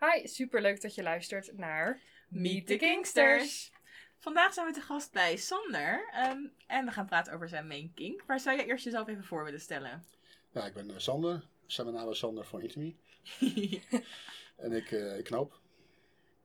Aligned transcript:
Hi, 0.00 0.26
superleuk 0.26 0.80
dat 0.80 0.94
je 0.94 1.02
luistert 1.02 1.56
naar 1.58 2.00
Meet 2.28 2.66
the 2.66 2.76
Kingsters! 2.76 3.72
Vandaag 4.18 4.52
zijn 4.54 4.66
we 4.66 4.72
te 4.72 4.80
gast 4.80 5.12
bij 5.12 5.36
Sander 5.36 6.08
ehm, 6.12 6.38
en 6.66 6.84
we 6.84 6.90
gaan 6.90 7.06
praten 7.06 7.32
over 7.32 7.48
zijn 7.48 7.66
main 7.66 7.92
kink. 7.94 8.26
Maar 8.26 8.40
zou 8.40 8.56
je 8.56 8.64
eerst 8.66 8.84
jezelf 8.84 9.08
even 9.08 9.24
voor 9.24 9.44
willen 9.44 9.60
stellen? 9.60 10.04
Ja, 10.50 10.66
ik 10.66 10.74
ben 10.74 10.90
eh, 10.90 10.98
Sander. 10.98 11.42
Zijn 11.66 11.92
naam 11.92 12.10
is 12.10 12.18
Sander 12.18 12.44
van 12.44 12.62
Intimi. 12.62 12.96
En 14.56 14.72
ik, 14.72 14.90
eh, 14.90 15.18
ik 15.18 15.24
knoop. 15.24 15.60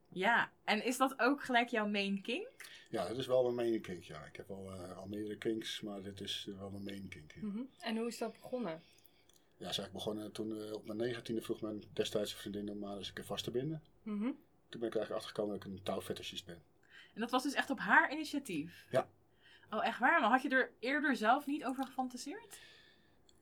ja, 0.09 0.51
en 0.63 0.83
is 0.85 0.97
dat 0.97 1.19
ook 1.19 1.43
gelijk 1.43 1.69
jouw 1.69 1.87
main 1.87 2.21
kink? 2.21 2.47
Ja, 2.89 3.07
dat 3.07 3.17
is 3.17 3.27
wel 3.27 3.43
mijn 3.51 3.55
main 3.69 3.81
kink. 3.81 4.03
Ja, 4.03 4.25
ik 4.25 4.35
heb 4.35 4.49
al, 4.49 4.71
eh, 4.71 4.97
al 4.97 5.07
meerdere 5.07 5.37
kinks, 5.37 5.81
maar 5.81 6.01
dit 6.01 6.21
is 6.21 6.47
wel 6.57 6.69
mijn 6.69 6.83
main 6.83 7.07
kink. 7.09 7.31
Ja, 7.33 7.41
Mhm. 7.41 7.61
En 7.79 7.97
hoe 7.97 8.07
is 8.07 8.17
dat 8.17 8.33
begonnen? 8.33 8.83
Ja 9.63 9.69
is 9.69 9.77
eigenlijk 9.77 10.05
begonnen 10.05 10.31
toen 10.31 10.61
eh, 10.61 10.73
op 10.73 10.85
mijn 10.85 10.97
negentiende 10.97 11.41
vroeg 11.41 11.61
mijn 11.61 11.83
destijds 11.93 12.33
vriendin 12.33 12.69
om 12.69 12.79
maar 12.79 12.97
eens 12.97 13.07
een 13.07 13.13
keer 13.13 13.25
vast 13.25 13.43
te 13.43 13.51
binden. 13.51 13.83
Mhm. 14.03 14.31
Toen 14.69 14.79
ben 14.79 14.89
ik 14.89 14.95
eigenlijk 14.95 15.11
achtergekomen 15.11 15.55
dat 15.57 15.65
ik 15.65 15.71
een 15.71 15.83
touwfetischist 15.83 16.45
ben. 16.45 16.63
En 17.13 17.21
dat 17.21 17.31
was 17.31 17.43
dus 17.43 17.53
echt 17.53 17.69
op 17.69 17.79
haar 17.79 18.11
initiatief? 18.11 18.85
Ja. 18.91 19.07
Oh, 19.69 19.85
echt 19.85 19.99
waar? 19.99 20.21
Maar 20.21 20.29
had 20.29 20.41
je 20.41 20.49
er 20.49 20.71
eerder 20.79 21.15
zelf 21.15 21.45
niet 21.45 21.65
over 21.65 21.85
gefantaseerd? 21.85 22.59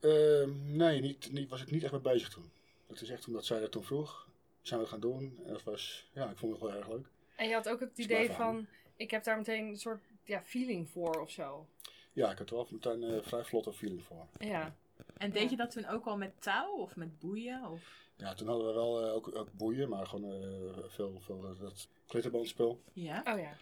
Ehm, 0.00 0.76
nee, 0.76 1.00
niet, 1.00 1.32
niet, 1.32 1.48
was 1.48 1.62
ik 1.62 1.70
niet 1.70 1.82
echt 1.82 1.92
mee 1.92 2.00
bezig 2.00 2.28
toen. 2.28 2.50
Het 2.86 3.00
is 3.00 3.10
echt 3.10 3.26
omdat 3.26 3.44
zij 3.44 3.60
dat 3.60 3.72
toen 3.72 3.84
vroeg. 3.84 4.28
Zijn 4.62 4.80
we 4.80 4.84
het 4.84 4.94
gaan 4.94 5.10
doen. 5.10 5.40
En 5.44 5.52
dat 5.52 5.62
was, 5.62 6.08
ja, 6.12 6.30
ik 6.30 6.36
vond 6.36 6.52
het 6.52 6.60
wel 6.60 6.72
erg 6.72 6.88
leuk. 6.88 7.06
En 7.36 7.48
je 7.48 7.54
had 7.54 7.68
ook 7.68 7.80
het 7.80 7.98
idee 7.98 8.30
van, 8.30 8.66
ik 8.96 9.10
heb 9.10 9.24
daar 9.24 9.36
meteen 9.36 9.66
een 9.66 9.78
soort 9.78 10.02
ja, 10.24 10.42
feeling 10.42 10.88
voor 10.88 11.20
of 11.20 11.30
zo. 11.30 11.66
Ja, 12.12 12.30
ik 12.30 12.38
had 12.38 12.50
er 12.50 12.56
wel 12.56 12.66
meteen 12.70 13.02
een 13.02 13.22
vrij 13.22 13.44
vlotte 13.44 13.72
feeling 13.72 14.02
voor. 14.02 14.26
Ja. 14.38 14.76
En 15.22 15.30
deed 15.30 15.42
Ja. 15.42 15.50
je 15.50 15.56
dat 15.56 15.70
toen 15.70 15.86
ook 15.86 16.06
al 16.06 16.16
met 16.16 16.42
touw 16.42 16.70
of 16.76 16.96
met 16.96 17.18
boeien? 17.18 17.70
Of... 17.70 18.10
Ja, 18.16 18.34
toen 18.34 18.48
hadden 18.48 18.66
we 18.66 18.72
wel 18.72 19.02
eh, 19.06 19.12
ook, 19.14 19.34
ook 19.36 19.52
boeien, 19.52 19.88
maar 19.88 20.06
gewoon 20.06 20.32
eh, 20.32 20.84
veel, 20.88 21.20
veel 21.20 21.44
eh, 21.44 21.60
dat 21.60 21.88
klitterbandspul. 22.06 22.82
Ja, 22.92 23.22
Oh 23.26 23.38
ja. 23.40 23.52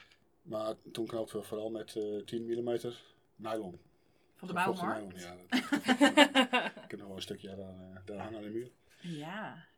Maar 0.42 0.74
toen 0.92 1.06
knoopten 1.06 1.38
we 1.38 1.44
vooral 1.46 1.70
met 1.70 1.96
eh 1.96 2.24
10 2.24 2.44
mm 2.44 2.78
nylon. 3.36 3.80
van 4.36 4.48
de 4.48 4.54
bouwmarkt. 4.54 5.14
nylon, 5.14 5.46
ja. 5.48 5.56
ik 6.84 6.90
heb 6.90 6.98
nog 6.98 7.06
wel 7.06 7.16
een 7.16 7.22
stukje 7.22 7.56
daar, 7.56 8.02
daar 8.04 8.18
hangen 8.18 8.36
aan 8.36 8.42
de 8.44 8.50
muur. 8.50 8.70
Ja. 9.00 9.68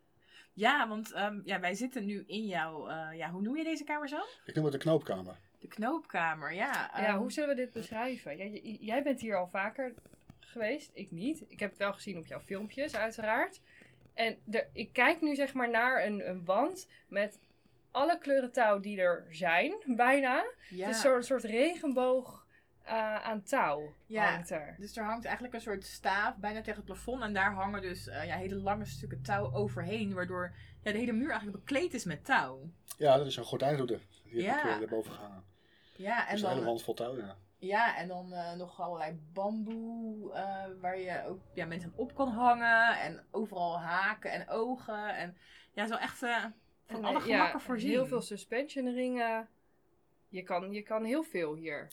Ja, 0.53 0.89
want 0.89 1.13
ehm, 1.13 1.41
ja, 1.45 1.61
wij 1.61 1.75
zitten 1.75 2.05
nu 2.05 2.25
in 2.27 2.47
jouw, 2.47 2.89
eh, 2.89 3.17
ja, 3.19 3.31
hoe 3.31 3.43
noem 3.43 3.57
je 3.57 3.65
deze 3.65 3.85
kamer 3.85 4.09
zo? 4.09 4.19
Ik 4.45 4.55
noem 4.55 4.65
het 4.65 4.73
de 4.73 4.79
knoopkamer. 4.79 5.37
De 5.59 5.69
knoopkamer, 5.69 6.53
ja. 6.55 6.73
ja, 6.73 7.07
ehm, 7.07 7.17
hoe 7.17 7.33
zullen 7.33 7.49
we 7.49 7.55
dit 7.63 7.73
beschrijven? 7.73 8.37
Jij, 8.37 8.79
jij 8.81 9.03
bent 9.03 9.21
hier 9.21 9.37
al 9.37 9.49
vaker 9.49 9.95
geweest, 10.53 10.91
ik 10.95 11.11
niet. 11.11 11.45
Ik 11.49 11.61
heb 11.61 11.71
het 11.71 11.79
wel 11.79 11.93
gezien 11.93 12.19
op 12.19 12.27
jouw 12.27 12.41
filmpjes, 12.41 12.97
uiteraard. 12.97 13.61
En 14.15 14.37
de, 14.45 14.67
ik 14.73 14.93
kijk 14.93 15.21
nu 15.21 15.35
zeg 15.35 15.53
maar 15.55 15.71
naar 15.71 16.05
een, 16.07 16.29
een 16.29 16.45
wand 16.45 16.89
met 17.09 17.39
alle 17.91 18.19
kleuren 18.19 18.53
touw 18.53 18.81
die 18.81 19.01
er 19.01 19.27
zijn, 19.31 19.75
bijna. 19.87 20.45
ja. 20.71 20.87
Het 20.87 20.95
is 20.95 21.01
zo'n 21.01 21.23
soort 21.23 21.45
regenboog 21.45 22.47
eh, 22.83 23.15
aan 23.25 23.43
touw 23.43 23.93
Ja. 24.07 24.33
hangt 24.33 24.51
er. 24.51 24.75
Dus 24.79 24.97
er 24.97 25.05
hangt 25.05 25.25
eigenlijk 25.25 25.55
een 25.55 25.61
soort 25.61 25.85
staaf 25.85 26.37
bijna 26.37 26.59
tegen 26.59 26.77
het 26.77 26.85
plafond. 26.85 27.23
En 27.23 27.33
daar 27.33 27.53
hangen 27.53 27.83
dus 27.83 28.07
eh, 28.09 28.27
ja, 28.27 28.37
hele 28.37 28.55
lange 28.57 28.85
stukken 28.85 29.23
touw 29.23 29.53
overheen. 29.55 30.15
Waardoor 30.15 30.55
ja, 30.83 30.93
de 30.93 30.99
hele 30.99 31.13
muur 31.13 31.31
eigenlijk 31.31 31.59
bekleed 31.65 31.95
is 31.95 32.05
met 32.05 32.25
touw. 32.25 32.61
Ja, 32.99 33.17
dat 33.17 33.27
is 33.27 33.37
een 33.37 33.45
gordijnroede. 33.45 33.99
Die 34.25 34.33
heb 34.35 34.43
Ja. 34.65 34.71
ik 34.71 34.77
eh, 34.77 34.83
erboven 34.83 35.13
gehangen. 35.13 35.45
Ja, 35.97 36.27
en 36.27 36.33
Dus 36.33 36.43
een 36.43 36.49
hele 36.49 36.61
dan, 36.61 36.69
wand 36.69 36.83
vol 36.83 36.95
touw, 36.95 37.17
ja. 37.17 37.37
Ja, 37.67 37.97
en 37.97 38.09
dan 38.09 38.33
eh, 38.33 38.53
nog 38.53 38.81
allerlei 38.81 39.19
bamboe. 39.33 40.33
eh, 40.33 40.65
waar 40.81 40.99
je 40.99 41.25
ook 41.27 41.41
ja, 41.55 41.67
mensen 41.67 41.93
op 41.97 42.15
kan 42.15 42.29
hangen. 42.29 43.01
En 43.01 43.25
overal 43.31 43.81
haken 43.81 44.31
en 44.31 44.49
ogen. 44.49 45.17
En 45.17 45.37
ja, 45.73 45.87
zo 45.87 45.95
echt 45.95 46.23
eh, 46.23 46.45
van 46.87 46.97
En, 46.97 47.05
alle 47.05 47.21
gemakken 47.21 47.59
ja, 47.59 47.61
voorzien. 47.61 47.91
Heel 47.91 48.07
veel 48.07 48.21
suspension 48.21 48.95
ringen. 48.95 49.49
Je 50.29 50.43
kan, 50.43 50.73
je 50.73 50.83
kan 50.83 51.05
heel 51.05 51.23
veel 51.23 51.55
hier. 51.55 51.89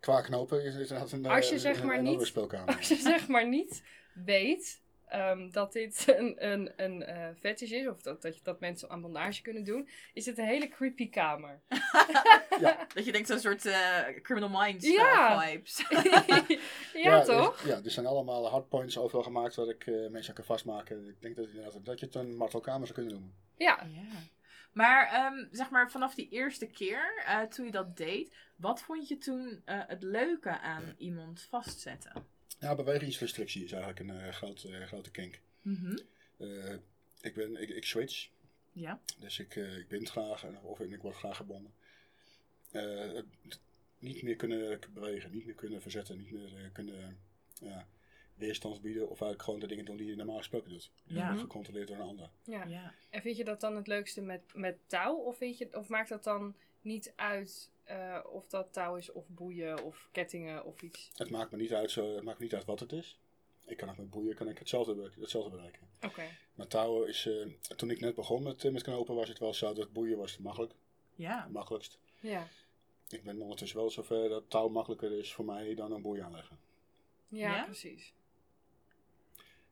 Qua 0.00 0.20
knopen 0.20 0.64
is 0.64 0.74
het 0.74 0.82
inderdaad 0.82 1.12
een, 1.12 1.26
Als 1.26 1.48
je 1.48 1.58
zeg 1.58 1.80
een, 1.80 1.86
maar 1.86 1.96
een 1.98 2.02
niet-. 2.02 2.36
Als 2.76 2.88
je 2.88 2.96
zeg 2.96 3.28
maar 3.28 3.48
niet 3.48 3.82
weet 4.14 4.82
ehm, 5.10 5.50
dat 5.50 5.72
dit 5.72 6.04
een, 6.18 6.46
een, 6.50 6.72
een 6.76 7.02
eh 7.02 7.28
fetish 7.38 7.70
is, 7.70 7.86
of 7.88 8.02
dat, 8.02 8.22
dat, 8.22 8.36
je, 8.36 8.40
dat 8.42 8.60
mensen 8.60 8.90
aan 8.90 9.00
bondage 9.00 9.42
kunnen 9.42 9.64
doen, 9.64 9.88
is 10.14 10.26
het 10.26 10.38
een 10.38 10.44
hele 10.44 10.68
creepy 10.68 11.08
kamer. 11.10 11.60
Dat 12.94 13.04
je 13.04 13.12
denkt 13.12 13.28
zo'n 13.28 13.38
soort 13.38 13.66
eh, 13.66 13.98
Criminal 14.22 14.62
Minds 14.62 14.86
eh, 14.86 14.92
Ja. 14.92 15.40
vibes. 15.40 15.84
ja, 17.02 17.18
er- 17.18 17.24
toch? 17.24 17.62
ja, 17.66 17.80
er 17.84 17.90
zijn 17.90 18.06
allemaal 18.06 18.48
hardpoints 18.50 18.98
overal 18.98 19.22
gemaakt 19.22 19.54
waar 19.54 19.68
ik 19.68 19.86
eh, 19.86 20.08
mensen 20.10 20.34
kan 20.34 20.44
vastmaken. 20.44 21.08
Ik 21.08 21.20
denk 21.22 21.36
dat, 21.36 21.84
dat 21.84 22.00
je 22.00 22.06
het 22.06 22.14
een 22.14 22.36
martelkamer 22.36 22.86
zou 22.86 22.98
kunnen 22.98 23.12
noemen. 23.12 23.34
Ja. 23.56 23.86
Ja. 23.88 24.18
Maar 24.72 25.06
ehm, 25.08 25.46
zeg 25.50 25.70
maar 25.70 25.90
vanaf 25.90 26.14
die 26.14 26.28
eerste 26.28 26.66
keer 26.66 27.22
eh, 27.26 27.40
toen 27.40 27.64
je 27.64 27.70
dat 27.70 27.96
deed, 27.96 28.34
wat 28.56 28.82
vond 28.82 29.08
je 29.08 29.18
toen 29.18 29.62
eh, 29.64 29.80
het 29.86 30.02
leuke 30.02 30.58
aan 30.60 30.94
iemand 30.98 31.46
vastzetten? 31.50 32.12
Ja, 32.60 32.74
bewegingsrestrictie 32.74 33.64
is 33.64 33.72
eigenlijk 33.72 34.00
een 34.00 34.20
eh, 34.20 34.32
grote, 34.32 34.76
eh, 34.76 34.86
grote 34.86 35.10
kink. 35.10 35.40
Mhm. 35.62 35.98
Eh, 36.36 36.74
ik, 37.20 37.34
ben, 37.34 37.56
ik, 37.56 37.68
ik 37.68 37.84
switch. 37.84 38.28
Ja. 38.72 39.00
Dus 39.18 39.38
ik, 39.38 39.56
eh, 39.56 39.78
ik 39.78 39.88
bind 39.88 40.10
graag 40.10 40.44
en, 40.44 40.58
of 40.62 40.80
ik 40.80 41.02
word 41.02 41.16
graag 41.16 41.36
gebonden. 41.36 41.72
Eh, 42.70 43.22
niet 43.98 44.22
meer 44.22 44.36
kunnen 44.36 44.80
bewegen, 44.92 45.30
niet 45.30 45.46
meer 45.46 45.54
kunnen 45.54 45.82
verzetten, 45.82 46.16
niet 46.16 46.30
meer 46.30 46.56
eh, 46.56 46.72
kunnen 46.72 47.18
ja, 47.60 47.86
weerstand 48.34 48.80
bieden. 48.80 49.02
Of 49.02 49.08
eigenlijk 49.08 49.42
gewoon 49.42 49.60
de 49.60 49.66
dingen 49.66 49.84
doen 49.84 49.96
die 49.96 50.06
je 50.06 50.16
normaal 50.16 50.36
gesproken 50.36 50.70
doet. 50.70 50.90
Ja. 51.04 51.34
Gecontroleerd 51.34 51.88
door 51.88 51.96
een 51.96 52.02
ander. 52.02 52.30
ja. 52.44 52.64
ja. 52.64 52.94
En 53.10 53.22
vind 53.22 53.36
je 53.36 53.44
dat 53.44 53.60
dan 53.60 53.76
het 53.76 53.86
leukste 53.86 54.20
met, 54.20 54.42
met 54.54 54.78
touw? 54.86 55.16
Of, 55.16 55.36
vind 55.36 55.58
je, 55.58 55.76
of 55.76 55.88
maakt 55.88 56.08
dat 56.08 56.24
dan 56.24 56.54
niet 56.80 57.12
uit 57.16 57.70
eh, 57.90 58.18
of 58.32 58.46
dat 58.46 58.72
touw 58.72 58.96
is 58.96 59.12
of 59.12 59.24
boeien 59.28 59.82
of 59.84 60.08
kettingen 60.12 60.64
of 60.64 60.82
iets? 60.82 61.10
Het 61.16 61.30
maakt 61.30 61.50
me 61.50 61.56
niet 61.56 61.72
uit, 61.74 61.90
zo, 61.90 62.14
het 62.14 62.24
maakt 62.24 62.38
me 62.38 62.44
niet 62.44 62.54
uit 62.54 62.64
wat 62.64 62.80
het 62.80 62.92
is. 62.92 63.18
Ik 63.64 63.76
kan 63.76 63.90
ook 63.90 63.96
met 63.96 64.10
boeien 64.10 64.34
kan 64.34 64.48
ik 64.48 64.58
hetzelfde, 64.58 65.10
hetzelfde 65.20 65.50
bereiken. 65.50 65.88
Oké. 66.06 66.22
Maar 66.54 66.66
touwen 66.66 67.08
is, 67.08 67.26
eh, 67.26 67.74
toen 67.76 67.90
ik 67.90 68.00
net 68.00 68.14
begon 68.14 68.42
met, 68.42 68.64
eh, 68.64 68.72
met 68.72 68.82
knopen 68.82 69.14
was 69.14 69.28
het 69.28 69.38
wel 69.38 69.54
zo 69.54 69.72
dat 69.72 69.92
boeien 69.92 70.18
was 70.18 70.32
het 70.32 70.40
makkelijk, 70.40 70.72
Ja. 71.14 71.42
het 71.42 71.52
makkelijkst. 71.52 71.98
Ja. 72.20 72.46
Ik 73.08 73.22
ben 73.24 73.40
ondertussen 73.40 73.78
wel 73.78 73.90
zover 73.90 74.28
dat 74.28 74.50
touw 74.50 74.68
makkelijker 74.68 75.12
is 75.18 75.32
voor 75.32 75.44
mij 75.44 75.74
dan 75.74 75.92
een 75.92 76.02
boei 76.02 76.20
aanleggen. 76.20 76.58
Ja, 77.28 77.56
Ja? 77.56 77.64
precies. 77.64 78.12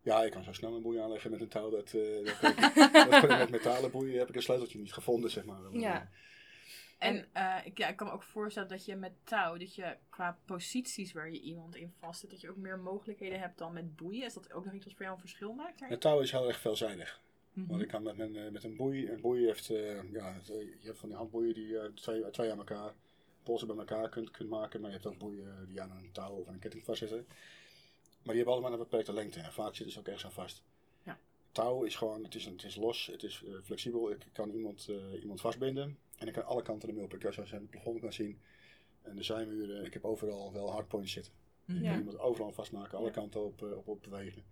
Ja, 0.02 0.22
ik 0.24 0.30
kan 0.32 0.44
zo 0.44 0.52
snel 0.52 0.74
een 0.74 0.82
boei 0.82 0.98
aanleggen 0.98 1.30
met 1.30 1.40
een 1.40 1.48
touw. 1.48 1.70
Dat, 1.70 1.92
eh 1.94 2.24
dat, 2.24 2.38
kan 2.38 2.50
ik, 2.50 2.60
dat 3.10 3.20
kan 3.20 3.30
ik 3.30 3.38
met 3.38 3.50
metalen 3.50 3.90
boeien 3.90 4.18
heb 4.18 4.28
ik 4.28 4.34
een 4.36 4.42
sleuteltje 4.42 4.78
niet 4.78 4.92
gevonden, 4.92 5.30
zeg 5.30 5.44
maar. 5.44 5.60
Ja. 5.72 6.10
En 6.98 7.26
eh, 7.32 7.56
ik, 7.64 7.78
ja, 7.78 7.88
ik 7.88 7.96
kan 7.96 8.06
me 8.06 8.12
ook 8.12 8.22
voorstellen 8.22 8.68
dat 8.68 8.84
je 8.84 8.96
met 8.96 9.12
touw, 9.24 9.56
dat 9.56 9.74
je 9.74 9.96
qua 10.10 10.38
posities 10.44 11.12
waar 11.12 11.30
je 11.30 11.40
iemand 11.40 11.76
in 11.76 11.92
vastzet, 11.98 12.30
dat 12.30 12.40
je 12.40 12.50
ook 12.50 12.56
meer 12.56 12.78
mogelijkheden 12.78 13.40
hebt 13.40 13.58
dan 13.58 13.72
met 13.72 13.96
boeien. 13.96 14.24
Is 14.24 14.34
dat 14.34 14.52
ook 14.52 14.64
nog 14.64 14.74
iets 14.74 14.84
wat 14.84 14.94
voor 14.94 15.02
jou 15.02 15.14
een 15.14 15.20
verschil 15.20 15.52
maakt? 15.52 15.78
daarin? 15.78 15.90
Het 15.90 16.00
touw 16.00 16.20
is 16.20 16.30
heel 16.30 16.48
erg 16.48 16.60
veelzijdig. 16.60 17.20
Mhm. 17.52 17.66
Want 17.66 17.82
ik 17.82 17.88
kan 17.88 18.02
met, 18.02 18.16
mijn, 18.16 18.36
eh, 18.36 18.50
met 18.50 18.64
een 18.64 18.76
boei, 18.76 19.10
een 19.10 19.20
boei 19.20 19.46
heeft, 19.46 19.70
eh, 19.70 20.12
ja, 20.12 20.40
je 20.44 20.78
hebt 20.82 20.98
van 20.98 21.08
die 21.08 21.18
handboeien 21.18 21.54
die 21.54 21.66
je 21.66 21.90
twee, 21.94 22.30
twee 22.30 22.50
aan 22.50 22.58
elkaar, 22.58 22.92
polsen 23.42 23.66
bij 23.66 23.76
elkaar 23.76 24.08
kunt, 24.08 24.30
kunt 24.30 24.48
maken. 24.48 24.80
Maar 24.80 24.90
je 24.90 24.96
hebt 24.96 25.08
ook 25.08 25.18
boeien 25.18 25.66
die 25.68 25.80
aan 25.80 25.90
een 25.90 26.12
touw 26.12 26.32
of 26.32 26.48
aan 26.48 26.54
een 26.54 26.60
ketting 26.60 26.84
vastzitten. 26.84 27.26
Maar 28.22 28.34
die 28.34 28.36
hebben 28.36 28.52
allemaal 28.52 28.72
een 28.72 28.78
beperkte 28.78 29.12
lengte 29.12 29.40
en 29.40 29.52
vaak 29.52 29.74
zitten 29.74 29.92
ze 29.92 29.98
ook 29.98 30.06
ergens 30.06 30.24
aan 30.24 30.32
vast. 30.32 30.62
Ja. 31.02 31.18
Touw 31.52 31.82
is 31.82 31.96
gewoon, 31.96 32.24
het 32.24 32.34
is, 32.34 32.44
het 32.44 32.64
is 32.64 32.76
los, 32.76 33.06
het 33.06 33.22
is 33.22 33.44
flexibel. 33.62 34.10
Ik 34.10 34.26
kan 34.32 34.50
iemand, 34.50 34.88
eh, 34.88 35.20
iemand 35.20 35.40
vastbinden 35.40 35.98
en 36.18 36.26
ik 36.26 36.32
kan 36.32 36.44
alle 36.44 36.62
kanten 36.62 36.88
ermee 36.88 37.04
op. 37.04 37.14
Ik 37.14 37.20
kan 37.20 37.32
zoals 37.32 37.48
je 37.50 37.54
aan 37.56 37.62
het 37.62 37.70
plafond 37.70 38.00
kan 38.00 38.12
zien 38.12 38.40
en 39.02 39.16
de 39.16 39.22
zijmuren, 39.22 39.84
ik 39.84 39.92
heb 39.92 40.04
overal 40.04 40.52
wel 40.52 40.70
hardpoints 40.70 41.12
zitten. 41.12 41.32
Mhm. 41.64 41.76
Ik 41.78 41.84
Ja. 41.84 41.90
kan 41.90 41.98
iemand 41.98 42.18
overal 42.18 42.52
vastmaken, 42.52 42.98
alle 42.98 43.06
Ja. 43.06 43.12
kanten 43.12 43.44
op, 43.44 43.62
eh, 43.62 43.76
op, 43.76 43.88
op 43.88 44.02
bewegen. 44.02 44.44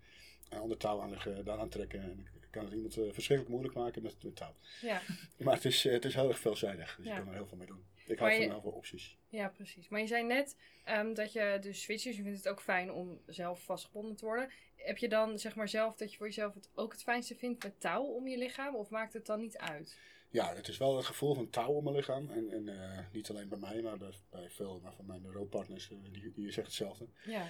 En 0.49 0.59
ander 0.61 0.77
touw 0.77 1.01
aanleggen, 1.01 1.45
daaraan 1.45 1.69
trekken 1.69 2.03
en 2.03 2.19
ik 2.35 2.49
kan 2.51 2.65
het 2.65 2.75
iemand 2.75 2.97
eh, 2.97 3.05
verschrikkelijk 3.13 3.49
moeilijk 3.49 3.75
maken 3.75 4.03
met, 4.03 4.23
met 4.23 4.37
touw. 4.37 4.55
Ja, 4.81 5.01
Maar 5.45 5.55
het 5.55 5.65
is, 5.65 5.85
eh, 5.85 5.93
het 5.93 6.05
is 6.05 6.15
heel 6.15 6.29
erg 6.29 6.39
veelzijdig. 6.39 6.97
Dus 6.97 7.07
Ja. 7.07 7.13
je 7.13 7.19
kan 7.19 7.29
er 7.29 7.35
heel 7.35 7.47
veel 7.47 7.57
mee 7.59 7.67
doen. 7.67 7.85
Ik 8.07 8.19
Maar 8.21 8.29
hou 8.29 8.41
je- 8.41 8.47
van 8.47 8.53
heel 8.55 8.63
veel 8.71 8.71
opties. 8.79 9.17
ja, 9.29 9.49
precies. 9.49 9.89
Maar 9.89 10.01
je 10.01 10.07
zei 10.07 10.25
net 10.25 10.57
ehm, 10.85 11.15
dat 11.15 11.33
je 11.33 11.59
dus 11.61 11.83
switcht. 11.83 12.05
Dus 12.05 12.17
je 12.17 12.23
vindt 12.23 12.39
het 12.39 12.49
ook 12.49 12.61
fijn 12.61 12.93
om 12.93 13.21
zelf 13.27 13.63
vastgebonden 13.65 14.17
te 14.17 14.25
worden. 14.25 14.51
Heb 14.77 14.99
je 14.99 15.09
dan 15.09 15.39
zeg 15.39 15.55
maar 15.55 15.69
zelf 15.69 15.97
dat 15.97 16.11
je 16.11 16.17
voor 16.17 16.27
jezelf 16.27 16.55
het 16.55 16.71
ook 16.75 16.93
het 16.93 17.03
fijnste 17.03 17.35
vindt 17.35 17.63
met 17.65 17.81
touw 17.81 18.03
om 18.05 18.29
je 18.29 18.39
lichaam? 18.39 18.75
Of 18.75 18.91
maakt 18.91 19.13
het 19.13 19.27
dan 19.27 19.41
niet 19.41 19.57
uit? 19.57 19.99
Ja, 20.31 20.55
het 20.55 20.69
is 20.69 20.77
wel 20.77 20.97
het 20.97 21.07
gevoel 21.07 21.35
van 21.35 21.51
touw 21.51 21.69
om 21.73 21.85
mijn 21.85 21.97
lichaam. 21.97 22.31
En, 22.31 22.51
en 22.51 22.69
eh, 22.69 23.05
niet 23.13 23.31
alleen 23.31 23.49
bij 23.49 23.59
mij, 23.59 23.83
maar 23.83 23.97
bij, 23.99 24.13
bij 24.31 24.51
veel 24.51 24.81
maar 24.83 24.93
van 24.95 25.07
mijn 25.07 25.33
rooppartners. 25.33 25.91
eh, 25.91 25.97
die, 26.13 26.33
die 26.33 26.45
zeggen 26.45 26.63
hetzelfde. 26.65 27.07
Ja, 27.25 27.49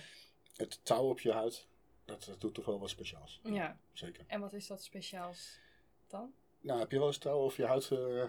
Het 0.57 0.81
touw 0.85 1.09
op 1.09 1.21
je 1.21 1.33
huid, 1.33 1.67
dat, 2.05 2.25
dat 2.25 2.41
doet 2.41 2.55
toch 2.55 2.65
wel 2.65 2.79
wat 2.81 2.91
speciaals. 2.91 3.41
ja. 3.43 3.79
Zeker. 3.93 4.25
En 4.27 4.41
wat 4.41 4.53
is 4.53 4.67
dat 4.67 4.83
speciaals 4.83 5.59
dan? 6.07 6.33
Nou, 6.61 6.79
heb 6.81 6.91
je 6.91 6.99
wel 6.99 7.07
eens 7.07 7.19
touw 7.19 7.39
over 7.39 7.61
je 7.61 7.67
huid 7.69 7.91
eh, 7.91 8.25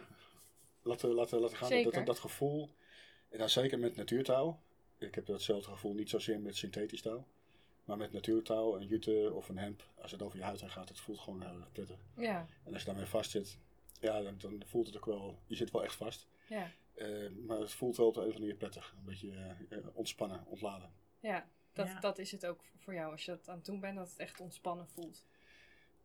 laten, 0.81 1.09
laten, 1.09 1.39
laten 1.39 1.57
gaan? 1.57 1.69
Dat, 1.69 1.77
Zeker. 1.77 1.91
dat, 1.91 2.05
dat 2.05 2.19
gevoel. 2.19 2.69
En 3.29 3.37
dan 3.37 3.49
zeker 3.49 3.79
met 3.79 3.95
natuurtouw. 3.95 4.59
Ik 4.97 5.15
heb 5.15 5.25
datzelfde 5.25 5.69
gevoel 5.71 5.93
niet 5.93 6.09
zozeer 6.09 6.39
met 6.39 6.55
synthetisch 6.55 7.01
touw. 7.01 7.27
Maar 7.83 7.97
met 7.97 8.11
natuurtouw, 8.11 8.75
een 8.75 8.85
jute 8.87 9.31
of 9.33 9.49
een 9.49 9.57
hemp, 9.57 9.83
als 10.01 10.11
het 10.11 10.21
over 10.21 10.37
je 10.37 10.43
huid 10.43 10.59
heen 10.61 10.69
gaat, 10.69 10.89
het 10.89 10.99
voelt 10.99 11.19
gewoon 11.19 11.41
heel 11.41 11.55
erg 11.59 11.71
prettig. 11.71 11.97
Ja, 12.17 12.47
En 12.63 12.73
als 12.73 12.81
je 12.81 12.87
daarmee 12.87 13.05
vast 13.05 13.31
zit, 13.31 13.57
ja, 13.99 14.21
dan, 14.21 14.37
dan 14.37 14.63
voelt 14.65 14.87
het 14.87 14.97
ook 14.97 15.05
wel, 15.05 15.39
je 15.47 15.55
zit 15.55 15.71
wel 15.71 15.83
echt 15.83 15.95
vast. 15.95 16.27
ja, 16.47 16.71
Eh, 16.95 17.29
maar 17.45 17.59
het 17.59 17.71
voelt 17.71 17.97
wel 17.97 18.07
op 18.07 18.13
de 18.13 18.19
een 18.21 18.27
of 18.27 18.33
andere 18.33 18.45
manier 18.53 18.59
prettig. 18.69 18.93
Een 18.97 19.05
beetje 19.05 19.31
eh, 19.31 19.77
eh, 19.77 19.85
ontspannen, 19.93 20.45
ontladen. 20.45 20.91
ja. 21.19 21.47
Dat, 21.73 21.87
Ja. 21.87 21.99
dat 21.99 22.17
is 22.17 22.31
het 22.31 22.45
ook 22.45 22.63
voor 22.77 22.93
jou 22.93 23.11
als 23.11 23.25
je 23.25 23.31
dat 23.31 23.49
aan 23.49 23.55
het 23.55 23.65
doen 23.65 23.79
bent, 23.79 23.95
dat 23.97 24.09
het 24.09 24.19
echt 24.19 24.39
ontspannen 24.39 24.87
voelt. 24.87 25.23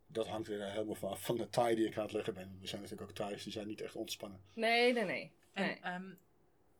Dat 0.06 0.26
hangt 0.28 0.48
weer 0.48 0.70
helemaal 0.70 0.94
van, 0.94 1.18
van 1.18 1.36
de 1.36 1.48
taai 1.48 1.74
die 1.74 1.86
ik 1.86 1.96
aan 1.96 2.02
het 2.02 2.12
leggen 2.12 2.34
ben. 2.34 2.58
Er 2.60 2.68
zijn 2.68 2.80
natuurlijk 2.82 3.10
ook 3.10 3.16
taais 3.16 3.42
die 3.42 3.52
zijn 3.52 3.66
niet 3.66 3.80
echt 3.80 3.96
ontspannen. 3.96 4.40
Nee, 4.54 4.92
nee, 4.92 5.04
nee. 5.04 5.32
En 5.52 5.82
ehm, 5.82 6.10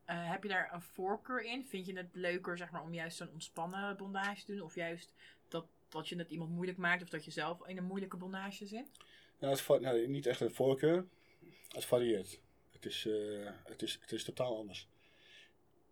eh, 0.05 0.31
heb 0.31 0.43
je 0.43 0.49
daar 0.49 0.73
een 0.75 0.83
voorkeur 0.83 1.43
in? 1.45 1.67
Vind 1.67 1.87
je 1.87 1.97
het 1.97 2.09
leuker 2.13 2.57
zeg 2.59 2.71
maar, 2.71 2.83
om 2.83 2.95
juist 2.95 3.17
zo'n 3.17 3.31
ontspannen 3.33 3.97
bondage 3.97 4.45
te 4.45 4.53
doen? 4.53 4.61
Of 4.65 4.75
juist 4.75 5.13
dat, 5.49 5.67
dat 5.89 6.09
je 6.09 6.17
het 6.17 6.31
iemand 6.31 6.51
moeilijk 6.51 6.79
maakt? 6.79 7.03
Of 7.03 7.09
dat 7.09 7.25
je 7.25 7.31
zelf 7.31 7.67
in 7.67 7.77
een 7.77 7.85
moeilijke 7.85 8.17
bondage 8.17 8.67
zit? 8.67 8.91
Ja, 9.43 9.49
het 9.49 9.81
nou, 9.81 10.07
niet 10.07 10.27
echt 10.27 10.41
een 10.41 10.55
voorkeur. 10.55 11.07
Het 11.69 11.85
varieert. 11.85 12.41
Het 12.71 12.87
is, 12.87 13.07
eh, 13.07 13.51
het 13.65 13.83
is, 13.83 13.99
het 14.01 14.13
is 14.13 14.25
totaal 14.25 14.57
anders. 14.57 14.89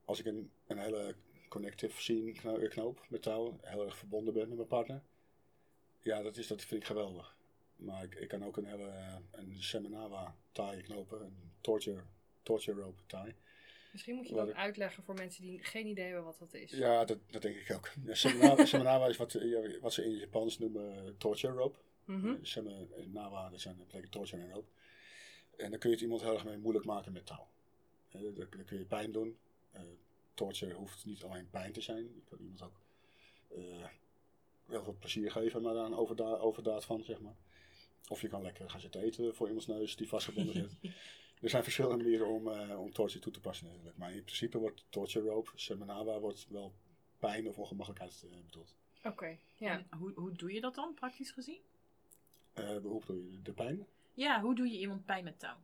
Als 0.04 0.18
ik 0.18 0.26
een, 0.26 0.50
een 0.66 0.78
hele 0.78 1.14
connective 1.48 2.00
scene 2.00 2.32
kno- 2.32 2.68
knoop 2.68 3.06
met 3.08 3.22
touw, 3.22 3.58
heel 3.62 3.84
erg 3.84 3.96
verbonden 3.96 4.34
ben 4.34 4.48
met 4.48 4.56
mijn 4.56 4.68
partner. 4.68 5.02
Ja, 6.00 6.22
dat, 6.22 6.36
is, 6.36 6.46
dat 6.46 6.62
vind 6.62 6.80
ik 6.80 6.86
geweldig. 6.86 7.36
Maar 7.76 8.04
ik, 8.04 8.14
ik 8.14 8.28
kan 8.28 8.44
ook 8.44 8.56
een 8.56 8.64
hele 8.64 8.88
eh, 8.88 9.16
een 9.30 9.62
Seminawa 9.62 10.36
taai 10.52 10.82
knopen, 10.82 11.20
een 11.20 11.52
torture, 11.60 12.02
torture 12.42 12.80
rope 12.80 13.02
taai. 13.06 13.34
Misschien 13.92 14.14
moet 14.14 14.28
je 14.28 14.34
dat 14.34 14.52
uitleggen 14.52 15.02
voor 15.02 15.14
mensen 15.14 15.42
die 15.42 15.64
geen 15.64 15.86
idee 15.86 16.04
hebben 16.04 16.24
wat 16.24 16.38
dat 16.38 16.54
is. 16.54 16.70
Ja, 16.70 17.04
dat, 17.04 17.18
dat 17.30 17.42
denk 17.42 17.56
ik 17.56 17.70
ook. 17.70 17.90
Ja, 18.04 18.14
Seminawa, 18.14 18.64
Seminawa 18.74 19.06
is 19.06 19.16
wat, 19.16 19.38
wat 19.80 19.92
ze 19.92 20.04
in 20.04 20.10
het 20.10 20.20
Japans 20.20 20.58
noemen 20.58 20.96
eh, 20.96 21.12
torture 21.18 21.52
rope. 21.52 21.78
Mhm. 22.04 22.36
Seminawa, 22.42 23.50
dat 23.50 23.60
zijn 23.60 23.76
dat 23.76 23.86
betekent 23.86 24.12
torture 24.12 24.42
en 24.42 24.50
rope. 24.50 24.70
En 25.56 25.70
dan 25.70 25.78
kun 25.78 25.88
je 25.88 25.94
het 25.94 26.04
iemand 26.04 26.22
heel 26.22 26.34
erg 26.34 26.44
mee 26.44 26.56
moeilijk 26.56 26.84
maken 26.84 27.12
met 27.12 27.26
touw. 27.26 27.46
Eh, 28.08 28.20
dan, 28.20 28.34
dan 28.34 28.64
kun 28.64 28.78
je 28.78 28.84
pijn 28.84 29.12
doen. 29.12 29.38
Eh, 29.70 29.82
torture 30.34 30.74
hoeft 30.74 31.04
niet 31.04 31.22
alleen 31.22 31.50
pijn 31.50 31.72
te 31.72 31.80
zijn. 31.80 32.02
Je 32.14 32.22
kan 32.28 32.38
iemand 32.38 32.62
ook 32.62 32.80
eh, 33.48 33.86
heel 34.66 34.82
veel 34.82 34.96
plezier 34.98 35.30
geven, 35.30 35.62
maar 35.62 35.74
daar 35.74 35.84
een 35.84 35.94
overda 35.94 36.36
overdaad 36.36 36.84
van, 36.84 37.04
zeg 37.04 37.20
maar. 37.20 37.36
Of 38.08 38.20
je 38.20 38.28
kan 38.28 38.42
lekker 38.42 38.70
gaan 38.70 38.80
zitten 38.80 39.00
eten 39.00 39.34
voor 39.34 39.46
iemands 39.46 39.66
neus 39.66 39.96
die 39.96 40.08
vastgebonden 40.08 40.54
zit. 40.54 40.76
Er 41.40 41.50
zijn 41.50 41.62
verschillende 41.62 41.96
manieren 41.96 42.26
om, 42.26 42.48
eh, 42.48 42.80
om 42.80 42.92
torture 42.92 43.20
toe 43.20 43.32
te 43.32 43.40
passen 43.40 43.66
natuurlijk. 43.66 43.96
Maar 43.96 44.12
in 44.12 44.24
principe 44.24 44.58
wordt 44.58 44.84
torture 44.88 45.28
rope, 45.28 45.50
Seminawa, 45.54 46.18
wordt 46.18 46.46
wel 46.48 46.74
pijn 47.18 47.48
of 47.48 47.58
ongemakkelijkheid 47.58 48.26
eh, 48.30 48.44
bedoeld. 48.44 48.74
Oké, 49.02 49.38
ja. 49.56 49.72
En 49.90 49.98
hoe, 49.98 50.12
hoe 50.14 50.32
doe 50.32 50.52
je 50.52 50.60
dat 50.60 50.74
dan, 50.74 50.94
praktisch 50.94 51.30
gezien? 51.30 51.60
Eh 52.54 52.68
je? 53.06 53.38
De 53.42 53.52
pijn? 53.52 53.86
Ja, 54.14 54.40
hoe 54.40 54.54
doe 54.54 54.70
je 54.70 54.78
iemand 54.78 55.04
pijn 55.04 55.24
met 55.24 55.38
touw? 55.38 55.56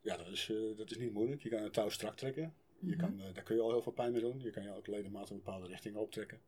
Ja, 0.00 0.16
dat 0.16 0.26
is, 0.26 0.48
eh, 0.50 0.76
dat 0.76 0.90
is 0.90 0.96
niet 0.98 1.12
moeilijk. 1.12 1.42
Je 1.42 1.48
kan 1.48 1.62
een 1.62 1.70
touw 1.70 1.88
strak 1.88 2.16
trekken. 2.16 2.54
Je 2.78 2.86
Mhm. 2.96 2.98
kan, 2.98 3.20
eh, 3.22 3.34
daar 3.34 3.42
kun 3.44 3.56
je 3.56 3.62
al 3.62 3.70
heel 3.70 3.82
veel 3.82 3.92
pijn 3.92 4.12
mee 4.12 4.20
doen. 4.20 4.40
Je 4.40 4.50
kan 4.50 4.62
je 4.62 4.74
ook 4.74 4.86
ledematen 4.86 5.34
in 5.36 5.42
bepaalde 5.42 5.66
richtingen 5.66 6.00
optrekken. 6.00 6.40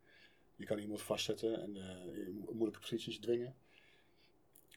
Je 0.56 0.64
kan 0.66 0.78
iemand 0.78 1.02
vastzetten 1.02 1.60
en 1.62 1.76
in 2.26 2.38
mo- 2.38 2.52
moeilijke 2.52 2.80
posities 2.80 3.18
dwingen. 3.18 3.54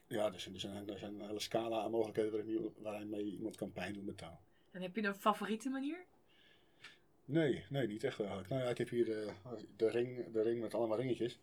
Ja, 0.06 0.30
dus 0.30 0.46
er 0.46 0.60
zijn, 0.60 0.88
er 0.88 0.98
zijn 0.98 1.14
een 1.20 1.26
hele 1.26 1.40
scala 1.40 1.82
aan 1.82 1.90
mogelijkheden 1.90 2.32
waarin, 2.32 2.50
je- 2.50 2.70
waarmee 2.76 3.24
iemand 3.24 3.56
kan 3.56 3.72
pijn 3.72 3.92
doen 3.94 4.04
met 4.04 4.18
touw. 4.18 4.38
En 4.70 4.82
heb 4.82 4.96
je 4.96 5.02
een 5.02 5.14
favoriete 5.14 5.68
manier? 5.68 6.04
Nee, 7.24 7.64
nee, 7.70 7.86
niet 7.86 8.04
echt 8.04 8.18
eigenlijk. 8.18 8.48
Nou 8.48 8.62
ja, 8.62 8.68
ik 8.68 8.78
heb 8.78 8.88
hier 8.88 9.04
de, 9.04 9.32
de, 9.76 9.88
ring, 9.90 10.32
de 10.32 10.42
ring 10.42 10.60
met 10.60 10.74
allemaal 10.74 10.96
ringetjes. 10.98 11.38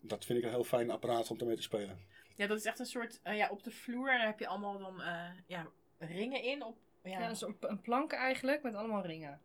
Dat 0.00 0.24
vind 0.24 0.38
ik 0.38 0.44
een 0.44 0.50
heel 0.50 0.64
fijn 0.64 0.90
apparaat 0.90 1.30
om 1.30 1.38
ermee 1.38 1.56
te 1.56 1.62
spelen. 1.62 1.98
Ja, 2.34 2.46
dat 2.46 2.58
is 2.58 2.64
echt 2.64 2.78
een 2.78 2.86
soort, 2.86 3.20
eh, 3.22 3.36
ja, 3.36 3.48
op 3.50 3.62
de 3.64 3.70
vloer. 3.70 4.06
Daar 4.06 4.26
heb 4.26 4.38
je 4.38 4.46
allemaal 4.46 4.78
dan, 4.78 5.02
eh, 5.02 5.30
ja, 5.46 5.66
ringen 5.98 6.42
in. 6.42 6.62
Op, 6.64 6.78
ja. 7.02 7.18
Ja, 7.20 7.28
dus 7.28 7.42
een, 7.42 7.56
een 7.60 7.80
plank 7.80 8.12
eigenlijk 8.12 8.62
met 8.62 8.74
allemaal 8.74 9.02
ringen. 9.06 9.40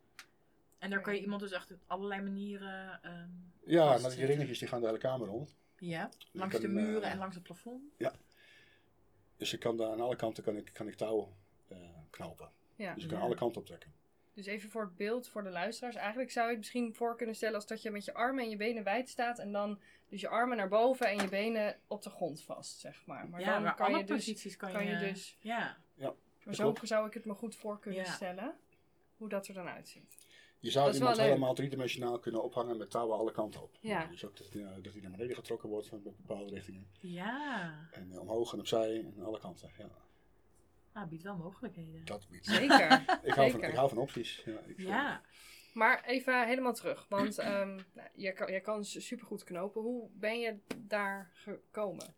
En 0.78 0.90
daar 0.90 1.02
kan 1.02 1.16
je 1.16 1.22
iemand 1.22 1.42
dus 1.42 1.52
echt 1.52 1.72
op 1.72 1.80
allerlei 1.88 2.22
manieren, 2.22 3.00
ehm, 3.04 3.30
Ja, 3.66 3.98
maar 3.98 4.16
die 4.16 4.26
ringetjes 4.26 4.60
die 4.60 4.68
gaan 4.68 4.80
de 4.80 4.86
hele 4.86 4.98
kamer 4.98 5.28
rond. 5.28 5.56
ja, 5.78 6.10
Je 6.32 6.38
langs 6.40 6.54
kan, 6.54 6.62
de 6.64 6.68
muren 6.68 7.04
eh, 7.04 7.12
en 7.12 7.18
langs 7.18 7.36
het 7.36 7.44
plafond. 7.44 7.84
Dus 9.38 9.52
je 9.52 9.58
kan 9.58 9.78
daar 9.78 9.92
aan 9.92 10.02
alle 10.02 10.16
kanten 10.16 10.44
kan 10.44 10.58
ik, 10.58 10.70
kan 10.74 10.88
ik 10.88 10.96
touw 10.96 11.34
eh, 11.68 11.78
knopen. 12.10 12.50
Ja. 12.76 12.94
Dus 12.94 13.04
je 13.04 13.10
kan 13.10 13.18
Ja. 13.18 13.24
alle 13.24 13.36
kanten 13.36 13.62
optrekken. 13.62 13.94
Dus 14.36 14.46
even 14.46 14.70
voor 14.70 14.82
het 14.82 14.96
beeld 14.96 15.28
voor 15.28 15.44
de 15.44 15.50
luisteraars. 15.50 15.96
Eigenlijk 15.96 16.32
zou 16.32 16.46
je 16.46 16.52
het 16.52 16.60
misschien 16.60 16.96
voor 16.96 17.16
kunnen 17.18 17.36
stellen 17.36 17.56
als 17.56 17.68
dat 17.68 17.82
je 17.82 17.92
met 17.92 18.06
je 18.06 18.14
armen 18.14 18.44
en 18.44 18.50
je 18.50 18.58
benen 18.58 18.84
wijd 18.84 19.10
staat. 19.10 19.40
En 19.40 19.52
dan 19.52 19.80
dus 20.10 20.22
je 20.22 20.28
armen 20.28 20.58
naar 20.58 20.68
boven 20.68 21.08
en 21.08 21.18
je 21.18 21.28
benen 21.30 21.80
op 21.88 22.02
de 22.04 22.10
grond 22.10 22.42
vast, 22.44 22.80
zeg 22.80 23.06
maar. 23.06 23.30
Maar 23.30 23.40
ja, 23.40 23.54
dan 23.54 23.64
maar 23.64 23.76
kan 23.76 23.86
alle 23.88 23.98
je 23.98 24.04
dus... 24.04 24.16
posities 24.16 24.56
kan, 24.58 24.72
kan 24.72 24.86
je, 24.86 24.92
je 24.92 24.98
dus- 24.98 25.38
Ja, 25.40 25.78
Maar 26.44 26.56
zo 26.56 26.72
klopt. 26.72 26.88
zou 26.88 27.08
ik 27.08 27.14
het 27.14 27.26
me 27.26 27.34
goed 27.34 27.56
voor 27.56 27.80
kunnen 27.80 28.04
Ja. 28.04 28.12
stellen. 28.12 28.56
Hoe 29.18 29.30
dat 29.30 29.48
er 29.48 29.54
dan 29.54 29.68
uitziet. 29.68 30.18
Je 30.60 30.72
zou 30.72 30.86
Dat 30.86 30.96
iemand 30.96 31.18
helemaal 31.18 31.54
driedimensionaal 31.54 32.20
kunnen 32.20 32.44
ophangen 32.44 32.78
met 32.78 32.90
touwen 32.92 33.18
alle 33.18 33.32
kanten 33.32 33.62
op. 33.62 33.78
Ja. 33.80 34.06
Dus 34.06 34.26
ook 34.26 34.38
dat, 34.38 34.48
ja, 34.54 34.80
dat 34.82 34.94
hij 34.94 35.02
naar 35.02 35.12
beneden 35.12 35.36
getrokken 35.36 35.70
wordt 35.70 35.92
met 35.92 36.04
bepaalde 36.04 36.54
richtingen. 36.54 36.88
ja. 37.00 37.88
En 37.92 38.12
eh, 38.12 38.20
omhoog 38.20 38.54
en 38.54 38.60
opzij 38.60 39.06
en 39.18 39.24
alle 39.24 39.40
kanten. 39.40 39.72
Ja, 39.78 39.90
Ah, 40.96 41.08
biedt 41.08 41.24
wel 41.24 41.36
mogelijkheden. 41.38 42.06
dat 42.06 42.28
biedt. 42.30 42.46
Zeker. 42.46 43.04
Ik 43.24 43.34
hou, 43.34 43.50
van, 43.52 43.60
Zeker. 43.60 43.70
ik 43.70 43.76
hou 43.76 43.90
van 43.90 43.98
opties. 43.98 44.42
Ja, 44.46 44.60
ik, 44.66 44.78
eh, 44.78 44.86
Ja. 44.86 45.22
Maar 45.74 46.04
even 46.06 46.48
helemaal 46.48 46.74
terug. 46.74 47.06
Want 47.10 47.38
ehm 47.38 47.76
nou, 47.94 48.08
jij, 48.14 48.34
kan, 48.34 48.52
jij 48.52 48.62
kan 48.62 48.86
su- 48.86 49.00
supergoed 49.02 49.44
knopen. 49.44 49.82
Hoe 49.82 50.10
ben 50.14 50.40
je 50.40 50.58
daar 50.78 51.32
gekomen? 51.34 52.16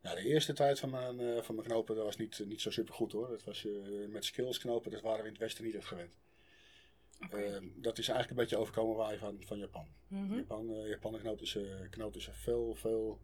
Ja, 0.00 0.14
de 0.14 0.22
eerste 0.24 0.52
tijd 0.52 0.78
van 0.78 0.90
mijn, 0.90 1.20
eh, 1.20 1.42
van 1.42 1.54
mijn 1.54 1.66
knopen 1.66 1.94
dat 1.96 2.04
was 2.04 2.16
niet, 2.16 2.42
niet 2.46 2.60
zo 2.60 2.70
super 2.70 2.94
goed 2.94 3.12
hoor. 3.12 3.28
Dat 3.28 3.44
was 3.44 3.66
eh, 3.66 4.08
met 4.08 4.24
skills 4.24 4.58
knopen, 4.58 4.90
dat 4.90 5.00
waren 5.00 5.18
we 5.20 5.24
in 5.26 5.32
het 5.32 5.40
Westen 5.40 5.64
niet 5.64 5.74
echt 5.74 5.86
gewend. 5.86 6.16
Eh, 7.18 7.56
dat 7.76 7.98
is 7.98 8.08
eigenlijk 8.08 8.30
een 8.30 8.36
beetje 8.36 8.56
overkomen 8.56 8.96
waar 8.96 9.16
van, 9.18 9.42
van 9.46 9.58
Japan. 9.58 9.86
Mhm. 10.08 10.34
Japan, 10.34 10.70
eh, 10.74 10.88
Japan 10.88 11.38
is, 11.40 11.56
eh, 11.56 11.62
knoop 11.90 12.16
is 12.16 12.28
veel, 12.32 12.74
veel 12.74 13.20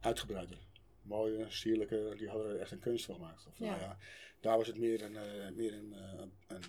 uitgebreider. 0.00 0.58
Mooie, 1.06 1.44
sierlijke, 1.48 2.14
die 2.16 2.28
hadden 2.28 2.46
er 2.50 2.60
echt 2.60 2.70
een 2.70 2.78
kunst 2.78 3.04
van 3.04 3.14
gemaakt. 3.14 3.46
Of, 3.46 3.58
Ja. 3.58 3.66
Nou 3.66 3.80
ja, 3.80 3.98
daar 4.40 4.56
was 4.56 4.66
het 4.66 4.78
meer 4.78 5.02
een, 5.02 5.16
eh, 5.16 5.50
meer 5.50 5.72
een, 5.74 5.92
eh, 5.92 6.20
een, 6.46 6.62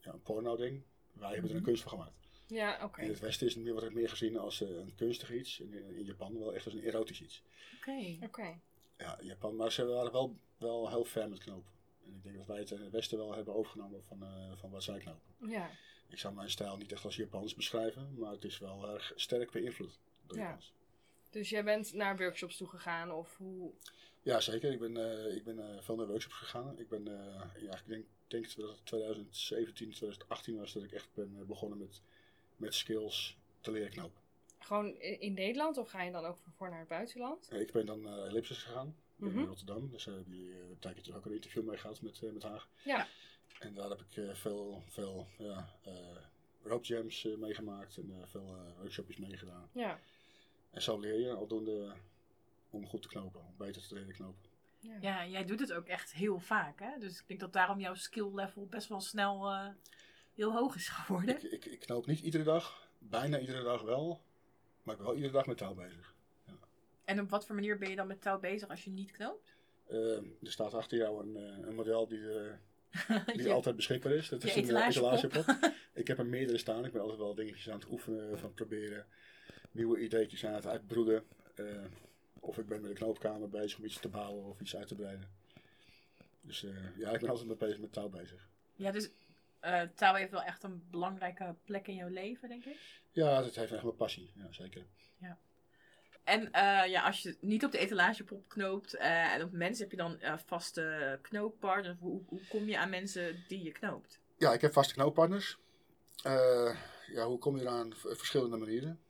ja, 0.00 0.12
een 0.12 0.22
porno-ding. 0.22 0.82
Wij 1.12 1.30
hebben 1.32 1.44
er 1.50 1.50
een 1.50 1.56
Mhm. 1.62 1.64
kunst 1.64 1.82
van 1.82 1.90
gemaakt. 1.92 2.12
Ja, 2.46 2.84
oké. 2.84 3.00
In 3.02 3.08
het 3.08 3.20
Westen 3.20 3.46
is 3.46 3.54
het 3.54 3.62
meer, 3.62 3.72
wordt 3.72 3.86
het 3.86 3.96
meer 3.96 4.08
gezien 4.08 4.38
als 4.38 4.60
eh, 4.62 4.68
een 4.68 4.94
kunstig 4.94 5.32
iets. 5.32 5.60
En 5.60 5.72
in, 5.72 5.96
in 5.96 6.04
Japan 6.04 6.38
wel 6.38 6.54
echt 6.54 6.64
als 6.64 6.74
een 6.74 6.82
erotisch 6.82 7.22
iets. 7.22 7.42
Oké. 7.76 8.16
Oké. 8.22 8.60
Ja, 8.98 9.18
Japan, 9.22 9.56
maar 9.56 9.72
ze 9.72 9.84
waren 9.86 10.12
wel, 10.12 10.36
wel 10.58 10.88
heel 10.88 11.04
ver 11.04 11.28
met 11.28 11.38
knopen. 11.38 11.70
En 12.04 12.14
ik 12.14 12.22
denk 12.22 12.36
dat 12.36 12.46
wij 12.46 12.58
het 12.58 12.70
in 12.70 12.80
het 12.80 12.90
Westen 12.90 13.18
wel 13.18 13.34
hebben 13.34 13.54
overgenomen 13.54 14.02
van, 14.04 14.22
eh, 14.22 14.52
van 14.56 14.70
wat 14.70 14.82
zij 14.82 14.98
knopen. 14.98 15.50
Ja. 15.50 15.70
Ik 16.08 16.18
zou 16.18 16.34
mijn 16.34 16.50
stijl 16.50 16.76
niet 16.76 16.92
echt 16.92 17.04
als 17.04 17.16
Japans 17.16 17.54
beschrijven, 17.54 18.14
maar 18.18 18.32
het 18.32 18.44
is 18.44 18.58
wel 18.58 18.88
erg 18.88 19.12
sterk 19.14 19.50
beïnvloed 19.50 19.98
door 20.26 20.36
Ja. 20.38 20.42
Japans. 20.44 20.72
Dus 21.32 21.48
jij 21.48 21.64
bent 21.64 21.92
naar 21.92 22.16
workshops 22.16 22.56
toe 22.56 22.68
gegaan 22.68 23.10
of 23.12 23.36
hoe... 23.36 23.70
Ja, 24.22 24.40
zeker. 24.40 24.72
Ik 24.72 24.78
ben, 24.78 24.96
eh, 24.96 25.36
ik 25.36 25.44
ben 25.44 25.58
eh, 25.58 25.82
veel 25.82 25.96
naar 25.96 26.06
workshops 26.06 26.34
gegaan. 26.34 26.78
Ik 26.78 26.88
ben, 26.88 27.08
eh, 27.08 27.62
ja, 27.62 27.76
ik 27.76 27.82
denk, 27.86 28.04
denk 28.26 28.56
dat 28.56 28.68
het 28.68 28.86
2017, 28.86 29.90
2018 29.90 30.56
was 30.58 30.72
dat 30.72 30.82
ik 30.82 30.92
echt 30.92 31.08
ben 31.14 31.46
begonnen 31.46 31.78
met, 31.78 32.00
met 32.56 32.74
skills 32.74 33.36
te 33.60 33.70
leren 33.70 33.90
knopen. 33.90 34.20
Gewoon 34.58 34.94
in 35.00 35.32
Nederland 35.34 35.76
of 35.78 35.88
ga 35.88 36.02
je 36.02 36.10
dan 36.10 36.24
ook 36.24 36.38
voor 36.56 36.68
naar 36.70 36.78
het 36.78 36.88
buitenland? 36.88 37.52
Ik 37.52 37.72
ben 37.72 37.86
dan 37.86 38.00
naar 38.02 38.18
Ellipsis 38.18 38.62
gegaan, 38.62 38.96
Mhm. 39.16 39.38
in 39.38 39.46
Rotterdam. 39.46 39.90
Dus 39.90 40.04
daar 40.04 40.14
hebben 40.14 40.34
jullie 40.36 40.52
eh, 40.52 40.58
een 40.70 40.78
tijdje 40.78 41.02
terug 41.02 41.16
ook 41.18 41.24
een 41.26 41.32
interview 41.32 41.62
mee 41.64 41.76
gehad 41.76 42.00
met, 42.00 42.20
met 42.32 42.42
Haag. 42.42 42.68
Ja. 42.84 43.06
En 43.58 43.74
daar 43.74 43.88
heb 43.88 44.00
ik 44.10 44.36
veel, 44.36 44.82
veel 44.88 45.26
ja, 45.38 45.68
rope 46.62 46.86
jams 46.86 47.28
meegemaakt 47.38 47.96
en 47.96 48.24
veel 48.26 48.56
workshopjes 48.78 49.16
meegedaan. 49.16 49.68
Ja. 49.72 50.00
En 50.72 50.82
zo 50.82 50.98
leer 50.98 51.20
je 51.20 51.32
aldoende 51.34 51.92
om 52.70 52.86
goed 52.86 53.02
te 53.02 53.08
knopen, 53.08 53.40
om 53.40 53.54
beter 53.58 53.88
te 53.88 53.94
leren 53.94 54.12
knopen. 54.14 54.50
Ja, 55.00 55.26
jij 55.26 55.44
doet 55.44 55.60
het 55.60 55.72
ook 55.72 55.86
echt 55.86 56.12
heel 56.12 56.38
vaak, 56.38 56.80
hè? 56.80 56.98
Dus 56.98 57.20
ik 57.20 57.28
denk 57.28 57.40
dat 57.40 57.52
daarom 57.52 57.80
jouw 57.80 57.94
skill 57.94 58.30
level 58.34 58.66
best 58.66 58.88
wel 58.88 59.00
snel 59.00 59.50
eh, 59.50 59.68
heel 60.34 60.52
hoog 60.52 60.74
is 60.74 60.88
geworden. 60.88 61.36
Ik, 61.36 61.42
ik, 61.42 61.64
ik 61.64 61.80
knoop 61.80 62.06
niet 62.06 62.20
iedere 62.20 62.44
dag, 62.44 62.88
bijna 62.98 63.38
iedere 63.38 63.62
dag 63.62 63.82
wel, 63.82 64.22
maar 64.82 64.94
ik 64.94 65.00
ben 65.00 65.06
wel 65.06 65.16
iedere 65.16 65.32
dag 65.34 65.46
met 65.46 65.56
touw 65.58 65.74
bezig. 65.74 66.14
En 67.04 67.20
op 67.20 67.30
wat 67.30 67.46
voor 67.46 67.54
manier 67.54 67.78
ben 67.78 67.90
je 67.90 67.96
dan 67.96 68.06
met 68.06 68.20
touw 68.20 68.40
bezig 68.40 68.68
als 68.68 68.84
je 68.84 68.90
niet 68.90 69.10
knoopt? 69.10 69.54
Eh, 69.86 70.16
er 70.16 70.52
staat 70.52 70.74
achter 70.74 70.98
jou 70.98 71.26
een, 71.26 71.36
eh, 71.36 71.66
een 71.68 71.74
model 71.74 72.08
die, 72.08 72.30
eh, 72.38 72.52
die 73.26 73.42
Je- 73.42 73.52
altijd 73.52 73.76
beschikbaar 73.76 74.12
is. 74.12 74.28
Dat 74.28 74.42
je 74.42 74.48
is 74.48 74.54
een 74.68 74.76
eh, 74.76 74.86
etalagepop. 74.86 75.34
etalagepop. 75.40 75.72
ik 76.02 76.06
heb 76.08 76.18
er 76.18 76.26
meerdere 76.26 76.58
staan. 76.58 76.84
Ik 76.84 76.92
ben 76.92 77.00
altijd 77.00 77.18
wel 77.18 77.34
dingetjes 77.34 77.68
aan 77.70 77.78
het 77.78 77.90
oefenen, 77.90 78.38
van 78.38 78.46
het 78.46 78.54
proberen. 78.54 79.06
Nieuwe 79.72 79.98
ideetjes 79.98 80.46
aan 80.46 80.54
het 80.54 80.66
uitbroeden. 80.66 81.24
Eh, 81.54 81.64
of 82.40 82.58
ik 82.58 82.66
ben 82.66 82.80
met 82.80 82.90
de 82.90 82.96
knoopkamer 82.96 83.48
bezig 83.48 83.78
om 83.78 83.84
iets 83.84 84.00
te 84.00 84.08
bouwen 84.08 84.44
of 84.44 84.60
iets 84.60 84.76
uit 84.76 84.88
te 84.88 84.94
breiden. 84.94 85.28
Dus 86.40 86.64
eh, 86.64 86.98
ja, 86.98 87.10
ik 87.10 87.20
ben 87.20 87.28
altijd 87.28 87.58
bezig 87.58 87.78
met 87.78 87.92
touw 87.92 88.08
bezig. 88.08 88.48
Ja, 88.74 88.90
dus 88.90 89.10
eh, 89.60 89.82
touw 89.94 90.14
heeft 90.14 90.30
wel 90.30 90.42
echt 90.42 90.62
een 90.62 90.82
belangrijke 90.90 91.54
plek 91.64 91.86
in 91.86 91.94
jouw 91.94 92.08
leven, 92.08 92.48
denk 92.48 92.64
ik. 92.64 92.76
Ja, 93.10 93.42
dat 93.42 93.54
heeft 93.54 93.72
echt 93.72 93.82
mijn 93.82 93.96
passie. 93.96 94.32
Ja, 94.34 94.46
zeker. 94.50 94.86
En 96.24 96.52
eh, 96.52 96.90
ja, 96.90 97.02
als 97.02 97.22
je 97.22 97.36
niet 97.40 97.64
op 97.64 97.72
de 97.72 97.78
etalagepop 97.78 98.48
knoopt 98.48 98.94
eh, 98.94 99.34
en 99.34 99.42
op 99.42 99.52
mensen 99.52 99.82
heb 99.82 99.90
je 99.90 99.96
dan 99.96 100.18
vaste 100.46 101.18
knooppartners. 101.22 101.98
Hoe, 101.98 102.22
hoe 102.26 102.40
kom 102.48 102.64
je 102.64 102.78
aan 102.78 102.90
mensen 102.90 103.44
die 103.48 103.62
je 103.62 103.72
knoopt? 103.72 104.20
Ja, 104.36 104.52
ik 104.52 104.60
heb 104.60 104.72
vaste 104.72 104.94
knooppartners. 104.94 105.58
Ja, 107.12 107.26
hoe 107.26 107.38
kom 107.38 107.56
je 107.56 107.62
eraan? 107.62 107.92
Verschillende 107.96 108.56
manieren. 108.56 109.00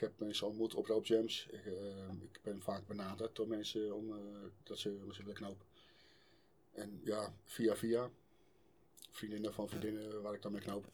Ik 0.00 0.06
heb 0.06 0.18
mensen 0.18 0.46
ontmoet 0.46 0.74
op 0.74 0.86
roopjams. 0.86 1.46
Ik, 1.50 1.66
eh, 1.66 2.12
ik 2.32 2.40
ben 2.42 2.62
vaak 2.62 2.86
benaderd 2.86 3.36
door 3.36 3.48
mensen 3.48 3.94
om, 3.94 4.12
eh, 4.12 4.18
dat 4.62 4.78
ze, 4.78 5.00
om 5.04 5.12
ze 5.12 5.20
willen 5.20 5.36
knopen. 5.36 5.66
En 6.72 7.00
ja, 7.04 7.34
via 7.44 7.76
via. 7.76 8.10
Vriendinnen 9.10 9.54
van 9.54 9.68
vriendinnen 9.68 10.22
waar 10.22 10.34
ik 10.34 10.42
dan 10.42 10.52
mee 10.52 10.60
knoop. 10.60 10.84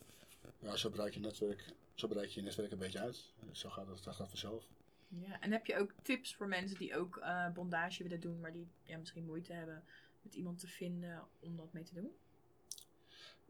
Ja, 0.58 0.76
zo 0.76 0.90
bereik 0.90 1.14
je 1.14 1.20
netwerk, 1.20 1.64
zo 1.94 2.08
bereik 2.08 2.28
je 2.28 2.40
je 2.40 2.46
netwerk 2.46 2.70
een 2.70 2.78
beetje 2.78 2.98
uit. 2.98 3.32
Zo 3.52 3.68
gaat 3.68 3.86
het, 3.86 4.04
dat 4.04 4.14
gaat 4.14 4.28
vanzelf. 4.28 4.68
Ja, 5.08 5.40
en 5.40 5.52
heb 5.52 5.66
je 5.66 5.76
ook 5.76 5.92
tips 6.02 6.34
voor 6.34 6.48
mensen 6.48 6.78
die 6.78 6.96
ook 6.96 7.16
eh, 7.16 7.52
bondage 7.52 8.02
willen 8.02 8.20
doen, 8.20 8.40
maar 8.40 8.52
die 8.52 8.68
ja, 8.82 8.98
misschien 8.98 9.24
moeite 9.24 9.52
hebben 9.52 9.84
met 10.22 10.34
iemand 10.34 10.58
te 10.58 10.68
vinden 10.68 11.28
om 11.40 11.56
dat 11.56 11.72
mee 11.72 11.84
te 11.84 11.94
doen? 11.94 12.10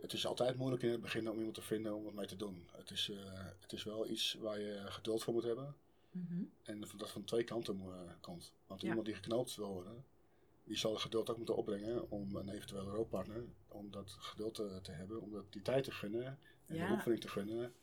Het 0.00 0.12
is 0.12 0.26
altijd 0.26 0.56
moeilijk 0.56 0.82
in 0.82 0.90
het 0.90 1.00
begin 1.00 1.30
om 1.30 1.36
iemand 1.36 1.54
te 1.54 1.62
vinden 1.62 1.94
om 1.94 2.06
het 2.06 2.14
mee 2.14 2.26
te 2.26 2.36
doen. 2.36 2.68
Het 2.72 2.90
is, 2.90 3.10
eh, 3.10 3.44
het 3.60 3.72
is 3.72 3.82
wel 3.84 4.08
iets 4.08 4.34
waar 4.40 4.60
je 4.60 4.82
geduld 4.86 5.22
voor 5.22 5.34
moet 5.34 5.42
hebben. 5.42 5.76
En 6.62 6.80
dat 6.96 7.10
van 7.10 7.24
twee 7.24 7.44
kanten 7.44 7.80
eh, 7.80 8.12
komt. 8.20 8.52
Want 8.66 8.80
Ja. 8.80 8.88
iemand 8.88 9.06
die 9.06 9.14
geknoopt 9.14 9.54
wil 9.56 9.72
worden, 9.72 10.04
die 10.64 10.76
zal 10.76 10.92
de 10.92 10.98
geduld 10.98 11.30
ook 11.30 11.36
moeten 11.36 11.56
opbrengen 11.56 12.10
om 12.10 12.36
een 12.36 12.48
eventuele 12.48 12.90
rookpartner, 12.90 13.44
om 13.68 13.90
dat 13.90 14.10
geduld 14.18 14.54
te, 14.54 14.78
te 14.82 14.90
hebben, 14.90 15.20
om 15.20 15.30
dat 15.32 15.52
die 15.52 15.62
tijd 15.62 15.84
te 15.84 15.90
gunnen 15.92 16.38
en 16.66 16.76
Ja. 16.76 16.86
de 16.86 16.92
oefening 16.92 17.20
te 17.20 17.28
gunnen, 17.28 17.74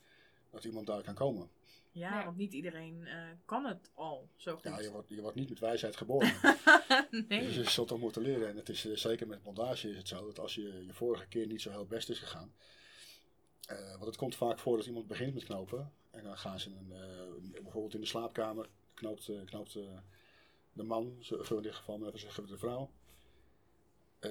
dat 0.50 0.64
iemand 0.64 0.86
daar 0.86 1.02
kan 1.02 1.14
komen. 1.14 1.48
Ja, 1.94 2.24
want 2.24 2.36
niet 2.36 2.52
iedereen 2.52 3.06
eh, 3.06 3.22
kan 3.44 3.64
het 3.64 3.90
al 3.94 4.28
zo 4.36 4.54
goed. 4.54 4.62
Ja, 4.64 4.80
je 4.80 4.90
wordt, 4.90 5.08
je 5.08 5.20
wordt 5.20 5.36
niet 5.36 5.48
met 5.48 5.58
wijsheid 5.58 5.96
geboren. 5.96 6.34
nee. 7.28 7.40
Dus 7.40 7.54
je 7.54 7.70
zult 7.70 7.88
toch 7.88 7.98
moeten 7.98 8.22
leren. 8.22 8.48
En 8.48 8.56
het 8.56 8.68
is 8.68 8.84
eh, 8.84 8.96
zeker 8.96 9.26
met 9.26 9.42
bondage 9.42 9.90
is 9.90 9.96
het 9.96 10.08
zo 10.08 10.26
dat 10.26 10.38
als 10.38 10.54
je 10.54 10.84
je 10.86 10.92
vorige 10.92 11.26
keer 11.26 11.46
niet 11.46 11.62
zo 11.62 11.70
heel 11.70 11.86
best 11.86 12.08
is 12.10 12.18
gegaan. 12.18 12.54
eh, 13.66 13.90
want 13.90 14.04
het 14.04 14.16
komt 14.16 14.36
vaak 14.36 14.58
voor 14.58 14.76
dat 14.76 14.86
iemand 14.86 15.06
begint 15.06 15.34
met 15.34 15.44
knopen. 15.44 15.92
En 16.10 16.24
dan 16.24 16.38
gaan 16.38 16.60
ze 16.60 16.70
een, 16.70 16.92
eh, 16.92 17.60
bijvoorbeeld 17.62 17.94
in 17.94 18.00
de 18.00 18.06
slaapkamer. 18.06 18.68
Knoopt, 18.94 19.28
eh, 19.28 19.44
knoopt 19.44 19.74
eh, 19.74 19.82
de 20.72 20.82
man, 20.82 21.04
in 21.50 21.62
dit 21.62 21.74
geval 21.74 21.98
maar 21.98 22.08
even 22.08 22.20
zeggen 22.20 22.46
de 22.46 22.58
vrouw. 22.58 22.90
eh, 24.18 24.30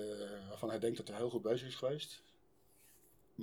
waarvan 0.50 0.70
hij 0.70 0.80
denkt 0.80 0.98
dat 0.98 1.08
hij 1.08 1.18
heel 1.18 1.30
goed 1.30 1.42
bezig 1.42 1.68
is 1.68 1.76
geweest. 1.76 2.22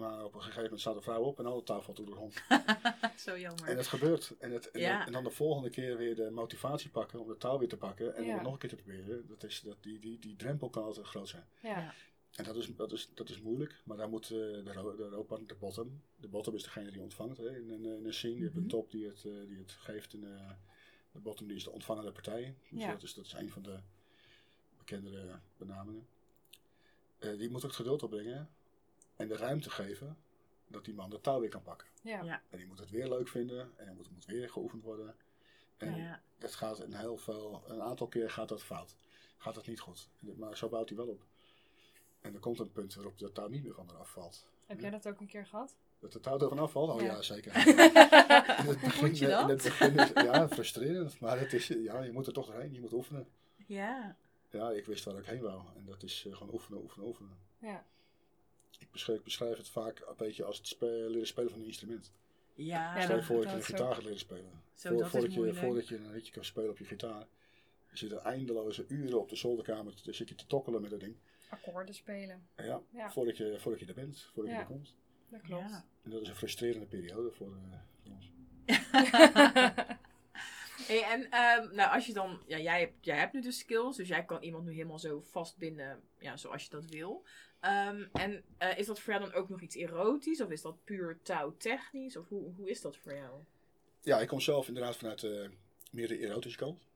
Maar 0.00 0.24
op 0.24 0.34
een 0.34 0.40
gegeven 0.40 0.62
moment 0.62 0.80
staat 0.80 0.94
de 0.94 1.00
vrouw 1.00 1.22
op 1.22 1.38
en 1.38 1.46
al 1.46 1.56
de 1.58 1.62
touw 1.64 1.80
valt 1.80 1.96
door 1.96 2.06
de 2.06 2.12
grond. 2.12 2.34
zo 3.26 3.38
jammer. 3.38 3.64
En 3.68 3.76
het 3.76 3.86
gebeurt. 3.86 4.34
En, 4.38 4.50
het, 4.52 4.70
en, 4.70 4.80
Ja. 4.80 4.96
dan, 4.98 5.06
en 5.06 5.12
dan 5.12 5.24
de 5.24 5.30
volgende 5.30 5.70
keer 5.70 5.96
weer 5.96 6.16
de 6.16 6.30
motivatie 6.30 6.90
pakken 6.90 7.20
om 7.20 7.28
de 7.28 7.36
touw 7.36 7.58
weer 7.58 7.68
te 7.68 7.76
pakken. 7.76 8.14
En 8.16 8.22
Ja. 8.24 8.28
om 8.28 8.34
het 8.34 8.42
nog 8.42 8.52
een 8.52 8.58
keer 8.58 8.68
te 8.68 8.76
proberen. 8.76 9.26
Dat 9.28 9.42
is, 9.44 9.60
dat, 9.60 9.76
die, 9.80 9.98
die, 9.98 10.18
die 10.18 10.36
drempel 10.36 10.70
kan 10.70 10.84
altijd 10.84 11.06
groot 11.06 11.28
zijn. 11.28 11.44
Ja. 11.62 11.94
En 12.34 12.44
dat 12.44 12.56
is, 12.56 12.76
dat 12.76 12.92
is, 12.92 13.10
dat 13.14 13.28
is 13.28 13.40
moeilijk. 13.40 13.80
Maar 13.84 13.96
daar 13.96 14.08
moet 14.08 14.24
eh, 14.24 14.30
de, 14.30 14.62
de 14.64 15.44
de 15.46 15.54
bottom. 15.58 16.02
De 16.16 16.28
bottom 16.28 16.54
is 16.54 16.62
degene 16.62 16.90
die 16.90 17.00
ontvangt 17.02 17.36
hè, 17.38 17.56
in, 17.58 17.70
een, 17.70 17.84
in 17.84 18.06
een 18.06 18.14
scene. 18.14 18.34
Je 18.36 18.42
hebt 18.42 18.54
Mhm. 18.54 18.62
een 18.62 18.68
top 18.68 18.90
die 18.90 19.06
het, 19.06 19.24
eh, 19.24 19.32
die 19.46 19.58
het 19.58 19.72
geeft. 19.72 20.12
En 20.14 20.36
eh, 20.38 20.50
de 21.12 21.18
bottom 21.18 21.46
die 21.46 21.56
is 21.56 21.64
de 21.64 21.70
ontvangende 21.70 22.12
partij. 22.12 22.54
Dus 22.70 22.80
Ja. 22.80 22.90
dat, 22.92 23.02
is, 23.02 23.14
dat 23.14 23.24
is 23.26 23.32
een 23.32 23.50
van 23.50 23.62
de 23.62 23.78
bekendere 24.78 25.38
benamingen. 25.56 26.06
Eh, 27.18 27.38
die 27.38 27.48
moet 27.50 27.56
ook 27.60 27.66
het 27.66 27.76
geduld 27.76 28.02
opbrengen. 28.02 28.48
En 29.20 29.28
de 29.28 29.36
ruimte 29.36 29.70
geven 29.70 30.16
dat 30.66 30.84
die 30.84 30.94
man 30.94 31.10
de 31.10 31.20
touw 31.20 31.40
weer 31.40 31.48
kan 31.48 31.62
pakken. 31.62 31.88
Ja. 32.02 32.22
Ja. 32.22 32.42
En 32.50 32.58
die 32.58 32.66
moet 32.66 32.78
het 32.78 32.90
weer 32.90 33.08
leuk 33.08 33.28
vinden. 33.28 33.72
En 33.76 33.86
het 33.86 33.96
moet, 33.96 34.10
moet 34.10 34.24
weer 34.24 34.50
geoefend 34.50 34.82
worden. 34.82 35.14
En 35.76 35.96
ja. 35.96 36.20
dat 36.38 36.54
gaat 36.54 36.78
een 36.78 36.94
heel 36.94 37.16
veel, 37.16 37.62
een 37.66 37.82
aantal 37.82 38.06
keer 38.06 38.30
gaat 38.30 38.48
dat 38.48 38.62
fout. 38.62 38.96
Gaat 39.36 39.54
dat 39.54 39.66
niet 39.66 39.80
goed. 39.80 40.08
Maar 40.36 40.56
zo 40.56 40.68
bouwt 40.68 40.88
hij 40.88 40.98
wel 40.98 41.06
op. 41.06 41.22
En 42.20 42.34
er 42.34 42.40
komt 42.40 42.58
een 42.58 42.72
punt 42.72 42.94
waarop 42.94 43.18
de 43.18 43.32
touw 43.32 43.48
niet 43.48 43.62
meer 43.64 43.74
van 43.74 43.90
eraf 43.90 44.10
valt. 44.10 44.46
Heb 44.66 44.80
jij 44.80 44.90
dat 44.90 45.08
ook 45.08 45.20
een 45.20 45.26
keer 45.26 45.46
gehad? 45.46 45.76
Dat 45.98 46.12
de 46.12 46.20
touw 46.20 46.38
er 46.38 46.48
vanaf 46.48 46.72
valt? 46.72 46.90
Oh 46.90 47.00
ja, 47.00 47.06
Ja. 47.06 47.22
zeker. 47.22 47.56
In 48.60 48.66
het 48.66 48.80
begin, 48.80 49.14
je 49.14 49.26
dat? 49.26 49.42
In 49.42 49.48
het 49.48 49.62
begin 49.62 49.98
is, 49.98 50.10
ja, 50.14 50.48
frustrerend. 50.48 51.20
Maar 51.20 51.38
het 51.38 51.52
is, 51.52 51.66
ja, 51.68 52.02
je 52.02 52.12
moet 52.12 52.26
er 52.26 52.32
toch 52.32 52.46
doorheen. 52.46 52.72
Je 52.72 52.80
moet 52.80 52.92
oefenen. 52.92 53.28
Ja. 53.66 54.16
Ja, 54.50 54.70
ik 54.70 54.86
wist 54.86 55.04
waar 55.04 55.18
ik 55.18 55.26
heen 55.26 55.40
wou. 55.40 55.62
En 55.76 55.84
dat 55.84 56.02
is 56.02 56.24
eh, 56.26 56.36
gewoon 56.36 56.52
oefenen, 56.52 56.80
oefenen, 56.82 57.06
oefenen. 57.06 57.38
Ja. 57.58 57.84
Ik 58.80 58.90
beschrijf, 58.90 59.18
ik 59.18 59.24
beschrijf 59.24 59.56
het 59.56 59.68
vaak 59.68 59.98
een 59.98 60.14
beetje 60.16 60.44
als 60.44 60.58
het 60.58 60.66
spe- 60.66 60.86
leren 61.08 61.26
spelen 61.26 61.50
van 61.50 61.60
een 61.60 61.66
instrument. 61.66 62.12
Ja, 62.54 62.96
Ja, 62.96 63.02
Stel 63.02 63.16
je 63.16 63.22
voor 63.22 63.36
dat 63.42 63.50
je 63.50 63.56
een 63.56 63.62
gitaar 63.62 63.94
gaat 63.94 64.02
leren 64.04 64.18
spelen. 64.18 64.62
Zo, 64.74 64.88
Voor- 64.88 64.96
dat 64.98 65.06
is 65.06 65.12
voordat, 65.12 65.34
je, 65.34 65.54
voordat 65.54 65.88
je 65.88 65.96
een 65.96 66.12
liedje 66.12 66.32
kan 66.32 66.44
spelen 66.44 66.70
op 66.70 66.78
je 66.78 66.84
gitaar. 66.84 67.26
Je 67.90 67.96
zit 67.96 68.12
er 68.12 68.18
eindeloze 68.18 68.84
uren 68.88 69.20
op 69.20 69.28
de 69.28 69.36
zolderkamer 69.36 69.94
te, 70.02 70.12
zit 70.12 70.28
je 70.28 70.34
te 70.34 70.46
tokkelen 70.46 70.80
met 70.82 70.90
dat 70.90 71.00
ding. 71.00 71.16
Akkoorden 71.48 71.94
spelen. 71.94 72.46
En 72.54 72.66
Ja, 72.66 72.80
Ja. 72.90 73.10
Voordat, 73.10 73.36
je, 73.36 73.56
voordat 73.58 73.80
je 73.80 73.86
er 73.86 73.94
bent, 73.94 74.30
voordat 74.32 74.52
Ja. 74.52 74.58
je 74.58 74.64
er 74.64 74.70
komt. 74.70 74.94
Dat 75.28 75.40
klopt. 75.40 75.68
Ja. 75.70 75.84
En 76.02 76.10
dat 76.10 76.22
is 76.22 76.28
een 76.28 76.34
frustrerende 76.34 76.86
periode 76.86 77.30
voor, 77.32 77.46
eh, 77.56 77.78
voor 78.02 78.12
ons. 78.12 78.30
Hey, 80.86 81.02
en 81.02 81.30
ehm, 81.30 81.74
nou, 81.74 81.94
als 81.94 82.06
je 82.06 82.12
dan, 82.12 82.42
ja, 82.46 82.58
jij, 82.58 82.80
hebt, 82.80 82.94
jij 83.04 83.16
hebt 83.18 83.32
nu 83.32 83.40
de 83.40 83.52
skills, 83.52 83.96
dus 83.96 84.08
jij 84.08 84.24
kan 84.24 84.42
iemand 84.42 84.64
nu 84.64 84.72
helemaal 84.72 84.98
zo 84.98 85.20
vastbinden, 85.20 86.00
ja, 86.18 86.36
zoals 86.36 86.62
je 86.64 86.70
dat 86.70 86.84
wil. 86.84 87.24
Ehm, 87.60 88.04
en 88.12 88.44
eh, 88.58 88.78
is 88.78 88.86
dat 88.86 89.00
voor 89.00 89.12
jou 89.12 89.24
dan 89.24 89.34
ook 89.34 89.48
nog 89.48 89.60
iets 89.60 89.76
erotisch, 89.76 90.40
of 90.40 90.50
is 90.50 90.62
dat 90.62 90.84
puur 90.84 91.18
touwtechnisch, 91.22 92.16
of 92.16 92.28
hoe, 92.28 92.54
hoe 92.54 92.70
is 92.70 92.80
dat 92.80 92.96
voor 92.96 93.14
jou? 93.14 93.42
Ja, 94.00 94.20
ik 94.20 94.28
kom 94.28 94.40
zelf 94.40 94.68
inderdaad 94.68 94.96
vanuit 94.96 95.22
eh, 95.22 95.48
meer 95.90 96.08
de 96.08 96.18
erotische 96.18 96.58
kant. 96.58 96.88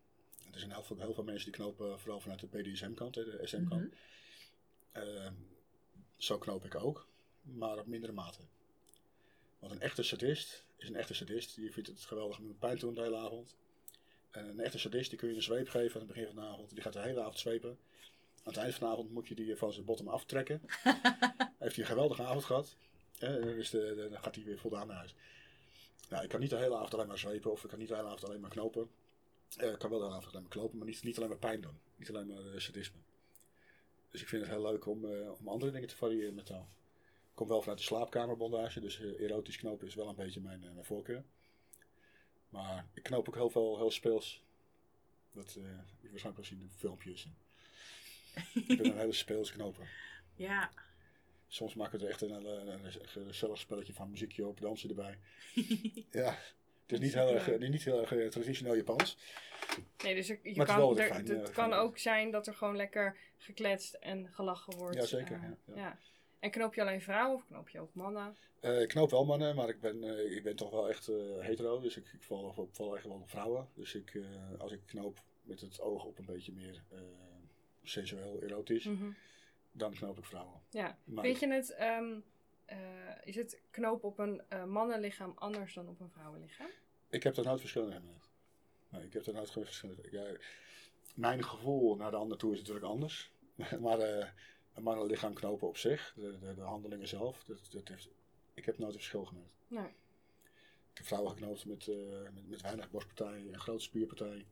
Er 0.53 0.59
zijn 0.59 0.73
heel 0.73 0.83
veel, 0.83 0.99
heel 0.99 1.15
veel 1.15 1.25
mensen 1.25 1.45
die 1.45 1.61
knopen 1.61 2.01
vooral 2.01 2.21
vanuit 2.21 2.41
de 2.41 2.47
BDSM-kant, 2.47 3.15
de 3.15 3.41
SM-kant. 3.43 3.91
Mhm. 3.91 3.95
Ehm, 4.93 5.33
zo 6.17 6.39
knoop 6.39 6.65
ik 6.65 6.75
ook, 6.75 7.09
maar 7.43 7.79
op 7.79 7.87
mindere 7.87 8.13
mate. 8.13 8.41
Want 9.59 9.73
een 9.73 9.81
echte 9.81 10.03
sadist 10.03 10.65
is 10.77 10.89
een 10.89 10.97
echte 10.97 11.15
sadist. 11.15 11.55
Die 11.55 11.73
vindt 11.73 11.89
het 11.89 12.01
geweldig 12.01 12.39
om 12.39 12.59
pijn 12.59 12.79
te 12.79 12.85
doen 12.85 12.95
de 12.95 13.03
hele 13.03 13.17
avond. 13.17 13.57
En 14.31 14.49
een 14.49 14.61
echte 14.61 14.79
sadist 14.79 15.11
die 15.11 15.19
kun 15.19 15.29
je 15.29 15.35
een 15.35 15.43
zweep 15.43 15.69
geven 15.69 16.01
aan 16.01 16.07
het 16.07 16.17
begin 16.17 16.27
van 16.27 16.35
de 16.35 16.51
avond. 16.51 16.71
Die 16.71 16.83
gaat 16.83 16.93
de 16.93 17.01
hele 17.01 17.21
avond 17.21 17.39
zwepen. 17.39 17.79
Aan 18.45 18.53
het 18.53 18.57
eind 18.57 18.75
van 18.75 18.87
de 18.87 18.93
avond 18.93 19.11
moet 19.11 19.29
je 19.29 19.35
die 19.35 19.57
van 19.57 19.73
zijn 19.73 19.85
bottom 19.85 20.09
aftrekken. 20.09 20.61
Heeft 21.59 21.77
hij 21.77 21.85
een 21.85 21.91
geweldige 21.91 22.23
avond 22.23 22.45
gehad. 22.45 22.77
En 23.19 23.41
dan, 23.41 23.49
is 23.49 23.71
de, 23.71 24.09
dan 24.11 24.23
gaat 24.23 24.35
hij 24.35 24.45
weer 24.45 24.59
voldaan 24.59 24.87
naar 24.87 24.97
huis. 24.97 25.15
Nou, 26.09 26.23
ik 26.23 26.29
kan 26.29 26.41
niet 26.41 26.51
de 26.51 26.57
hele 26.57 26.77
avond 26.77 26.95
alleen 26.95 27.07
maar 27.07 27.19
zwepen 27.19 27.53
of 27.53 27.63
ik 27.63 27.71
kan 27.71 27.79
niet 27.79 27.89
de 27.89 27.95
hele 27.95 28.07
avond 28.07 28.25
alleen 28.25 28.41
maar 28.41 28.51
knopen. 28.51 28.91
Eh, 29.57 29.71
ik 29.71 29.79
kan 29.79 29.91
wel 29.91 29.99
de 29.99 30.05
hele 30.05 30.17
avond 30.17 30.33
alleen 30.33 30.43
maar 30.43 30.57
knopen, 30.57 30.79
maar 30.79 30.87
niet, 30.87 31.03
niet 31.03 31.17
alleen 31.17 31.29
maar 31.29 31.39
pijn 31.39 31.61
doen. 31.61 31.79
Niet 31.97 32.09
alleen 32.09 32.27
maar 32.27 32.47
eh, 32.47 32.59
sadisme. 32.59 32.99
Dus 34.15 34.23
ik 34.23 34.29
vind 34.29 34.43
het 34.43 34.51
heel 34.51 34.63
leuk 34.63 34.87
om, 34.87 35.05
eh, 35.05 35.31
om 35.39 35.49
andere 35.49 35.73
dingen 35.73 35.89
te 35.89 35.97
variëren 35.97 36.35
met 36.35 36.47
taal. 36.47 36.69
Ik 37.35 37.35
kom 37.35 37.49
wel 37.49 37.61
vanuit 37.61 37.79
de 37.79 37.85
slaapkamerbondage, 37.85 38.81
dus 38.81 39.01
eh, 39.01 39.21
erotisch 39.21 39.57
knopen 39.57 39.87
is 39.87 39.95
wel 39.95 40.09
een 40.09 40.15
beetje 40.15 40.41
mijn, 40.41 40.65
eh, 40.65 40.73
mijn 40.73 40.85
voorkeur. 40.85 41.25
Maar 42.49 42.87
ik 42.93 43.03
knoop 43.03 43.29
ook 43.29 43.35
heel 43.35 43.51
veel 43.51 43.77
heel 43.77 43.91
speels. 43.91 44.43
Dat 45.33 45.55
uh, 45.59 45.65
je 46.01 46.11
waarschijnlijk 46.11 46.37
wel 46.37 46.45
zien 46.45 46.61
in 46.61 46.71
filmpjes. 46.71 47.29
Ik 48.55 48.77
ben 48.77 48.87
een 48.87 48.99
hele 48.99 49.13
speels 49.13 49.53
knoper. 49.53 49.89
Ja, 50.37 50.71
Soms 51.49 51.75
maken 51.75 51.99
we 51.99 52.05
er 52.05 52.11
echt 52.11 52.21
een, 52.23 52.31
een, 52.31 52.69
een, 52.69 52.93
gezellig 53.07 53.59
spelletje 53.59 53.93
van 53.93 54.11
muziekje 54.11 54.47
op, 54.47 54.61
dansen 54.61 54.89
erbij. 54.89 55.19
ja, 56.11 56.39
het 56.83 56.93
is 56.93 56.99
niet 56.99 57.15
heel 57.15 57.29
erg, 57.35 57.49
eh, 57.51 57.69
niet 57.69 57.85
heel 57.85 58.01
erg 58.01 58.13
eh, 58.13 58.27
traditioneel 58.29 58.77
Japans. 58.77 59.17
Nee, 60.03 60.15
dus 60.15 60.29
er- 60.29 60.39
je 60.43 60.57
Maar 60.57 60.67
het 60.67 60.77
kan, 60.77 60.99
er- 60.99 61.07
fijn, 61.07 61.27
het 61.29 61.49
eh, 61.49 61.55
kan 61.55 61.73
ook 61.73 61.99
zijn 61.99 62.31
dat 62.31 62.47
er 62.47 62.55
gewoon 62.55 62.77
lekker 62.77 63.17
gekletst 63.37 63.95
en 63.95 64.29
gelachen 64.33 64.77
wordt. 64.77 64.97
Ja, 64.97 65.05
zeker, 65.05 65.37
eh, 65.37 65.75
ja, 65.75 65.75
ja. 65.77 65.99
En 66.39 66.51
knoop 66.51 66.75
je 66.75 66.81
alleen 66.81 67.03
vrouwen 67.03 67.37
of 67.37 67.47
knoop 67.47 67.69
je 67.69 67.81
ook 67.81 67.95
mannen? 67.95 68.37
Ik 68.61 68.89
knoop 68.89 69.11
wel 69.11 69.25
mannen, 69.25 69.55
maar 69.57 69.69
ik 69.69 69.81
ben, 69.81 70.03
ik 70.37 70.43
ben 70.43 70.57
toch 70.57 70.71
wel 70.71 70.89
echt 70.89 71.07
hetero. 71.41 71.81
Dus 71.81 71.97
ik, 71.97 72.07
ik 72.13 72.23
val, 72.23 72.53
op, 72.57 72.75
val 72.75 72.97
echt 72.97 73.05
wel 73.05 73.15
op 73.15 73.31
vrouwen. 73.31 73.69
Dus 73.75 73.95
ik, 73.95 74.19
als 74.59 74.73
ik 74.73 74.81
knoop, 74.87 75.23
met 75.43 75.61
het 75.61 75.81
oog 75.81 76.05
op 76.05 76.19
een 76.19 76.25
beetje 76.25 76.53
meer 76.53 76.83
sensueel, 77.85 78.43
erotisch, 78.43 78.85
Mhm. 78.85 79.11
dan 79.73 79.95
knoop 79.95 80.19
ik 80.19 80.25
vrouwen. 80.25 80.61
Ja. 80.71 80.99
Maar 81.05 81.25
Vind 81.25 81.41
je 81.41 81.49
het, 81.53 81.71
ehm, 81.75 82.15
eh, 82.65 82.79
is 83.25 83.37
het 83.37 83.61
knopen 83.71 84.09
op 84.09 84.19
een 84.19 84.43
eh, 84.49 84.65
mannenlichaam 84.65 85.33
anders 85.35 85.75
dan 85.75 85.89
op 85.89 86.01
een 86.01 86.11
vrouwenlichaam? 86.11 86.69
Ik 87.09 87.23
heb 87.23 87.35
daar 87.35 87.45
nooit 87.45 87.61
verschillen 87.61 87.93
in 87.93 88.01
gemaakt. 88.01 88.31
Nee, 88.89 89.05
ik 89.05 89.13
heb 89.13 89.25
daar 89.25 89.35
nooit 89.35 89.51
geen 89.51 89.65
verschillen 89.65 90.05
in. 90.05 90.09
Ja, 90.13 90.37
mijn 91.15 91.45
gevoel 91.45 91.97
naar 91.97 92.11
de 92.11 92.17
ander 92.17 92.39
toe 92.39 92.53
is 92.53 92.59
natuurlijk 92.59 92.87
anders. 92.87 93.31
maar 93.81 93.99
eh, 93.99 94.29
een 94.75 94.83
mannenlichaam 94.83 95.35
knopen 95.35 95.69
op 95.69 95.77
zich, 95.77 96.13
de, 96.17 96.39
de, 96.39 96.55
de 96.55 96.61
handelingen 96.61 97.09
zelf, 97.09 97.45
dat, 97.45 97.69
dat 97.71 97.89
heeft, 97.89 98.09
ik 98.55 98.65
heb 98.65 98.79
nooit 98.79 98.93
een 98.93 98.99
verschil 98.99 99.25
gemaakt. 99.25 99.55
Nee. 99.67 99.87
Ik 100.91 101.01
heb 101.01 101.07
vrouwen 101.07 101.31
geknoopt 101.31 101.65
met, 101.65 101.87
met, 102.35 102.49
met 102.49 102.61
weinig 102.63 102.91
borstpartij 102.91 103.49
en 103.53 103.61
grote 103.61 103.83
spierpartij. 103.83 104.45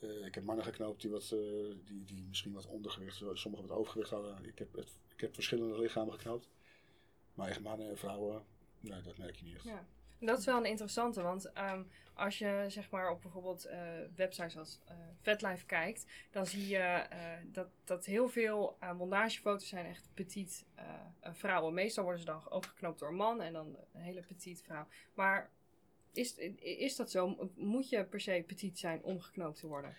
Eh, 0.00 0.26
ik 0.26 0.34
heb 0.34 0.44
mannen 0.44 0.64
geknoopt 0.64 1.00
die, 1.00 1.10
wat, 1.10 1.22
eh, 1.22 1.38
die, 1.84 2.04
die 2.04 2.24
misschien 2.28 2.52
wat 2.52 2.66
ondergewicht, 2.66 3.22
sommigen 3.32 3.68
wat 3.68 3.78
overgewicht 3.78 4.10
hadden. 4.10 4.44
Ik 4.44 4.58
heb, 4.58 4.74
het, 4.74 4.98
ik 5.14 5.20
heb 5.20 5.34
verschillende 5.34 5.78
lichamen 5.78 6.12
geknoopt. 6.12 6.48
Maar 7.34 7.48
echt 7.48 7.60
mannen 7.60 7.88
en 7.88 7.98
vrouwen, 7.98 8.44
nee, 8.80 9.02
dat 9.02 9.18
merk 9.18 9.36
je 9.36 9.44
niet 9.44 9.54
echt. 9.54 9.64
Ja. 9.64 9.86
Dat 10.20 10.38
is 10.38 10.44
wel 10.44 10.56
een 10.56 10.64
interessante, 10.64 11.22
want 11.22 11.52
ehm, 11.52 11.82
als 12.14 12.38
je 12.38 12.64
zeg 12.68 12.90
maar 12.90 13.10
op 13.10 13.22
bijvoorbeeld 13.22 13.64
eh, 13.64 13.78
websites 14.14 14.56
als 14.56 14.80
eh 14.84 14.96
VetLife 15.20 15.66
kijkt, 15.66 16.06
dan 16.30 16.46
zie 16.46 16.68
je 16.68 17.06
dat, 17.52 17.68
dat 17.84 18.04
heel 18.04 18.28
veel 18.28 18.76
uh, 18.82 18.92
montagefoto's 18.92 19.68
zijn 19.68 19.86
echt 19.86 20.08
petit 20.14 20.66
vrouwen. 21.22 21.74
Meestal 21.74 22.02
worden 22.02 22.20
ze 22.20 22.26
dan 22.26 22.50
ook 22.50 22.66
geknoopt 22.66 22.98
door 22.98 23.08
een 23.08 23.14
man 23.14 23.40
en 23.40 23.52
dan 23.52 23.76
een 23.92 24.00
hele 24.00 24.22
petit 24.22 24.62
vrouw. 24.62 24.86
Maar 25.14 25.50
is, 26.16 26.34
is 26.60 26.96
dat 26.96 27.10
zo? 27.10 27.50
Moet 27.54 27.88
je 27.88 28.04
per 28.04 28.20
se 28.20 28.44
petit 28.46 28.78
zijn 28.78 29.02
om 29.02 29.20
geknoopt 29.20 29.60
te 29.60 29.66
worden? 29.66 29.94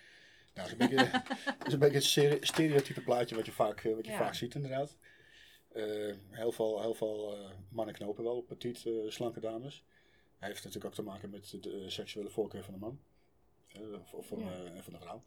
Ja, 0.53 0.63
dat 0.63 0.65
is 0.65 0.71
een 0.71 0.77
beetje, 0.77 0.95
dat 1.57 1.67
is 1.67 1.73
een 1.73 1.79
beetje 1.79 1.95
het 1.95 2.03
stere- 2.03 2.45
stereotype 2.45 3.01
plaatje 3.01 3.35
wat 3.35 3.45
je 3.45 3.51
vaak, 3.51 3.83
eh, 3.83 3.95
wat 3.95 4.05
je 4.05 4.11
Ja. 4.11 4.17
vaak 4.17 4.33
ziet 4.33 4.55
inderdaad. 4.55 4.97
Eh, 5.71 6.15
heel 6.29 6.51
veel, 6.51 6.81
heel 6.81 6.93
veel 6.93 7.37
eh, 7.37 7.51
mannen 7.69 7.95
knopen 7.95 8.23
wel 8.23 8.37
op 8.37 8.47
petit, 8.47 8.85
slanke 9.07 9.39
dames. 9.39 9.83
Hij 10.37 10.47
heeft 10.49 10.63
natuurlijk 10.63 10.85
ook 10.85 10.93
te 11.05 11.09
maken 11.09 11.29
met 11.29 11.57
de 11.61 11.89
seksuele 11.89 12.29
voorkeur 12.29 12.63
van 12.63 12.73
de 12.73 12.79
man. 12.79 12.99
Of 14.11 14.27
van, 14.27 14.39
Ja. 14.39 14.81
van 14.81 14.93
de 14.93 14.99
vrouw. 14.99 15.23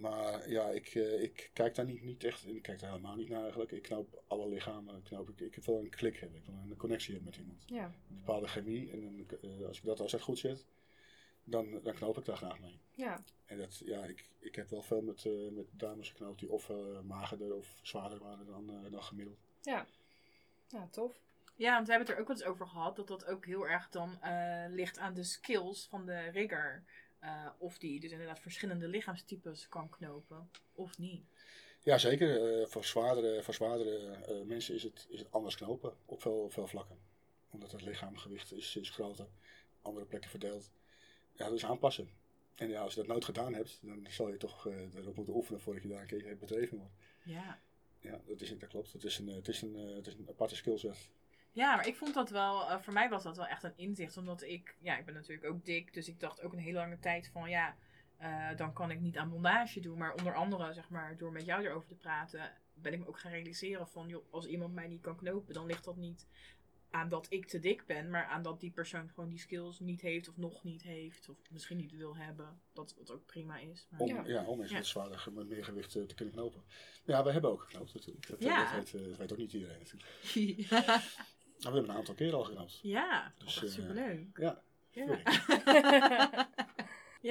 Maar 0.00 0.50
ja, 0.50 0.68
ik, 0.68 0.86
eh, 0.86 1.22
ik 1.22 1.50
kijk 1.52 1.74
daar 1.74 1.84
niet, 1.84 2.02
niet 2.02 2.24
echt, 2.24 2.46
ik 2.46 2.62
kijk 2.62 2.80
daar 2.80 2.90
helemaal 2.90 3.16
niet 3.16 3.28
naar 3.28 3.42
eigenlijk. 3.42 3.72
Ik 3.72 3.82
knoop 3.82 4.22
alle 4.26 4.48
lichamen, 4.48 5.02
knoop 5.02 5.28
ik, 5.28 5.40
ik 5.40 5.64
wil 5.64 5.78
een 5.78 5.90
klik 5.90 6.16
hebben, 6.16 6.38
ik 6.38 6.44
wil 6.44 6.54
een 6.54 6.76
connectie 6.76 7.14
hebben 7.14 7.30
met 7.30 7.40
iemand. 7.40 7.62
Ja, 7.66 7.84
Een 7.84 8.16
bepaalde 8.16 8.48
chemie 8.48 8.90
en 8.90 9.02
een, 9.02 9.28
eh, 9.42 9.66
als 9.66 9.78
ik 9.78 9.84
dat 9.84 10.00
als 10.00 10.12
dat 10.12 10.20
goed 10.20 10.38
zit, 10.38 10.66
dan, 11.44 11.80
dan 11.82 11.94
knoop 11.94 12.18
ik 12.18 12.24
daar 12.24 12.36
graag 12.36 12.60
mee. 12.60 12.80
ja, 12.90 13.22
En 13.46 13.58
dat, 13.58 13.78
ja, 13.84 14.04
ik, 14.04 14.28
ik 14.38 14.54
heb 14.54 14.70
wel 14.70 14.82
veel 14.82 15.02
met, 15.02 15.24
eh, 15.24 15.32
met 15.50 15.66
dames 15.70 16.08
geknoopt 16.10 16.40
die 16.40 16.50
of 16.50 16.70
magerder 17.04 17.54
of 17.54 17.78
zwaarder 17.82 18.18
waren 18.18 18.46
dan, 18.46 18.70
eh, 18.70 18.90
dan 18.92 19.02
gemiddeld. 19.02 19.38
ja. 19.62 19.86
Ja, 20.68 20.88
tof. 20.90 21.20
Ja, 21.56 21.74
want 21.74 21.86
we 21.86 21.92
hebben 21.92 22.08
het 22.08 22.16
er 22.16 22.22
ook 22.22 22.28
wel 22.28 22.36
eens 22.36 22.46
over 22.54 22.66
gehad 22.68 22.96
dat 22.96 23.08
dat 23.08 23.24
ook 23.24 23.46
heel 23.46 23.68
erg 23.68 23.88
dan 23.88 24.22
eh, 24.22 24.64
ligt 24.68 24.98
aan 24.98 25.14
de 25.14 25.24
skills 25.24 25.86
van 25.86 26.06
de 26.06 26.20
rigger. 26.20 26.84
Eh, 27.22 27.46
of 27.58 27.78
die 27.78 28.00
dus 28.00 28.10
inderdaad 28.10 28.40
verschillende 28.40 28.88
lichaamstypes 28.88 29.68
kan 29.68 29.88
knopen, 29.88 30.50
of 30.74 30.98
niet. 30.98 31.24
Ja, 31.82 31.98
zeker. 31.98 32.60
eh, 32.60 32.66
voor 32.66 32.84
zwaardere, 32.84 33.42
voor 33.42 33.54
zwaardere 33.54 34.14
eh, 34.14 34.42
mensen 34.46 34.74
is 34.74 34.82
het, 34.82 35.06
is 35.08 35.18
het 35.18 35.32
anders 35.32 35.56
knopen 35.56 35.96
op 36.04 36.22
veel, 36.22 36.50
veel 36.50 36.66
vlakken. 36.66 36.98
Omdat 37.50 37.72
het 37.72 37.82
lichaamgewicht 37.82 38.52
is, 38.52 38.76
is 38.76 38.90
groter, 38.90 39.26
andere 39.82 40.06
plekken 40.06 40.30
verdeeld. 40.30 40.70
Ja, 41.36 41.46
is 41.46 41.64
aanpassen. 41.64 42.10
En 42.54 42.68
ja, 42.68 42.82
als 42.82 42.94
je 42.94 43.00
dat 43.00 43.08
nooit 43.08 43.24
gedaan 43.24 43.54
hebt, 43.54 43.78
dan 43.82 44.06
zal 44.10 44.28
je 44.28 44.36
toch 44.36 44.66
erop 44.66 45.16
moeten 45.16 45.34
oefenen 45.34 45.60
voordat 45.60 45.82
je 45.82 45.88
daar 45.88 46.00
een 46.00 46.06
keer 46.06 46.38
bedreven 46.38 46.78
wordt. 46.78 46.94
Ja. 47.22 47.60
Ja, 48.00 48.20
dat, 48.26 48.40
is, 48.40 48.58
dat 48.58 48.68
klopt. 48.68 48.92
Het 48.92 49.04
is 49.04 49.18
een, 49.18 49.26
het 49.26 49.48
is 49.48 49.62
een, 49.62 49.74
het 49.74 50.06
is 50.06 50.14
een 50.14 50.28
aparte 50.28 50.56
skillset. 50.56 51.08
Ja, 51.52 51.76
maar 51.76 51.86
ik 51.86 51.96
vond 51.96 52.14
dat 52.14 52.30
wel, 52.30 52.68
eh, 52.70 52.78
voor 52.80 52.92
mij 52.92 53.08
was 53.08 53.22
dat 53.22 53.36
wel 53.36 53.46
echt 53.46 53.62
een 53.62 53.76
inzicht. 53.76 54.16
Omdat 54.16 54.42
ik, 54.42 54.76
ja, 54.80 54.98
ik 54.98 55.04
ben 55.04 55.14
natuurlijk 55.14 55.48
ook 55.52 55.64
dik. 55.64 55.92
Dus 55.94 56.08
ik 56.08 56.20
dacht 56.20 56.42
ook 56.42 56.52
een 56.52 56.58
hele 56.58 56.78
lange 56.78 56.98
tijd 56.98 57.28
van, 57.32 57.50
ja, 57.50 57.76
eh, 58.16 58.56
dan 58.56 58.72
kan 58.72 58.90
ik 58.90 59.00
niet 59.00 59.16
aan 59.16 59.30
bondage 59.30 59.80
doen. 59.80 59.98
Maar 59.98 60.14
onder 60.14 60.34
andere, 60.34 60.72
zeg 60.72 60.88
maar, 60.88 61.16
door 61.16 61.32
met 61.32 61.44
jou 61.44 61.64
erover 61.64 61.88
te 61.88 61.94
praten, 61.94 62.52
ben 62.74 62.92
ik 62.92 62.98
me 62.98 63.06
ook 63.06 63.18
gaan 63.18 63.32
realiseren 63.32 63.88
van, 63.88 64.08
joh, 64.08 64.24
als 64.32 64.46
iemand 64.46 64.74
mij 64.74 64.86
niet 64.88 65.00
kan 65.00 65.16
knopen, 65.16 65.54
dan 65.54 65.66
ligt 65.66 65.84
dat 65.84 65.96
niet 65.96 66.26
aan 66.90 67.08
dat 67.08 67.26
ik 67.28 67.46
te 67.46 67.58
dik 67.58 67.86
ben. 67.86 68.10
Maar 68.10 68.24
aan 68.24 68.42
dat 68.42 68.60
die 68.60 68.70
persoon 68.70 69.08
gewoon 69.14 69.28
die 69.30 69.38
skills 69.38 69.80
niet 69.80 70.00
heeft 70.00 70.28
of 70.28 70.36
nog 70.36 70.64
niet 70.64 70.82
heeft. 70.82 71.28
Of 71.28 71.36
misschien 71.50 71.76
niet 71.76 71.92
wil 71.96 72.16
hebben. 72.16 72.60
Dat 72.72 72.94
wat 72.98 73.10
ook 73.10 73.26
prima 73.26 73.58
is. 73.58 73.86
Maar... 73.90 74.00
Om, 74.00 74.08
Ja. 74.08 74.22
ja. 74.26 74.44
om 74.44 74.60
eens 74.60 74.70
Ja. 74.70 74.76
met 74.76 74.86
zwaarder, 74.86 75.18
ge- 75.18 75.30
met 75.30 75.48
meer 75.48 75.64
gewicht 75.64 75.96
eh, 75.96 76.02
te 76.02 76.14
kunnen 76.14 76.34
knopen. 76.34 76.62
Ja, 77.04 77.24
we 77.24 77.32
hebben 77.32 77.50
ook 77.50 77.62
geknoopt 77.62 77.94
natuurlijk. 77.94 78.28
Dat, 78.28 78.42
Ja. 78.42 78.62
dat, 78.64 78.72
weet, 78.92 79.02
eh, 79.02 79.08
dat 79.08 79.16
weet 79.16 79.32
ook 79.32 79.38
niet 79.38 79.52
iedereen 79.52 79.78
natuurlijk. 79.78 80.10
Maar 81.62 81.72
we 81.72 81.76
hebben 81.78 81.90
een 81.90 81.96
aantal 82.00 82.14
keren 82.14 82.34
al 82.38 82.44
geknoopt. 82.44 82.78
ja, 82.82 83.32
dat 83.38 83.46
Dus, 83.46 83.56
is 83.56 83.62
echt 83.62 83.72
eh, 83.78 83.82
superleuk. 83.82 84.38
Ja, 84.38 84.62
Ja. 84.90 86.48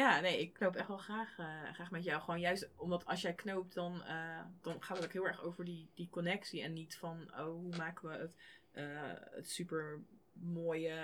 ja, 0.02 0.20
nee, 0.20 0.40
ik 0.40 0.54
knoop 0.54 0.76
echt 0.76 0.88
wel 0.88 0.98
graag, 0.98 1.38
eh, 1.40 1.74
graag 1.74 1.92
met 1.92 2.04
jou. 2.04 2.22
Gewoon 2.22 2.40
juist 2.40 2.70
omdat 2.76 3.06
als 3.06 3.22
jij 3.22 3.34
knoopt, 3.34 3.74
dan, 3.74 4.04
eh, 4.04 4.42
dan 4.62 4.84
gaat 4.84 4.98
het 4.98 5.06
ook 5.06 5.14
heel 5.14 5.28
erg 5.28 5.44
over 5.44 5.66
die, 5.66 5.90
die 5.94 6.10
connectie. 6.10 6.62
En 6.62 6.74
niet 6.74 6.98
van, 6.98 7.32
oh, 7.32 7.46
hoe 7.46 7.76
maken 7.78 8.10
we 8.10 8.16
het, 8.18 8.36
het 9.32 9.50
super 9.50 10.02
mooie 10.34 10.96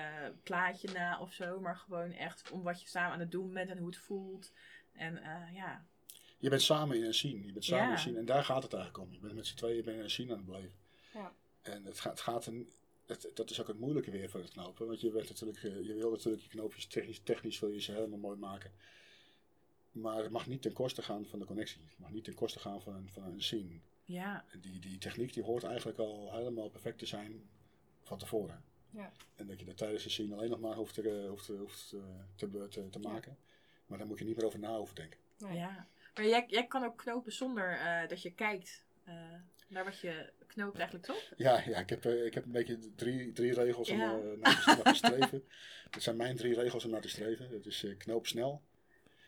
plaatje 0.43 0.89
na 0.93 1.19
of 1.19 1.33
zo. 1.33 1.59
Maar 1.59 1.75
gewoon 1.75 2.11
echt 2.11 2.51
om 2.51 2.63
wat 2.63 2.81
je 2.81 2.87
samen 2.87 3.11
aan 3.13 3.19
het 3.19 3.31
doen 3.31 3.53
bent 3.53 3.69
en 3.69 3.77
hoe 3.77 3.87
het 3.87 3.97
voelt. 3.97 4.51
En 4.93 5.21
ja, 5.53 5.85
Je 6.37 6.49
bent 6.49 6.61
samen 6.61 6.97
in 6.97 7.03
een 7.03 7.13
scene. 7.13 7.45
Je 7.45 7.51
bent 7.53 7.65
samen 7.65 7.83
Ja. 7.83 7.87
in 7.89 7.93
een 7.95 7.99
scene. 8.01 8.17
En 8.19 8.25
daar 8.25 8.43
gaat 8.43 8.63
het 8.63 8.73
eigenlijk 8.73 9.03
om. 9.03 9.13
Je 9.13 9.19
bent 9.19 9.33
met 9.33 9.47
z'n 9.47 9.55
tweeën 9.55 9.83
je 9.83 9.91
een 9.91 10.09
scene 10.09 10.31
aan 10.31 10.37
het 10.37 10.45
beleven. 10.45 10.75
Ja. 11.13 11.33
En 11.61 11.85
het 11.85 11.99
gaat, 11.99 12.11
het 12.11 12.21
gaat 12.21 12.45
een, 12.45 12.71
het, 13.07 13.31
dat 13.33 13.49
is 13.49 13.61
ook 13.61 13.67
het 13.67 13.79
moeilijke 13.79 14.11
weer 14.11 14.29
van 14.29 14.41
het 14.41 14.51
knopen. 14.51 14.87
Want 14.87 15.01
je, 15.01 15.11
bent 15.11 15.29
natuurlijk, 15.29 15.85
je 15.87 15.93
wil 15.93 16.11
natuurlijk 16.11 16.43
je 16.43 16.49
knoopjes 16.49 16.85
technisch, 16.85 17.19
technisch 17.19 17.59
wil 17.59 17.69
je 17.69 17.81
ze 17.81 17.91
helemaal 17.91 18.19
mooi 18.19 18.37
maken. 18.37 18.71
Maar 19.91 20.23
het 20.23 20.31
mag 20.31 20.47
niet 20.47 20.61
ten 20.61 20.73
koste 20.73 21.01
gaan 21.01 21.25
van 21.25 21.39
de 21.39 21.45
connectie. 21.45 21.81
Het 21.89 21.99
mag 21.99 22.11
niet 22.11 22.23
ten 22.23 22.33
koste 22.33 22.59
gaan 22.59 22.81
van 22.81 22.95
een, 22.95 23.09
van 23.09 23.23
een 23.23 23.41
scene. 23.41 23.79
ja, 24.03 24.45
En 24.51 24.59
die, 24.59 24.79
die 24.79 24.97
techniek 24.97 25.33
die 25.33 25.43
hoort 25.43 25.63
eigenlijk 25.63 25.97
al 25.97 26.35
helemaal 26.35 26.69
perfect 26.69 26.99
te 26.99 27.05
zijn 27.05 27.49
van 28.01 28.17
tevoren. 28.17 28.63
Ja. 28.89 29.11
En 29.35 29.47
dat 29.47 29.59
je 29.59 29.65
dat 29.65 29.77
tijdens 29.77 30.03
de 30.03 30.09
scene 30.09 30.35
alleen 30.35 30.49
nog 30.49 30.59
maar 30.59 30.75
hoeft 30.75 30.93
te, 30.93 31.09
eh, 31.09 31.29
hoeft, 31.29 31.47
hoeft, 31.47 31.89
te, 32.35 32.67
te, 32.69 32.89
te 32.89 32.99
maken. 32.99 33.37
Maar 33.85 33.97
daar 33.97 34.07
moet 34.07 34.19
je 34.19 34.25
niet 34.25 34.35
meer 34.35 34.45
over 34.45 34.59
na 34.59 34.77
hoeven 34.77 34.95
denken. 34.95 35.19
Nee. 35.37 35.57
ja. 35.57 35.87
Maar 36.15 36.25
jij, 36.25 36.45
jij 36.47 36.67
kan 36.67 36.83
ook 36.83 36.97
knopen 36.97 37.31
zonder 37.31 37.77
eh, 37.79 38.07
dat 38.07 38.21
je 38.21 38.33
kijkt 38.33 38.85
naar 39.67 39.83
wat 39.83 39.99
je 39.99 40.29
knoopt 40.47 40.77
eigenlijk, 40.77 41.05
toch? 41.07 41.31
Ja, 41.37 41.61
ja 41.65 41.79
ik, 41.79 41.89
heb, 41.89 42.05
eh, 42.05 42.25
ik 42.25 42.33
heb 42.33 42.45
een 42.45 42.51
beetje 42.51 42.95
drie, 42.95 43.31
drie 43.31 43.53
regels 43.53 43.89
om 43.89 43.97
Ja. 43.97 44.11
eh, 44.11 44.39
naar, 44.39 44.63
te, 44.63 44.81
naar 44.83 44.93
te 44.93 44.93
streven. 44.93 45.43
Dat 45.91 46.03
zijn 46.03 46.15
mijn 46.15 46.35
drie 46.35 46.53
regels 46.53 46.85
om 46.85 46.91
naar 46.91 47.01
te 47.01 47.09
streven. 47.09 47.49
Het 47.49 47.65
is 47.65 47.83
eh, 47.83 47.97
knoop 47.97 48.27
snel, 48.27 48.61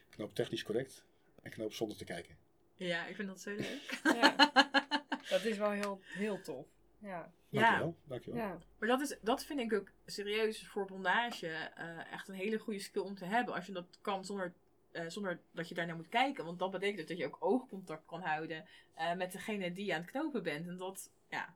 knoop 0.10 0.36
technisch 0.36 0.63
correct 0.63 1.04
en 1.42 1.52
knoop 1.52 1.74
zonder 1.74 1.98
te 1.98 2.04
kijken. 2.06 2.38
Ja, 2.76 3.06
ik 3.06 3.15
vind 3.15 3.28
dat 3.28 3.42
zo 3.42 3.50
leuk. 3.50 4.00
Ja. 4.04 4.52
Dat 5.30 5.44
is 5.44 5.58
wel 5.58 5.72
heel, 5.72 6.02
heel 6.04 6.42
tof. 6.42 6.65
Ja. 7.02 7.32
Ja. 7.50 7.62
Dankjewel. 7.62 7.96
Dankjewel. 8.08 8.39
Ja. 8.39 8.58
Maar 8.80 8.89
dat, 8.89 9.02
is, 9.02 9.18
dat 9.22 9.44
vind 9.44 9.60
ik 9.60 9.74
ook 9.74 9.92
serieus 10.06 10.68
voor 10.68 10.86
bondage 10.86 11.48
eh, 11.48 12.12
echt 12.12 12.28
een 12.28 12.36
hele 12.36 12.58
goede 12.58 12.80
skill 12.80 13.02
om 13.02 13.15
te 13.15 13.26
hebben. 13.26 13.54
Als 13.54 13.65
je 13.65 13.72
dat 13.72 13.98
kan 14.02 14.26
zonder, 14.26 14.54
eh, 14.91 15.04
zonder 15.08 15.39
dat 15.52 15.69
je 15.69 15.75
daarnaar 15.75 15.95
moet 15.95 16.10
kijken. 16.10 16.45
Want 16.45 16.60
dat 16.60 16.71
betekent 16.71 17.08
dat 17.08 17.17
je 17.17 17.25
ook 17.25 17.38
oogcontact 17.39 18.06
kan 18.06 18.21
houden 18.21 18.65
eh, 18.93 19.13
met 19.13 19.32
degene 19.32 19.71
die 19.73 19.86
je 19.86 19.93
aan 19.93 20.02
het 20.02 20.10
knopen 20.12 20.43
bent. 20.43 20.67
En 20.67 20.78
dat, 20.78 21.10
ja, 21.30 21.56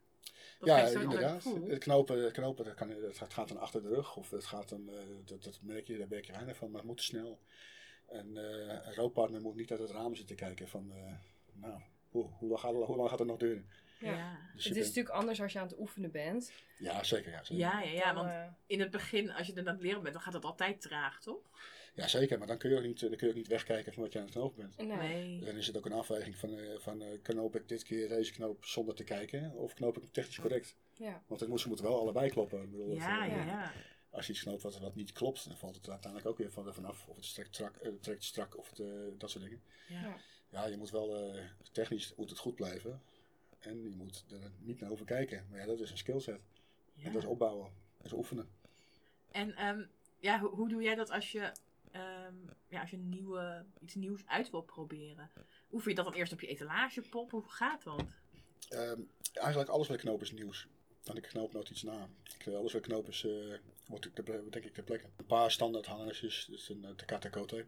dat 0.60 0.68
ja, 0.70 0.78
geeft 0.80 0.92
zo'n 0.92 1.02
ander 1.02 1.20
inderdaad. 1.22 1.44
Het 1.70 1.78
knopen, 1.84 2.24
het, 2.24 2.34
knopen 2.34 2.66
dat 2.66 2.74
kan, 2.74 2.90
het 2.90 3.18
gaat- 3.34 3.48
dan 3.48 3.60
achter 3.60 3.82
de 3.82 3.88
rug 3.90 4.16
of 4.16 4.30
het 4.30 4.46
gaat 4.46 4.70
dan, 4.70 4.90
eh, 4.90 4.96
dat, 5.26 5.44
dat 5.44 5.60
merk 5.62 5.88
je, 5.88 5.98
daar 5.98 6.08
merk 6.10 6.26
je 6.26 6.32
weinig 6.32 6.58
van, 6.58 6.68
maar 6.72 6.80
het 6.80 6.90
moet 6.90 7.02
snel. 7.02 7.40
En 8.08 8.38
eh, 8.38 8.86
een 8.86 8.96
rookpartner 8.96 9.42
moet 9.42 9.56
niet 9.56 9.72
uit 9.72 9.80
het 9.80 9.92
raam 9.92 10.16
zitten 10.16 10.36
kijken 10.36 10.68
van, 10.68 10.92
eh, 10.92 11.14
nou, 11.54 11.82
hoe, 12.10 12.26
hoe, 12.38 12.50
lang 12.50 12.60
gaat, 12.62 12.74
het- 12.74 12.84
hoe 12.86 12.96
lang 12.96 13.10
gaat 13.10 13.20
het 13.20 13.28
nog 13.28 13.38
duren? 13.38 13.70
Ja. 14.00 14.12
Ja. 14.16 14.38
Dus 14.54 14.64
Het 14.64 14.66
is 14.66 14.80
bent- 14.80 14.86
natuurlijk 14.88 15.16
anders 15.16 15.42
als 15.42 15.54
je 15.54 15.60
aan 15.60 15.68
het 15.68 15.80
oefenen 15.80 16.12
bent. 16.12 16.52
ja, 16.78 17.04
zeker. 17.04 17.32
Ja, 17.32 17.44
zeker. 17.44 17.64
Ja, 17.64 17.82
ja, 17.82 17.92
ja, 17.92 18.14
Dan, 18.14 18.26
want 18.26 18.52
in 18.66 18.80
het 18.80 18.92
begin, 18.92 19.32
als 19.32 19.48
je 19.48 19.54
er 19.54 19.60
aan 19.68 19.74
het 19.74 19.82
leren 19.84 20.02
bent, 20.02 20.14
dan 20.14 20.24
gaat 20.24 20.34
het 20.34 20.46
altijd 20.46 20.82
traag, 20.82 21.22
toch? 21.22 21.42
Ja, 21.94 22.08
zeker. 22.08 22.38
Maar 22.38 22.48
dan 22.48 22.58
kun 22.58 22.70
je 22.70 22.78
ook 22.78 22.84
niet, 22.84 23.00
dan 23.00 23.10
kun 23.10 23.28
je 23.28 23.34
ook 23.34 23.38
niet 23.40 23.48
wegkijken 23.48 23.94
van 23.94 24.04
wat 24.04 24.14
je 24.14 24.20
aan 24.20 24.26
het 24.26 24.34
knopen 24.34 24.58
bent. 24.76 24.88
nee. 25.00 25.40
Dan 25.40 25.56
is 25.56 25.68
het 25.68 25.78
ook 25.78 25.86
een 25.86 25.94
afweging 25.94 26.38
van, 26.38 26.58
eh, 26.58 26.80
van 26.80 27.02
eh, 27.02 27.08
knoop 27.22 27.56
ik 27.56 27.68
dit 27.68 27.84
keer 27.84 28.08
deze 28.08 28.32
knoop 28.32 28.66
zonder 28.66 28.96
te 28.96 29.04
kijken 29.04 29.52
of 29.52 29.74
knoop 29.74 29.96
ik 29.96 30.02
hem 30.04 30.12
technisch 30.12 30.40
correct? 30.40 30.76
Ja. 30.94 31.24
Want 31.28 31.40
het 31.40 31.50
moet, 31.50 31.60
ze 31.60 31.68
moeten 31.68 31.86
wel 31.86 32.00
allebei 32.00 32.30
kloppen. 32.30 32.62
Ik 32.62 32.72
bedoel, 32.72 32.94
Ja, 32.96 33.28
eh, 33.28 33.46
ja. 33.46 33.74
Als 34.14 34.28
je 34.28 34.32
iets 34.34 34.42
knoopt 34.42 34.62
wat, 34.62 34.80
wat 34.80 34.96
niet 34.96 35.12
klopt, 35.12 35.48
dan 35.48 35.58
valt 35.58 35.76
het 35.76 35.90
uiteindelijk 35.90 36.32
ook 36.32 36.38
weer 36.38 36.52
van 36.52 36.68
er 36.68 36.74
vanaf. 36.74 37.08
Of 37.08 37.16
het 37.16 37.26
strekt 37.26 37.56
strak, 37.56 37.76
eh, 37.76 37.92
trekt 38.02 38.24
strak 38.24 38.58
of 38.58 38.70
het, 38.70 38.80
eh, 38.80 38.88
dat 39.18 39.30
soort 39.30 39.44
dingen. 39.44 39.62
ja. 39.88 40.16
Ja. 40.50 40.66
Je 40.66 40.78
moet 40.78 40.90
wel 40.90 41.16
eh, 41.34 41.44
technisch 41.72 42.14
moet 42.16 42.30
het 42.30 42.40
goed 42.40 42.56
blijven. 42.56 43.02
En 43.60 43.90
je 43.90 43.96
moet 43.96 44.26
er 44.32 44.52
niet 44.60 44.80
naar 44.80 44.92
over 44.92 45.06
kijken. 45.06 45.48
Maar 45.50 45.60
ja, 45.60 45.66
dat 45.66 45.80
is 45.80 45.92
een 45.92 45.98
skillset. 45.98 46.42
Ja. 46.94 47.06
En 47.06 47.14
dat 47.14 47.22
is 47.22 47.28
opbouwen. 47.28 47.72
Dat 47.98 48.06
is 48.06 48.14
oefenen. 48.14 48.50
En 49.32 49.56
ehm, 49.56 49.84
ja, 50.20 50.40
hoe, 50.40 50.50
hoe 50.50 50.70
doe 50.70 50.82
jij 50.82 50.96
dat 50.96 51.10
als 51.10 51.32
je 51.32 51.52
ehm, 51.94 52.36
ja, 52.68 52.82
als 52.82 52.90
je 52.90 52.96
een 52.98 53.10
nieuwe, 53.10 53.66
iets 53.80 53.96
nieuws 53.96 54.26
uit 54.26 54.50
wil 54.50 54.62
proberen, 54.62 55.32
oefen 55.72 55.90
je 55.90 55.96
dat 55.96 56.06
dan 56.06 56.14
eerst 56.14 56.34
op 56.34 56.42
je 56.42 56.48
etalagepop? 56.48 57.32
Hoe 57.32 57.44
gaat 57.50 57.84
dat? 57.84 58.04
Ehm, 58.70 59.02
eigenlijk 59.34 59.70
alles 59.70 59.88
wat 59.88 59.96
ik 59.98 60.02
knoop 60.04 60.22
is 60.22 60.32
nieuws. 60.32 60.68
Want 61.04 61.18
ik 61.18 61.24
knoop 61.24 61.54
nooit 61.54 61.70
iets 61.70 61.84
na. 61.84 62.10
Ik, 62.40 62.46
eh, 62.46 62.56
alles 62.56 62.74
wat 62.74 62.82
ik 62.86 62.88
knoop 62.90 63.08
is, 63.08 63.24
eh 63.26 63.58
wordt 63.88 64.06
ik 64.06 64.14
ter- 64.14 64.52
denk 64.52 64.66
ik 64.66 64.74
ter 64.74 64.84
plekke. 64.84 65.06
Een 65.16 65.26
paar 65.26 65.52
standaard 65.52 65.86
hangersjes. 65.86 66.46
Dat 66.46 66.60
is 66.60 66.70
een 66.70 66.84
uh, 66.84 66.90
Takata 66.90 67.30
Kote. 67.30 67.66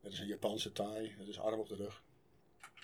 Dat 0.00 0.12
is 0.12 0.18
een 0.18 0.26
Japanse 0.26 0.72
taai. 0.72 1.14
Dat 1.18 1.26
is 1.28 1.38
arm 1.38 1.60
op 1.60 1.68
de 1.68 1.74
rug. 1.76 2.02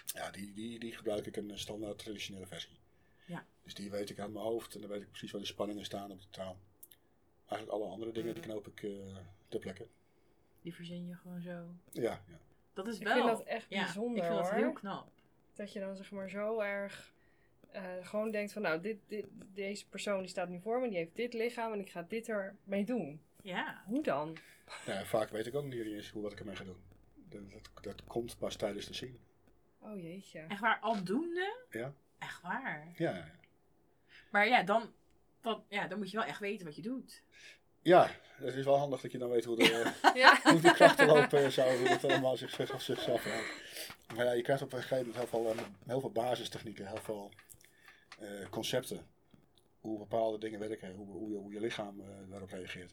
Ja, 0.06 0.30
die, 0.30 0.52
die, 0.52 0.78
die 0.78 0.92
gebruik 0.96 1.26
ik 1.26 1.36
een 1.36 1.50
eh, 1.50 1.56
standaard 1.56 1.98
traditionele 1.98 2.46
versie. 2.46 2.78
Ja. 3.26 3.46
Dus 3.62 3.74
die 3.74 3.90
weet 3.90 4.10
ik 4.10 4.18
aan 4.18 4.32
mijn 4.32 4.44
hoofd. 4.44 4.74
En 4.74 4.80
dan 4.80 4.90
weet 4.90 5.02
ik 5.02 5.08
precies 5.08 5.30
waar 5.30 5.40
de 5.40 5.46
spanningen 5.46 5.84
staan 5.84 6.10
op 6.10 6.20
de 6.20 6.28
touw. 6.30 6.56
Eigenlijk 7.48 7.70
alle 7.70 7.90
andere 7.92 8.12
dingen 8.12 8.34
die 8.34 8.42
knoop 8.42 8.66
ik 8.66 8.82
eh 8.82 9.16
ter 9.48 9.60
plekke. 9.60 9.86
Die 10.66 10.74
verzin 10.74 11.06
je 11.06 11.14
gewoon 11.14 11.40
zo. 11.40 11.74
Ja, 11.92 12.02
ja. 12.02 12.38
Dat 12.72 12.86
is 12.86 12.98
Ik 12.98 13.04
wel. 13.06 13.14
vind 13.14 13.26
dat 13.26 13.42
echt 13.42 13.66
ja, 13.68 13.82
bijzonder, 13.82 14.16
Ik 14.16 14.24
vind 14.24 14.36
dat 14.36 14.50
hoor. 14.50 14.58
heel 14.58 14.72
knap. 14.72 15.10
Dat 15.54 15.72
je 15.72 15.80
dan 15.80 15.96
zeg 15.96 16.10
maar 16.10 16.30
zo 16.30 16.60
erg 16.60 17.12
eh, 17.70 17.82
gewoon 18.02 18.30
denkt 18.30 18.52
van 18.52 18.62
nou, 18.62 18.80
dit, 18.80 18.96
dit, 19.06 19.26
deze 19.54 19.88
persoon 19.88 20.18
die 20.18 20.28
staat 20.28 20.48
nu 20.48 20.60
voor 20.60 20.80
me, 20.80 20.88
die 20.88 20.96
heeft 20.96 21.16
dit 21.16 21.32
lichaam 21.32 21.72
en 21.72 21.80
ik 21.80 21.90
ga 21.90 22.02
dit 22.02 22.28
ermee 22.28 22.84
doen. 22.84 23.20
Ja. 23.42 23.82
Hoe 23.86 24.02
dan? 24.02 24.36
ja, 24.86 25.04
vaak 25.04 25.28
weet 25.28 25.46
ik 25.46 25.54
ook 25.54 25.64
niet 25.64 25.86
eens 25.86 26.10
hoe 26.10 26.22
wat 26.22 26.32
ik 26.32 26.38
ermee 26.38 26.56
ga 26.56 26.64
doen. 26.64 26.82
Dat, 27.14 27.50
dat, 27.52 27.84
dat 27.84 28.04
komt 28.04 28.38
pas 28.38 28.56
tijdens 28.56 28.86
de 28.86 28.94
zien. 28.94 29.18
Oh 29.78 30.00
jeetje. 30.02 30.40
Echt 30.48 30.60
waar, 30.60 30.78
aldoende? 30.80 31.56
Ja. 31.70 31.92
Echt 32.18 32.40
waar. 32.42 32.92
Ja, 32.96 33.10
ja, 33.10 33.16
ja. 33.16 33.34
Maar 34.30 34.48
ja, 34.48 34.62
dan, 34.62 34.92
dan, 35.40 35.64
ja, 35.68 35.86
dan 35.86 35.98
moet 35.98 36.10
je 36.10 36.16
wel 36.16 36.26
echt 36.26 36.40
weten 36.40 36.66
wat 36.66 36.76
je 36.76 36.82
doet. 36.82 37.22
Ja, 37.86 38.10
het 38.36 38.54
is 38.54 38.64
wel 38.64 38.76
handig 38.78 39.00
dat 39.00 39.12
je 39.12 39.18
dan 39.18 39.30
weet 39.30 39.44
hoe 39.44 39.56
de, 39.56 39.92
Ja. 40.14 40.40
hoe 40.52 40.60
de 40.60 40.72
krachten 40.72 41.06
lopen 41.06 41.52
zo, 41.52 41.62
hoe 41.76 41.88
het 41.88 42.04
allemaal 42.04 42.36
zichzelf, 42.36 42.82
zichzelf 42.82 43.24
houdt. 43.24 43.46
Maar 44.16 44.24
ja, 44.24 44.32
je 44.32 44.42
krijgt 44.42 44.62
op 44.62 44.72
een 44.72 44.78
gegeven 44.82 45.06
moment 45.06 45.16
heel 45.16 45.26
veel, 45.26 45.50
eh, 45.52 45.62
heel 45.86 46.00
veel 46.00 46.10
basistechnieken, 46.10 46.86
heel 46.86 46.96
veel 47.02 47.30
eh, 48.18 48.48
concepten. 48.50 49.06
Hoe 49.80 49.98
bepaalde 49.98 50.38
dingen 50.38 50.58
werken, 50.60 50.92
hoe, 50.94 51.06
hoe, 51.06 51.30
je, 51.30 51.36
hoe 51.36 51.52
je 51.52 51.60
lichaam 51.60 52.00
eh, 52.00 52.06
daarop 52.30 52.50
reageert. 52.50 52.92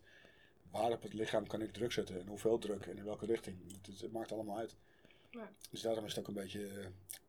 Waar 0.72 0.92
op 0.92 1.02
het 1.02 1.14
lichaam 1.14 1.48
kan 1.48 1.62
ik 1.62 1.74
druk 1.74 1.92
zetten 1.92 2.20
en 2.20 2.28
hoeveel 2.28 2.58
druk 2.58 2.86
en 2.86 2.98
in 2.98 3.04
welke 3.06 3.26
richting. 3.26 3.58
Het, 3.78 3.86
het- 3.86 4.02
het 4.02 4.12
maakt 4.12 4.32
allemaal 4.32 4.58
uit. 4.58 4.76
Ja. 5.32 5.50
Dus 5.72 5.82
daarom 5.82 6.06
is 6.06 6.10
het 6.16 6.20
ook 6.20 6.28
een 6.28 6.42
beetje, 6.42 6.68
eh, 6.68 6.86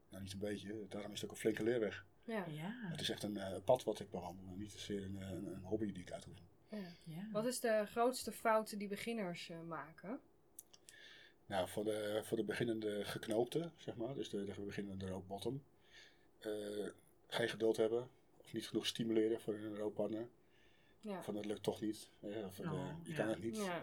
nou 0.09 0.23
niet 0.23 0.33
een 0.33 0.39
beetje, 0.39 0.87
daarom 0.89 1.13
is 1.13 1.21
het 1.21 1.25
ook 1.31 1.35
een 1.35 1.41
flinke 1.43 1.63
leerweg. 1.63 2.05
Ja. 2.25 2.45
Ja. 2.49 2.75
Het 2.91 3.01
is 3.01 3.11
echt 3.11 3.23
een 3.23 3.37
eh, 3.37 3.55
pad 3.65 3.85
wat 3.85 4.01
ik 4.01 4.11
bewandel 4.11 4.45
en 4.49 4.59
niet 4.59 4.73
zozeer 4.73 5.03
een, 5.05 5.17
een, 5.21 5.47
een 5.47 5.63
hobby 5.63 5.93
die 5.93 6.03
ik 6.03 6.13
uitoefen. 6.13 6.45
Ja. 7.05 7.29
Wat 7.33 7.47
is 7.47 7.61
de 7.61 7.87
grootste 7.87 8.33
fouten 8.33 8.79
die 8.79 8.89
beginners 8.89 9.49
eh, 9.51 9.61
maken? 9.61 10.21
Nou, 11.47 11.69
voor 11.69 11.85
de, 11.85 12.21
voor 12.25 12.37
de 12.37 12.45
beginnende 12.45 13.05
geknoopte, 13.05 13.71
zeg 13.77 13.97
maar, 13.97 14.15
dus 14.15 14.29
de, 14.31 14.45
de 14.45 14.61
beginnende 14.61 15.07
rope 15.07 15.27
bottom, 15.27 15.63
eh, 16.39 16.51
geen 17.29 17.49
geduld 17.49 17.77
hebben 17.77 18.09
of 18.41 18.53
niet 18.53 18.67
genoeg 18.67 18.87
stimuleren 18.87 19.41
voor 19.41 19.55
een 19.55 19.77
rooppartner. 19.77 20.29
Ja. 21.01 21.23
Van 21.23 21.35
dat 21.35 21.45
lukt 21.45 21.63
toch 21.63 21.81
niet. 21.81 22.09
eh, 22.21 22.45
of, 22.47 22.61
eh, 22.61 22.73
Oh, 22.73 22.91
je 23.03 23.11
ja. 23.11 23.17
kan 23.17 23.29
het 23.29 23.43
niet, 23.43 23.57
Ja. 23.57 23.83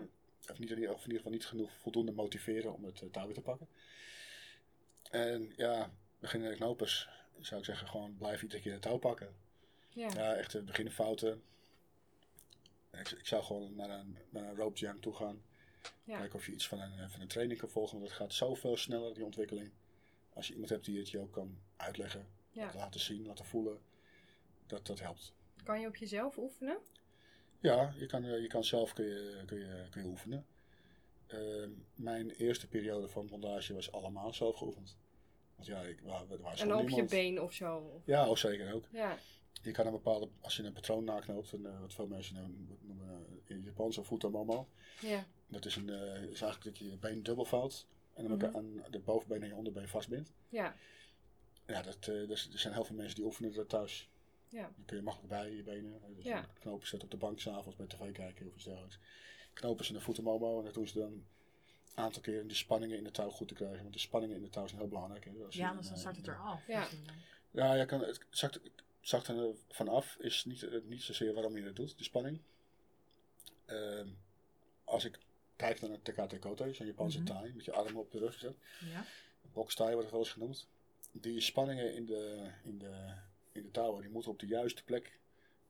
of, 0.49 0.59
niet, 0.59 0.71
of 0.71 0.77
in 0.77 1.05
ieder 1.05 1.17
geval 1.17 1.31
niet 1.31 1.45
genoeg 1.45 1.71
voldoende 1.77 2.11
motiveren 2.11 2.73
om 2.73 2.83
het 2.83 3.03
touw 3.11 3.25
weer 3.25 3.33
te 3.35 3.41
pakken. 3.41 3.67
En 5.09 5.53
ja, 5.57 5.91
beginnende 6.19 6.55
knopers 6.55 7.09
zou 7.39 7.59
ik 7.59 7.65
zeggen, 7.65 7.87
gewoon 7.87 8.17
blijf 8.17 8.41
iedere 8.41 8.61
keer 8.61 8.73
het 8.73 8.81
touw 8.81 8.97
pakken. 8.97 9.35
Ja. 9.89 10.09
Ja, 10.13 10.35
echt 10.35 10.65
beginfouten. 10.65 11.43
Ik, 12.91 13.11
ik 13.11 13.27
zou 13.27 13.43
gewoon 13.43 13.75
naar 13.75 13.89
een, 13.89 14.17
naar 14.29 14.43
een 14.43 14.55
rope 14.55 14.79
jam 14.79 14.99
toe 14.99 15.13
gaan. 15.13 15.41
Ja. 16.03 16.17
Kijken 16.17 16.35
of 16.35 16.45
je 16.45 16.51
iets 16.51 16.67
van 16.67 16.79
een, 16.79 16.99
eh, 16.99 17.09
van 17.09 17.21
een 17.21 17.27
training 17.27 17.59
kan 17.59 17.69
volgen. 17.69 17.97
Want 17.97 18.09
dat 18.09 18.17
gaat 18.17 18.33
zoveel 18.33 18.77
sneller, 18.77 19.13
die 19.13 19.25
ontwikkeling. 19.25 19.71
Als 20.33 20.47
je 20.47 20.53
iemand 20.53 20.71
hebt 20.71 20.85
die 20.85 20.97
het 20.97 21.09
je 21.09 21.19
ook 21.19 21.31
kan 21.31 21.59
uitleggen. 21.75 22.27
Ja. 22.49 22.71
Laten 22.75 22.99
zien, 22.99 23.25
laten 23.25 23.45
voelen. 23.45 23.79
Dat, 24.67 24.85
dat 24.85 24.99
helpt. 24.99 25.33
Kan 25.63 25.79
je 25.79 25.87
op 25.87 25.95
jezelf 25.95 26.37
oefenen? 26.37 26.77
Ja, 27.59 27.93
je 27.97 28.05
kan, 28.05 28.23
eh, 28.23 28.41
je 28.41 28.47
kan 28.47 28.63
zelf 28.63 28.93
kun 28.93 29.05
je, 29.05 29.43
kun 29.45 29.57
je, 29.57 29.87
kun 29.89 30.01
je 30.01 30.07
oefenen. 30.07 30.45
Eh, 31.27 31.67
mijn 31.95 32.29
eerste 32.29 32.67
periode 32.67 33.07
van 33.07 33.27
bondage 33.27 33.73
was 33.73 33.91
allemaal 33.91 34.33
zelf 34.33 34.55
geoefend. 34.55 34.97
Want 35.55 35.67
ja, 35.67 35.81
ik, 35.81 35.99
waar, 36.01 36.27
waar 36.27 36.59
En 36.59 36.75
op 36.75 36.89
je 36.89 37.05
been 37.05 37.41
of 37.41 37.53
zo? 37.53 38.01
Ja, 38.05 38.29
oh, 38.29 38.35
zeker 38.35 38.73
ook. 38.73 38.87
Ja. 38.91 39.17
Je 39.61 39.71
kan 39.71 39.85
een 39.85 39.91
bepaalde, 39.91 40.29
als 40.41 40.55
je 40.55 40.63
een 40.63 40.73
patroon 40.73 41.03
naknoopt, 41.03 41.51
een, 41.51 41.65
eh, 41.65 41.79
wat 41.79 41.93
veel 41.93 42.07
mensen 42.07 42.35
noemen, 42.35 42.77
noemen 42.81 43.07
eh, 43.09 43.35
in 43.45 43.55
het 43.55 43.65
Japans 43.65 43.97
een 43.97 44.03
futomomo. 44.05 44.67
Ja. 45.01 45.25
Dat 45.47 45.65
is, 45.65 45.75
een, 45.75 45.89
eh, 45.89 46.23
is 46.23 46.41
eigenlijk 46.41 46.63
dat 46.63 46.77
je 46.77 46.89
je 46.89 46.97
been 46.97 47.23
dubbel 47.23 47.45
vouwt 47.45 47.87
en 48.13 48.27
dan 48.37 48.55
aan 48.55 48.83
de 48.89 48.99
bovenbeen 48.99 49.41
en 49.41 49.47
je 49.47 49.55
onderbeen 49.55 49.87
vastbindt. 49.87 50.31
Ja. 50.49 50.75
Ja, 51.65 51.81
dat, 51.81 51.95
eh, 51.95 52.27
dus, 52.27 52.49
er 52.53 52.59
zijn 52.59 52.73
heel 52.73 52.83
veel 52.83 52.95
mensen 52.95 53.15
die 53.15 53.25
oefenen 53.25 53.53
dat 53.53 53.69
thuis. 53.69 54.09
Ja. 54.47 54.61
Dan 54.61 54.85
kun 54.85 54.97
je 54.97 55.03
makkelijk 55.03 55.33
bij 55.33 55.51
je 55.55 55.63
benen. 55.63 56.01
Dus 56.15 56.25
Ja. 56.25 56.45
knopen 56.59 56.87
ze 56.87 56.93
dat 56.95 57.03
op 57.03 57.11
de 57.11 57.17
bank 57.17 57.39
s'avonds 57.39 57.77
bij 57.77 57.87
tv 57.87 58.11
kijken 58.11 58.47
of 58.47 58.55
iets 58.55 58.63
dergelijks. 58.63 58.99
Knopen 59.53 59.85
ze 59.85 59.93
een 59.95 60.01
futomomo 60.01 60.57
en 60.59 60.65
dat 60.65 60.73
doen 60.73 60.87
ze 60.87 60.99
dan 60.99 61.11
een 61.11 61.25
aantal 62.03 62.21
keer 62.21 62.41
om 62.41 62.47
de 62.47 62.53
spanningen 62.53 62.97
in 62.97 63.03
de 63.03 63.11
touw 63.11 63.29
goed 63.29 63.47
te 63.47 63.53
krijgen. 63.53 63.81
Want 63.81 63.93
de 63.93 63.99
spanningen 63.99 64.35
in 64.35 64.41
de 64.41 64.49
touw 64.49 64.67
zijn 64.67 64.79
heel 64.79 64.89
belangrijk. 64.89 65.25
Hè. 65.25 65.31
Ja, 65.49 65.73
dan 65.73 65.83
eh, 65.83 65.95
start 65.95 66.15
het 66.17 66.27
eraf. 66.27 66.67
Ja. 66.67 66.87
Ja, 67.51 67.73
je 67.73 67.85
kan, 67.85 67.99
het 68.01 68.25
zakt, 68.29 68.59
zakt 69.01 69.27
er 69.27 69.55
vanaf 69.69 70.15
is 70.19 70.45
niet, 70.45 70.63
eh, 70.63 70.79
niet 70.83 71.01
zozeer 71.01 71.33
waarom 71.33 71.57
je 71.57 71.63
het 71.63 71.75
doet, 71.75 71.97
de 71.97 72.03
spanning. 72.03 72.39
Ehm, 73.65 74.07
als 74.83 75.05
ik 75.05 75.19
kijk 75.55 75.81
naar 75.81 75.89
een 75.89 76.01
Takate 76.01 76.39
Kote, 76.39 76.73
zo'n 76.73 76.85
Japanse 76.85 77.17
Mhm. 77.17 77.27
taai, 77.27 77.53
met 77.53 77.65
je 77.65 77.71
armen 77.71 77.95
op 78.01 78.11
de 78.11 78.17
rug 78.19 78.33
gezet. 78.33 78.55
Ja. 78.79 79.05
Boxtaai 79.53 79.89
wordt 79.89 80.03
het 80.03 80.11
wel 80.11 80.21
eens 80.23 80.31
genoemd. 80.33 80.67
Die 81.11 81.41
spanningen 81.41 81.95
in 81.95 82.05
de, 82.05 82.51
in 82.63 82.77
de, 82.77 83.13
in 83.51 83.61
de 83.63 83.71
touwen, 83.71 84.01
die 84.01 84.11
moeten 84.11 84.31
op 84.31 84.39
de 84.39 84.47
juiste 84.47 84.83
plek 84.83 85.19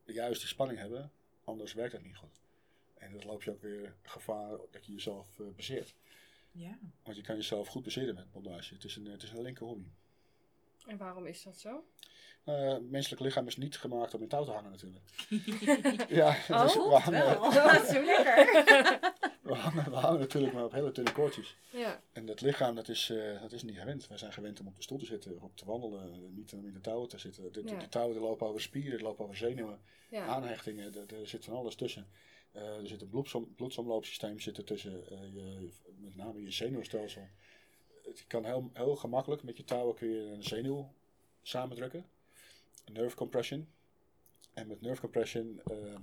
de 0.04 0.12
juiste 0.12 0.46
spanning 0.46 0.78
hebben, 0.78 1.12
anders 1.44 1.72
werkt 1.72 1.92
dat 1.92 2.02
niet 2.02 2.16
goed. 2.16 2.40
En 2.98 3.12
dan 3.12 3.26
loop 3.26 3.42
je 3.42 3.50
ook 3.50 3.62
weer 3.62 3.94
gevaar 4.02 4.56
dat 4.70 4.86
je 4.86 4.92
jezelf 4.92 5.38
eh 5.40 5.46
bezeert. 5.56 5.94
Ja. 6.52 6.78
Want 7.02 7.16
je 7.16 7.22
kan 7.22 7.36
jezelf 7.36 7.68
goed 7.68 7.82
bezeren 7.82 8.14
met 8.14 8.32
bondage. 8.32 8.74
Het 8.74 8.84
is 8.84 8.96
een, 8.96 9.04
het 9.06 9.22
is 9.22 9.30
een 9.30 9.42
linker 9.42 9.66
hobby. 9.66 9.88
En 10.86 10.96
waarom 10.96 11.26
is 11.26 11.42
dat 11.42 11.58
zo? 11.58 11.84
Eh, 12.44 12.76
menselijk 12.78 13.20
lichaam 13.22 13.46
is 13.46 13.56
niet 13.56 13.76
gemaakt 13.78 14.14
om 14.14 14.22
in 14.22 14.28
touw 14.28 14.44
te 14.44 14.50
hangen 14.50 14.70
natuurlijk. 14.70 15.04
ja, 16.08 16.36
Oh, 16.50 16.62
dus 16.62 16.74
we, 16.74 16.80
hangen, 16.80 17.20
Wel. 17.24 17.52
Dat 17.52 17.82
is 17.82 17.88
zo 17.88 18.04
lekker. 18.04 18.34
we, 19.42 19.54
hangen, 19.54 19.90
we 19.90 19.96
hangen 19.96 20.20
natuurlijk 20.20 20.52
maar 20.52 20.64
op 20.64 20.72
hele 20.72 20.92
dunne 20.92 21.12
koordjes. 21.12 21.56
Ja. 21.70 22.02
En 22.12 22.26
dat 22.26 22.40
lichaam, 22.40 22.74
dat 22.74 22.88
is, 22.88 23.10
eh, 23.10 23.40
dat 23.40 23.52
is 23.52 23.62
niet 23.62 23.78
gewend. 23.78 24.08
Wij 24.08 24.18
zijn 24.18 24.32
gewend 24.32 24.60
om 24.60 24.66
op 24.66 24.76
de 24.76 24.82
stoel 24.82 24.98
te 24.98 25.04
zitten, 25.04 25.36
of 25.36 25.42
op 25.42 25.56
te 25.56 25.64
wandelen, 25.64 26.34
niet 26.34 26.52
om 26.52 26.66
in 26.66 26.72
de 26.72 26.80
touwen 26.80 27.08
te 27.08 27.18
zitten. 27.18 27.52
De, 27.52 27.62
de- 27.62 27.70
Ja. 27.70 27.86
Touwen 27.88 28.14
die 28.14 28.22
lopen 28.22 28.46
over 28.46 28.60
spieren, 28.60 28.90
die 28.96 29.02
lopen 29.06 29.24
over 29.24 29.36
zenuwen, 29.36 29.80
Ja. 30.10 30.26
aanhechtingen, 30.26 30.94
er, 30.94 31.20
er 31.20 31.26
zit 31.26 31.44
van 31.44 31.54
alles 31.54 31.74
tussen. 31.74 32.06
Eh, 32.52 32.76
er 32.76 32.86
zit 32.88 33.00
een 33.02 33.08
bloedsom, 33.10 33.54
bloedsomloopsysteem 33.54 34.40
zit 34.40 34.56
er 34.58 34.64
tussen, 34.64 35.06
eh, 35.10 35.34
je, 35.34 35.68
met 35.98 36.16
name 36.16 36.42
je 36.42 36.50
zenuwstelsel. 36.50 37.28
Het 38.04 38.24
kan 38.26 38.44
heel, 38.44 38.70
heel 38.72 38.96
gemakkelijk, 38.96 39.42
met 39.42 39.56
je 39.56 39.64
touwen 39.64 39.94
kun 39.94 40.08
je 40.08 40.20
een 40.30 40.42
zenuw 40.44 40.92
samendrukken. 41.42 42.06
Nerve 42.92 43.16
compression. 43.16 43.68
En 44.54 44.66
met 44.66 44.80
nerve 44.80 45.00
compression, 45.00 45.60
eh, 45.64 45.94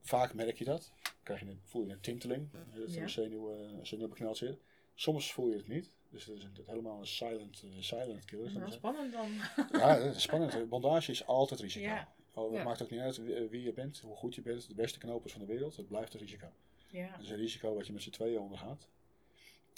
vaak 0.00 0.34
merk 0.34 0.58
je 0.58 0.64
dat. 0.64 0.92
Krijg 1.22 1.40
je 1.40 1.46
een, 1.46 1.60
voel 1.64 1.84
je 1.86 1.92
een 1.92 2.00
tinteling, 2.00 2.48
eh, 2.52 2.60
dat 2.74 2.88
er 2.88 2.94
Ja. 2.94 3.02
een 3.02 3.10
zenuw, 3.10 3.52
eh, 3.54 3.60
een 3.78 3.86
zenuw 3.86 4.08
bekneld 4.08 4.36
zit. 4.36 4.58
Soms 4.94 5.32
voel 5.32 5.48
je 5.48 5.56
het 5.56 5.68
niet. 5.68 5.90
Dus 6.10 6.24
dat 6.24 6.36
is 6.36 6.44
een, 6.44 6.54
dat 6.54 6.66
helemaal 6.66 6.98
een 7.00 7.06
silent, 7.06 7.62
eh, 7.62 7.82
silent 7.82 8.24
killer. 8.24 8.46
ik 8.46 8.52
Wel 8.52 8.60
zeggen. 8.60 8.72
spannend 8.72 9.12
dan. 9.12 9.30
Ja, 9.80 9.98
dat 9.98 10.14
is 10.14 10.22
spannend. 10.22 10.68
Bondage 10.68 11.10
is 11.10 11.26
altijd 11.26 11.60
risico. 11.60 11.84
Ja. 11.84 12.12
Oh, 12.34 12.54
het 12.54 12.64
maakt 12.64 12.82
ook 12.82 12.90
niet 12.90 13.00
uit 13.00 13.16
wie, 13.50 13.62
je 13.62 13.72
bent, 13.72 14.00
hoe 14.00 14.16
goed 14.16 14.34
je 14.34 14.42
bent. 14.42 14.68
De 14.68 14.74
beste 14.74 14.98
knopers 14.98 15.32
van 15.32 15.40
de 15.40 15.46
wereld, 15.46 15.76
het 15.76 15.88
blijft 15.88 16.14
een 16.14 16.20
risico. 16.20 16.46
Ja. 16.90 17.06
Het 17.12 17.22
is 17.22 17.30
een 17.30 17.36
risico 17.36 17.74
wat 17.74 17.86
je 17.86 17.92
met 17.92 18.02
z'n 18.02 18.10
tweeën 18.10 18.38
ondergaat. 18.40 18.88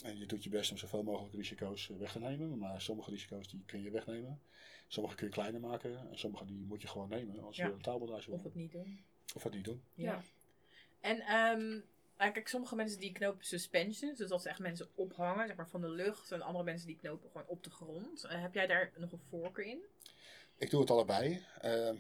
En 0.03 0.19
je 0.19 0.27
doet 0.27 0.45
je 0.45 0.51
best 0.51 0.71
om 0.71 0.77
zoveel 0.79 1.03
mogelijk 1.03 1.35
risico's 1.35 1.91
eh, 1.91 1.97
weg 1.97 2.13
te 2.13 2.19
nemen. 2.19 2.59
Maar 2.59 2.81
sommige 2.81 3.11
risico's 3.11 3.49
die 3.49 3.63
kun 3.67 3.83
je 3.83 3.91
wegnemen. 3.91 4.41
Sommige 4.89 5.17
kun 5.17 5.27
je 5.27 5.33
kleiner 5.33 5.61
maken. 5.61 6.11
En 6.11 6.19
sommige 6.19 6.45
die 6.45 6.65
moet 6.65 6.83
je 6.83 6.89
gewoon 6.89 7.09
nemen 7.09 7.43
als 7.43 7.57
Ja. 7.57 7.67
je 7.67 7.73
een 7.73 7.83
taalbondage 7.83 8.27
wil. 8.27 8.39
Of 8.39 8.45
het 8.45 8.55
niet 8.55 8.73
doen. 8.73 9.05
Of 9.35 9.43
het 9.43 9.55
niet 9.55 9.65
doen. 9.65 9.83
Ja. 9.95 10.13
Ja. 10.13 10.23
En 12.17 12.33
kijk, 12.33 12.49
sommige 12.49 12.77
mensen 12.77 13.01
die 13.01 13.13
knopen 13.13 13.45
suspensions, 13.45 14.19
dus 14.19 14.29
dat 14.29 14.43
ze 14.43 14.49
echt 14.49 14.59
mensen 14.59 14.89
ophangen, 14.95 15.47
zeg 15.47 15.57
maar 15.57 15.69
van 15.69 15.81
de 15.81 15.89
lucht. 15.89 16.33
En 16.33 16.43
andere 16.43 16.65
mensen 16.65 16.87
die 16.87 16.97
knopen 16.97 17.31
gewoon 17.31 17.47
op 17.47 17.65
de 17.65 17.71
grond. 17.71 18.25
Eh, 18.25 18.41
heb 18.41 18.55
jij 18.55 18.67
daar 18.67 18.93
nog 18.97 19.13
een 19.13 19.21
voorkeur 19.29 19.65
in? 19.67 19.83
Ik 20.59 20.71
doe 20.71 20.81
het 20.81 20.91
allebei. 20.91 21.45
Ehm, 21.61 21.97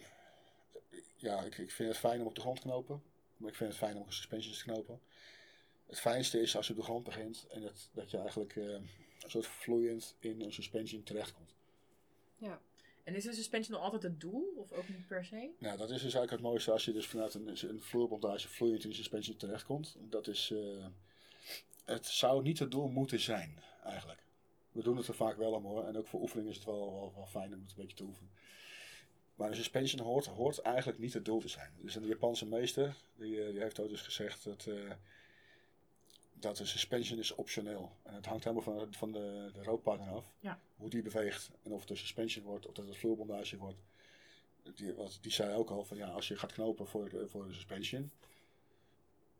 ja, 1.16 1.42
ik, 1.42 1.58
ik 1.58 1.70
vind 1.70 1.88
het 1.88 1.98
fijn 1.98 2.20
om 2.20 2.26
op 2.26 2.34
de 2.34 2.40
grond 2.40 2.56
te 2.60 2.62
knopen. 2.62 3.02
Maar 3.36 3.50
ik 3.50 3.56
vind 3.56 3.70
het 3.70 3.78
fijn 3.78 3.94
om 3.94 4.00
ook 4.00 4.06
een 4.06 4.12
suspension 4.12 4.54
te 4.54 4.62
knopen. 4.62 5.00
Het 5.86 6.00
fijnste 6.00 6.40
is 6.40 6.56
als 6.56 6.66
je 6.66 6.72
op 6.72 6.78
de 6.78 6.84
grond 6.84 7.04
begint 7.04 7.46
en 7.50 7.62
dat, 7.62 7.88
dat 7.92 8.10
je 8.10 8.18
eigenlijk 8.18 8.56
eh, 8.56 8.64
een 8.64 9.30
soort 9.30 9.46
vloeiend 9.46 10.16
in 10.18 10.40
een 10.40 10.52
suspension 10.52 11.02
terechtkomt. 11.02 11.54
En 13.04 13.14
is 13.14 13.24
een 13.24 13.34
suspension 13.34 13.80
altijd 13.80 14.02
het 14.02 14.20
doel? 14.20 14.54
Of 14.56 14.72
ook 14.72 14.88
niet 14.88 15.06
per 15.06 15.24
se? 15.24 15.50
Nou, 15.58 15.76
dat 15.78 15.90
is 15.90 16.02
dus 16.02 16.02
eigenlijk 16.02 16.30
het 16.30 16.40
mooiste 16.40 16.72
als 16.72 16.84
je 16.84 16.92
dus 16.92 17.06
vanuit 17.06 17.34
een, 17.34 17.48
een 17.48 17.82
vloerbondage 17.82 18.48
vloeiend 18.48 18.84
in 18.84 18.88
de 18.90 18.96
suspension 18.96 19.36
terechtkomt. 19.36 19.96
Dat 20.00 20.26
is, 20.26 20.50
eh, 20.50 20.86
het 21.84 22.06
zou 22.06 22.42
niet 22.42 22.58
het 22.58 22.70
doel 22.70 22.88
moeten 22.88 23.20
zijn, 23.20 23.62
eigenlijk. 23.84 24.22
We 24.72 24.82
doen 24.82 24.96
het 24.96 25.08
er 25.08 25.14
vaak 25.14 25.36
wel 25.36 25.52
om 25.52 25.64
hoor. 25.64 25.84
En 25.84 25.96
ook 25.96 26.06
voor 26.06 26.20
oefening 26.20 26.48
is 26.48 26.56
het 26.56 26.64
wel, 26.64 26.92
wel, 26.92 27.12
wel 27.14 27.26
fijn 27.26 27.54
om 27.54 27.60
het 27.60 27.70
een 27.70 27.76
beetje 27.76 27.96
te 27.96 28.02
oefenen. 28.02 28.30
Maar 29.34 29.48
een 29.48 29.56
suspension 29.56 30.06
hoort, 30.06 30.26
hoort 30.26 30.58
eigenlijk 30.58 30.98
niet 30.98 31.12
het 31.12 31.24
doel 31.24 31.40
te 31.40 31.48
zijn. 31.48 31.72
Dus 31.80 31.94
een 31.94 32.06
Japanse 32.06 32.46
meester, 32.46 32.96
die, 33.16 33.42
eh, 33.42 33.50
die 33.50 33.60
heeft 33.60 33.80
ook 33.80 33.88
dus 33.88 34.02
gezegd 34.02 34.44
dat, 34.44 34.66
eh, 34.66 34.90
dat 36.44 36.58
een 36.58 36.66
suspension 36.66 37.18
is 37.18 37.34
optioneel. 37.34 37.96
En 38.02 38.14
het 38.14 38.26
hangt 38.26 38.44
helemaal 38.44 38.64
van, 38.64 38.92
van 38.92 39.12
de, 39.12 39.50
de 39.52 39.62
roodpartner 39.62 40.08
af. 40.08 40.34
Ja. 40.40 40.60
Hoe 40.76 40.90
die 40.90 41.02
beweegt. 41.02 41.50
En 41.62 41.72
of 41.72 41.80
het 41.80 41.90
een 41.90 41.96
suspension 41.96 42.44
wordt, 42.44 42.66
of 42.66 42.74
dat 42.74 42.86
het 42.86 42.96
vloerbondage 42.96 43.56
wordt. 43.56 43.82
Die, 44.74 44.94
wat, 44.94 45.18
die 45.20 45.32
zei 45.32 45.54
ook 45.54 45.70
al 45.70 45.84
van 45.84 45.96
ja, 45.96 46.08
als 46.08 46.28
je 46.28 46.36
gaat 46.36 46.52
knopen 46.52 46.86
voor, 46.86 47.28
voor 47.28 47.44
een 47.44 47.54
suspension. 47.54 48.10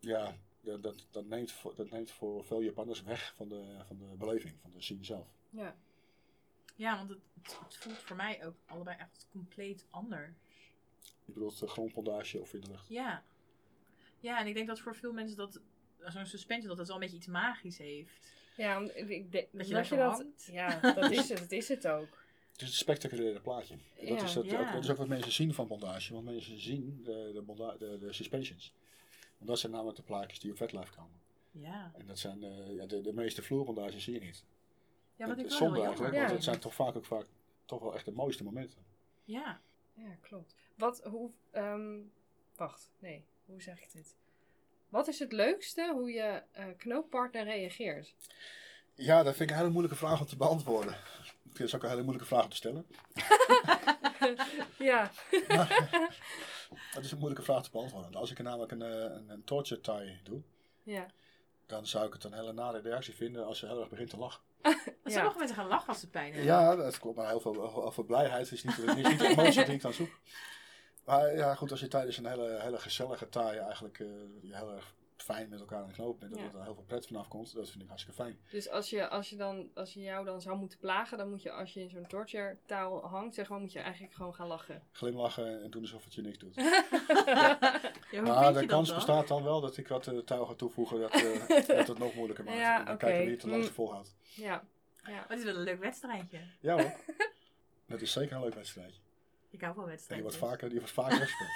Ja, 0.01 0.37
dat, 0.61 0.83
dat, 0.83 1.07
dat, 1.11 1.27
neemt 1.27 1.53
voor, 1.53 1.75
dat 1.75 1.91
neemt 1.91 2.11
voor 2.11 2.45
veel 2.45 2.61
Japanners 2.61 3.03
weg 3.03 3.35
van 3.37 3.49
de, 3.49 3.77
van 3.85 3.99
de 3.99 4.17
beleving, 4.19 4.55
van 4.61 4.71
de 4.73 4.83
scene 4.83 5.05
zelf. 5.05 5.29
Ja. 5.51 5.77
Ja, 6.77 6.97
want 6.97 7.09
het, 7.09 7.19
het, 7.43 7.59
het 7.65 7.77
voelt 7.77 7.99
voor 7.99 8.17
mij 8.17 8.47
ook 8.47 8.57
allebei 8.67 8.97
echt 8.99 9.27
compleet 9.31 9.87
anders. 9.91 10.31
Je 11.25 11.33
bedoelt 11.33 11.59
de 11.59 11.69
grondpondage 11.69 12.41
of 12.41 12.53
in 12.53 12.61
de 12.61 12.69
lucht. 12.69 12.89
Ja. 12.89 13.25
Ja, 14.21 14.41
en 14.41 14.47
ik 14.47 14.55
denk 14.55 14.67
dat 14.67 14.81
voor 14.81 14.97
veel 14.97 15.13
mensen 15.13 15.37
dat 15.37 15.61
zo'n 16.13 16.27
suspension 16.27 16.69
dat 16.69 16.79
het 16.79 16.87
wel 16.87 16.97
een 16.97 17.03
beetje 17.03 17.17
iets 17.17 17.27
magisch 17.27 17.79
heeft. 17.79 18.33
Ja, 18.57 18.79
ik- 18.95 19.33
denk 19.33 19.49
Dat 19.53 19.69
je 19.69 19.75
dat 19.75 19.89
je 19.89 19.97
dat. 19.97 20.25
Ja, 20.53 20.81
dat 20.95 21.11
is 21.11 21.29
het. 21.29 21.39
Dat 21.39 21.53
is 21.53 21.69
het 21.69 21.87
ook. 21.89 22.23
Het 22.53 22.63
is 22.63 22.69
een 22.69 22.75
spectaculaire 22.75 23.41
plaatje. 23.41 23.77
Dat, 23.99 24.09
Ja. 24.09 24.23
is 24.25 24.33
dat, 24.33 24.45
Ja. 24.45 24.61
ook, 24.61 24.73
dat 24.73 24.83
is 24.85 24.91
ook 24.91 24.97
wat 24.97 25.09
mensen 25.09 25.33
zien 25.33 25.55
van 25.55 25.67
bondage. 25.67 26.13
Want 26.13 26.25
mensen 26.25 26.61
zien 26.61 27.01
de, 27.05 27.43
de, 27.47 27.75
de, 27.79 27.99
de 27.99 28.13
suspensions. 28.13 28.73
Want 29.37 29.51
dat 29.51 29.59
zijn 29.59 29.73
namelijk 29.73 29.97
de 29.97 30.03
plaatjes 30.03 30.41
die 30.41 30.51
op 30.51 30.57
vetlijf 30.57 30.91
komen. 30.91 31.21
Ja. 31.51 31.93
En 31.99 32.07
dat 32.07 32.19
zijn 32.19 32.43
eh, 32.43 32.75
ja, 32.77 32.87
de, 32.87 33.01
de 33.01 33.13
meeste 33.13 33.43
vloerbondages 33.43 34.05
zie 34.05 34.15
je 34.15 34.21
niet. 34.21 34.45
Ja, 35.17 35.27
wat 35.27 35.37
ik 35.39 35.43
Het 35.43 35.59
wel 35.59 35.59
zonde 35.69 35.83
eigenlijk, 35.83 36.11
want 36.13 36.23
het 36.23 36.31
vind. 36.33 36.45
zijn 36.45 36.59
toch 36.59 36.75
vaak 36.75 36.97
ook 36.97 37.05
vaak 37.05 37.27
toch 37.65 37.81
wel 37.81 37.95
echt 37.95 38.05
de 38.05 38.13
mooiste 38.13 38.45
momenten. 38.45 38.79
Ja. 39.25 39.61
Ja, 39.95 40.17
klopt. 40.21 40.55
Wat, 40.75 41.03
hoe, 41.05 41.31
ehm, 41.51 41.99
wacht, 42.57 42.91
nee, 42.99 43.25
hoe 43.47 43.63
zeg 43.63 43.83
ik 43.83 43.93
dit? 43.93 44.15
Wat 44.95 45.09
is 45.09 45.19
het 45.19 45.33
leukste 45.33 45.93
hoe 45.93 46.11
je 46.11 46.43
eh, 46.53 46.65
knooppartner 46.77 47.45
reageert? 47.45 48.15
Ja, 48.95 49.23
dat 49.23 49.37
vind 49.37 49.51
ik 49.51 49.51
een 49.51 49.61
hele 49.61 49.73
moeilijke 49.73 49.99
vraag 49.99 50.21
om 50.21 50.27
te 50.27 50.37
beantwoorden. 50.37 50.93
Ik 51.43 51.57
vind 51.57 51.59
het 51.59 51.75
ook 51.75 51.83
een 51.83 51.89
hele 51.89 52.03
moeilijke 52.03 52.29
vraag 52.29 52.45
om 52.45 52.51
te 52.51 52.57
stellen. 52.57 52.87
ja, 54.91 55.11
Het 56.95 57.05
is 57.05 57.13
een 57.13 57.19
moeilijke 57.19 57.45
vraag 57.45 57.63
te 57.63 57.71
beantwoorden. 57.71 58.15
Als 58.15 58.31
ik 58.31 58.39
er 58.39 58.45
namelijk 58.45 58.73
een, 58.73 58.83
eh, 58.83 58.89
een, 58.89 59.29
een 59.29 59.45
torture 59.45 59.81
tie 59.81 60.21
doe, 60.23 60.43
ja. 60.83 61.07
dan 61.67 61.87
zou 61.87 62.07
ik 62.07 62.13
het 62.13 62.25
een 62.25 62.35
hele 62.35 62.53
nare 62.53 62.81
reactie 62.81 63.15
vinden 63.15 63.47
als 63.47 63.59
ze 63.59 63.67
heel 63.67 63.81
erg 63.81 63.89
begint 63.89 64.11
te 64.11 64.19
lachen. 64.19 64.43
Maar 65.03 65.13
Sommige 65.13 65.39
mensen 65.39 65.57
gaan 65.57 65.69
lachen 65.69 65.89
als 65.89 66.01
ze 66.01 66.11
pijn 66.11 66.33
hebben. 66.33 66.45
Ja, 66.45 66.77
dat 66.77 66.99
klopt. 66.99 67.17
Maar 67.17 67.29
heel 67.29 67.41
veel, 67.41 67.53
heel 67.53 67.93
veel 67.93 68.05
blijheid 68.05 68.53
is 68.53 68.65
niet, 68.65 68.79
is 68.79 68.95
niet 68.95 69.19
de 69.19 69.29
emotie 69.29 69.65
die 69.65 69.75
ik 69.75 69.81
dan 69.81 69.93
zoek. 69.93 70.19
Maar 71.05 71.37
ja, 71.37 71.55
goed, 71.55 71.71
als 71.71 71.81
je 71.81 71.89
tijdens 71.89 72.17
een 72.17 72.27
hele, 72.27 72.59
hele 72.61 72.79
gezellige 72.79 73.29
taai 73.29 73.59
eigenlijk 73.59 73.99
eh, 73.99 74.07
je 74.41 74.57
heel 74.57 74.73
erg 74.73 74.95
fijn 75.17 75.49
met 75.49 75.61
elkaar 75.61 75.81
aan 75.81 75.87
de 75.87 75.93
knoop 75.93 76.21
bent, 76.21 76.33
dat 76.35 76.41
Ja. 76.53 76.59
er 76.59 76.63
heel 76.65 76.75
veel 76.75 76.85
pret 76.87 77.07
vanaf 77.07 77.29
komt, 77.29 77.55
dat 77.55 77.71
vind 77.71 77.83
ik 77.83 77.89
hartstikke 77.89 78.23
fijn. 78.23 78.39
Dus 78.51 78.69
als 78.71 78.91
je, 78.91 79.09
als, 79.09 79.31
je 79.31 79.37
dan, 79.37 79.71
als 79.75 79.95
je 79.95 80.01
jou 80.01 80.25
dan 80.25 80.41
zou 80.41 80.57
moeten 80.59 80.79
plagen, 80.79 81.19
dan 81.19 81.31
moet 81.31 81.43
je 81.43 81.51
als 81.51 81.73
je 81.75 81.81
in 81.81 81.91
zo'n 81.91 82.07
torture 82.07 82.57
taal 82.67 83.07
hangt, 83.07 83.35
zeg 83.35 83.49
maar, 83.49 83.61
moet 83.61 83.73
je 83.73 83.79
eigenlijk 83.79 84.15
gewoon 84.15 84.35
gaan 84.35 84.47
lachen. 84.47 84.83
Glimlachen 84.93 85.63
en 85.63 85.71
doen 85.71 85.83
alsof 85.83 86.05
het 86.05 86.15
je 86.15 86.23
niks 86.23 86.39
doet. 86.39 86.55
Ja, 88.11 88.21
maar 88.23 88.53
de 88.53 88.67
kans 88.67 88.89
dat 88.89 88.97
dan? 89.07 89.17
bestaat 89.17 89.29
dan 89.29 89.43
wel 89.43 89.61
dat 89.61 89.77
ik 89.77 89.89
wat 89.89 90.07
uh, 90.07 90.19
touw 90.19 90.45
ga 90.45 90.55
toevoegen 90.55 91.01
dat, 91.01 91.13
eh, 91.13 91.49
dat 91.77 91.87
het 91.87 91.99
nog 91.99 92.15
moeilijker 92.15 92.45
maakt. 92.45 92.59
Ja, 92.59 92.79
En 92.79 92.85
dan 92.85 92.97
kijken 92.97 93.21
wie 93.23 93.31
het 93.31 93.41
de 93.41 93.49
langste 93.49 93.69
Mm. 93.69 93.75
volhoudt. 93.75 94.15
Ja, 94.35 94.65
ja. 95.05 95.11
Maar 95.13 95.25
het 95.29 95.39
is 95.39 95.45
wel 95.45 95.55
een 95.55 95.61
leuk 95.63 95.81
wedstrijdje. 95.81 96.39
Ja 96.61 96.73
hoor. 96.75 96.93
Dat 97.87 98.01
is 98.01 98.13
zeker 98.13 98.37
een 98.37 98.43
leuk 98.43 98.55
wedstrijdje. 98.55 99.01
Ik 99.55 99.61
hou 99.61 99.75
van 99.75 99.83
En 99.83 99.89
die 99.89 99.97
wedstrijden. 99.97 100.27
wordt 100.27 100.37
vaker, 100.47 100.69
die 100.69 100.79
wordt 100.79 100.95
vaker 100.95 101.19
weggespeeld. 101.19 101.51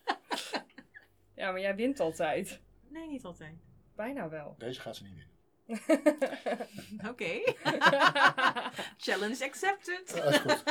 ja, 1.34 1.50
maar 1.50 1.60
jij 1.60 1.74
wint 1.76 2.00
altijd. 2.00 2.60
Nee, 2.88 3.08
niet 3.08 3.24
altijd. 3.24 3.54
Bijna 3.96 4.28
wel. 4.28 4.54
Deze 4.58 4.80
gaat 4.80 4.96
ze 4.96 5.02
niet 5.04 5.14
winnen. 5.14 5.34
Oké. 7.10 7.40
Challenge 9.06 9.44
accepted. 9.44 10.14
Dat 10.14 10.32
is 10.32 10.38
goed. 10.38 10.62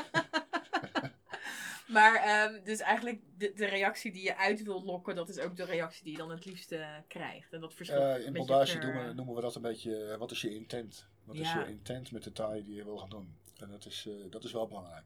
Maar 1.88 2.15
ehm, 2.15 2.63
dus 2.63 2.80
eigenlijk 2.80 3.21
de, 3.38 3.54
de 3.54 3.65
reactie 3.65 4.12
die 4.12 4.23
je 4.23 4.38
uit 4.38 4.63
wilt 4.63 4.84
lokken, 4.86 5.15
dat 5.15 5.30
is 5.30 5.39
ook 5.39 5.56
de 5.56 5.65
reactie 5.65 6.04
die 6.04 6.12
je 6.12 6.17
dan 6.17 6.30
het 6.32 6.45
liefste 6.45 7.04
krijgt. 7.08 7.54
En 7.54 7.60
dat 7.60 7.73
verschilt 7.73 8.01
Eh, 8.01 8.10
een 8.10 8.15
in 8.25 8.34
beetje 8.34 8.47
bondage 8.47 8.78
per- 8.78 8.93
noemen, 8.93 9.15
noemen 9.15 9.36
we 9.36 9.41
dat 9.41 9.56
een 9.56 9.62
beetje, 9.62 10.04
eh, 10.06 10.17
wat 10.17 10.32
is 10.32 10.41
je 10.41 10.56
intent? 10.56 11.08
Wat 11.23 11.36
is 11.36 11.51
Ja. 11.54 11.60
je 11.60 11.67
intent 11.69 12.12
met 12.12 12.23
de 12.23 12.32
taai 12.32 12.63
die 12.63 12.75
je 12.75 12.84
wil 12.84 12.97
gaan 12.97 13.10
doen? 13.10 13.38
En 13.60 13.69
dat 13.71 13.86
is, 13.86 14.06
eh, 14.08 14.13
dat 14.32 14.43
is 14.43 14.51
wel 14.51 14.67
belangrijk. 14.67 15.04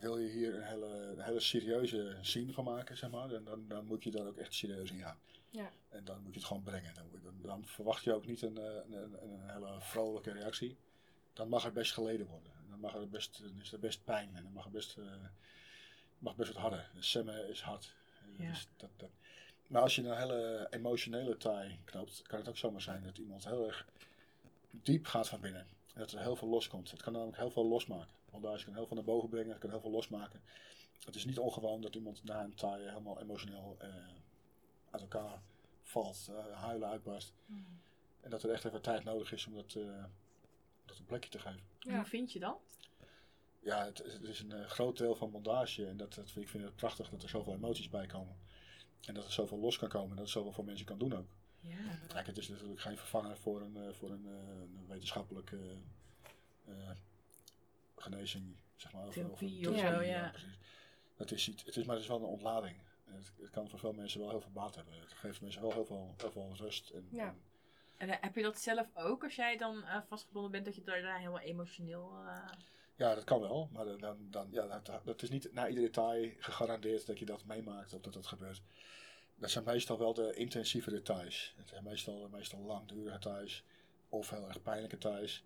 Wil 0.00 0.18
je 0.18 0.28
hier 0.28 0.54
een 0.54 0.62
hele, 0.62 0.86
een 0.86 1.20
hele 1.20 1.40
serieuze 1.40 2.16
scene 2.20 2.52
van 2.52 2.64
maken, 2.64 2.96
zeg 2.96 3.10
maar, 3.10 3.28
dan, 3.28 3.44
dan, 3.44 3.64
dan 3.68 3.86
moet 3.86 4.04
je 4.04 4.10
daar 4.10 4.26
ook 4.26 4.36
echt 4.36 4.54
serieus 4.54 4.90
in 4.90 4.98
gaan. 4.98 5.18
Ja. 5.50 5.70
En 5.88 6.04
dan 6.04 6.22
moet 6.22 6.32
je 6.32 6.38
het 6.38 6.48
gewoon 6.48 6.62
brengen. 6.62 6.94
Dan, 6.94 7.34
dan, 7.42 7.66
verwacht 7.66 8.04
je 8.04 8.14
ook 8.14 8.26
niet 8.26 8.42
een, 8.42 8.58
eh, 8.58 8.64
een, 8.64 8.92
een, 8.92 9.22
een 9.22 9.50
hele 9.50 9.76
vrolijke 9.80 10.32
reactie. 10.32 10.76
Dan 11.32 11.48
mag 11.48 11.64
er 11.64 11.72
best 11.72 11.92
geleden 11.92 12.26
worden. 12.26 12.52
Dan, 12.70 12.80
mag 12.80 12.94
er 12.94 13.08
best, 13.08 13.42
dan 13.42 13.60
is 13.60 13.72
er 13.72 13.78
best 13.78 14.04
pijn 14.04 14.30
en 14.34 14.42
dan 14.42 14.52
mag 14.52 14.64
er 14.64 14.70
best, 14.70 14.96
eh, 14.98 15.04
mag 16.18 16.36
best 16.36 16.52
wat 16.52 16.62
harder. 16.62 16.90
Semmen 16.98 17.48
is 17.48 17.60
hard. 17.60 17.94
Eh, 18.38 18.44
Ja. 18.44 18.50
dus 18.50 18.68
dat, 18.76 18.90
dat. 18.96 19.10
Maar 19.66 19.82
als 19.82 19.94
je 19.94 20.02
een 20.02 20.18
hele 20.18 20.66
emotionele 20.70 21.36
taai 21.36 21.78
knoopt, 21.84 22.22
kan 22.22 22.38
het 22.38 22.48
ook 22.48 22.56
zomaar 22.56 22.82
zijn 22.82 23.02
dat 23.02 23.18
iemand 23.18 23.44
heel 23.44 23.66
erg 23.66 23.86
diep 24.70 25.06
gaat 25.06 25.28
van 25.28 25.40
binnen. 25.40 25.66
En 25.94 26.00
dat 26.00 26.12
er 26.12 26.20
heel 26.20 26.36
veel 26.36 26.48
loskomt. 26.48 26.90
Het 26.90 27.02
kan 27.02 27.12
namelijk 27.12 27.36
heel 27.38 27.50
veel 27.50 27.66
losmaken. 27.66 28.14
Bondage 28.30 28.64
kan 28.64 28.74
heel 28.74 28.86
veel 28.86 28.96
naar 28.96 29.04
boven 29.04 29.28
brengen, 29.28 29.50
het 29.50 29.58
kan 29.58 29.70
heel 29.70 29.80
veel 29.80 29.90
losmaken. 29.90 30.42
Het 31.04 31.14
is 31.14 31.24
niet 31.24 31.38
ongewoon 31.38 31.80
dat 31.80 31.94
iemand 31.94 32.24
na 32.24 32.44
een 32.44 32.54
taai 32.54 32.88
helemaal 32.88 33.20
emotioneel 33.20 33.76
eh, 33.78 33.88
uit 34.90 35.02
elkaar 35.02 35.42
valt, 35.82 36.28
eh, 36.30 36.62
huilen 36.62 36.88
uitbarst. 36.88 37.32
Hmm. 37.46 37.80
En 38.20 38.30
dat 38.30 38.42
er 38.42 38.50
echt 38.50 38.64
even 38.64 38.82
tijd 38.82 39.04
nodig 39.04 39.32
is 39.32 39.46
om 39.46 39.54
dat, 39.54 39.74
eh, 39.74 40.04
dat 40.84 40.98
een 40.98 41.06
plekje 41.06 41.30
te 41.30 41.38
geven. 41.38 41.62
En 41.78 41.94
Hoe 41.94 42.04
vind 42.04 42.32
je 42.32 42.38
dat? 42.38 42.58
Ja, 43.60 43.84
het, 43.84 43.98
het 43.98 44.22
is 44.22 44.40
een 44.40 44.68
groot 44.68 44.96
deel 44.96 45.14
van 45.14 45.30
bondage 45.30 45.86
en 45.86 45.96
dat, 45.96 46.14
dat, 46.14 46.36
ik 46.36 46.48
vind 46.48 46.64
het 46.64 46.76
prachtig 46.76 47.10
dat 47.10 47.22
er 47.22 47.28
zoveel 47.28 47.54
emoties 47.54 47.88
bij 47.88 48.06
komen. 48.06 48.36
En 49.00 49.14
dat 49.14 49.24
er 49.24 49.32
zoveel 49.32 49.58
los 49.58 49.78
kan 49.78 49.88
komen 49.88 50.10
en 50.10 50.16
dat 50.16 50.24
het 50.24 50.34
zoveel 50.34 50.52
voor 50.52 50.64
mensen 50.64 50.86
kan 50.86 50.98
doen 50.98 51.12
ook. 51.12 51.28
Ja. 51.60 51.98
Kijk, 52.06 52.26
het 52.26 52.38
is 52.38 52.48
natuurlijk 52.48 52.80
geen 52.80 52.96
vervanger 52.96 53.36
voor 53.36 53.60
een, 53.60 53.94
voor 53.94 54.10
een, 54.10 54.26
eh, 54.26 54.34
genezing, 58.02 58.56
zeg 58.76 58.92
maar. 58.92 59.08
Therapie 59.08 59.70
of 59.70 59.78
zo, 59.78 60.02
ja. 60.02 60.28
precies. 60.30 60.58
Het 61.16 61.32
is, 61.32 61.48
iets- 61.48 61.64
het 61.64 61.76
is 61.76 61.84
maar 61.84 61.94
het 61.94 62.04
is 62.04 62.10
wel 62.10 62.18
een 62.18 62.24
ontlading. 62.24 62.76
Het, 63.04 63.32
het 63.40 63.50
kan 63.50 63.68
voor 63.68 63.78
veel 63.78 63.92
mensen 63.92 64.20
wel 64.20 64.28
heel 64.30 64.40
veel 64.40 64.50
baat 64.52 64.74
hebben. 64.74 65.00
Het 65.00 65.12
geeft 65.12 65.40
mensen 65.40 65.62
wel 65.62 65.72
heel 65.72 65.84
veel, 65.84 66.14
heel 66.16 66.30
veel 66.30 66.54
rust. 66.56 66.90
En, 66.90 67.08
Ja. 67.10 67.26
en 67.26 67.38
En 67.96 68.08
eh, 68.08 68.16
heb 68.20 68.34
je 68.34 68.42
dat 68.42 68.58
zelf 68.60 68.86
ook 68.94 69.22
als 69.24 69.34
jij 69.34 69.56
dan 69.56 69.84
eh, 69.84 70.00
vastgebonden 70.08 70.50
bent, 70.50 70.64
dat 70.64 70.74
je 70.74 70.82
daar, 70.82 71.02
daar 71.02 71.18
helemaal 71.18 71.40
emotioneel. 71.40 72.12
eh, 72.26 72.48
ja, 72.96 73.14
dat 73.14 73.24
kan 73.24 73.40
wel. 73.40 73.68
Maar 73.72 73.98
dan, 73.98 74.16
dan, 74.30 74.48
ja, 74.50 74.78
dat, 74.80 75.00
dat 75.04 75.22
is 75.22 75.30
niet 75.30 75.52
na 75.52 75.68
ieder 75.68 75.84
detail 75.84 76.30
gegarandeerd 76.38 77.06
dat 77.06 77.18
je 77.18 77.24
dat 77.24 77.44
meemaakt 77.44 77.92
of 77.94 78.00
dat 78.00 78.12
dat 78.12 78.26
gebeurt. 78.26 78.62
Dat 79.36 79.50
zijn 79.50 79.64
meestal 79.64 79.98
wel 79.98 80.14
de 80.14 80.34
intensieve 80.34 80.90
details. 80.90 81.54
Het 81.56 81.68
zijn 81.68 81.84
meestal, 81.84 82.28
meestal 82.28 82.60
langdurige 82.60 83.10
details. 83.12 83.64
Of 84.08 84.30
heel 84.30 84.48
erg 84.48 84.62
pijnlijke 84.62 84.96
details. 84.98 85.44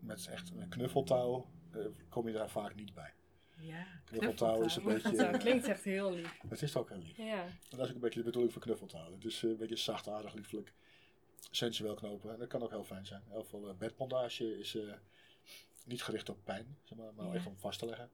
Met 0.00 0.26
echt 0.26 0.50
een 0.50 0.68
knuffeltouw 0.68 1.46
eh, 1.72 1.80
kom 2.08 2.26
je 2.26 2.32
daar 2.32 2.50
vaak 2.50 2.74
niet 2.74 2.94
bij. 2.94 3.12
ja, 3.60 3.86
Knuffeltouw 4.04 4.62
is 4.62 4.76
een 4.76 4.84
beetje... 4.84 5.16
Dat 5.16 5.36
klinkt 5.36 5.66
echt 5.66 5.84
heel 5.84 6.12
lief. 6.12 6.38
Het 6.48 6.62
is 6.62 6.76
ook 6.76 6.88
heel 6.88 6.98
lief. 6.98 7.16
Ja, 7.16 7.46
Dat 7.70 7.80
is 7.80 7.88
ook 7.88 7.94
een 7.94 8.00
beetje 8.00 8.18
de 8.18 8.24
bedoeling 8.24 8.52
van 8.52 8.62
knuffeltouw. 8.62 9.12
Het 9.12 9.24
is 9.24 9.42
eh, 9.44 9.50
een 9.50 9.56
beetje 9.56 9.76
zachtaardig, 9.76 10.34
liefelijk, 10.34 10.72
sensueel 11.50 11.94
knopen. 11.94 12.32
En 12.32 12.38
dat 12.38 12.48
kan 12.48 12.62
ook 12.62 12.70
heel 12.70 12.84
fijn 12.84 13.06
zijn. 13.06 13.22
Heel 13.28 13.44
veel 13.44 13.68
eh, 13.68 13.74
bedbondage 13.74 14.58
is 14.58 14.74
eh, 14.76 14.92
niet 15.84 16.02
gericht 16.02 16.28
op 16.28 16.38
pijn, 16.44 16.76
zeg 16.84 16.98
maar, 16.98 17.14
maar 17.14 17.26
Ja. 17.26 17.34
echt 17.34 17.46
om 17.46 17.56
vast 17.58 17.78
te 17.78 17.86
leggen. 17.86 18.10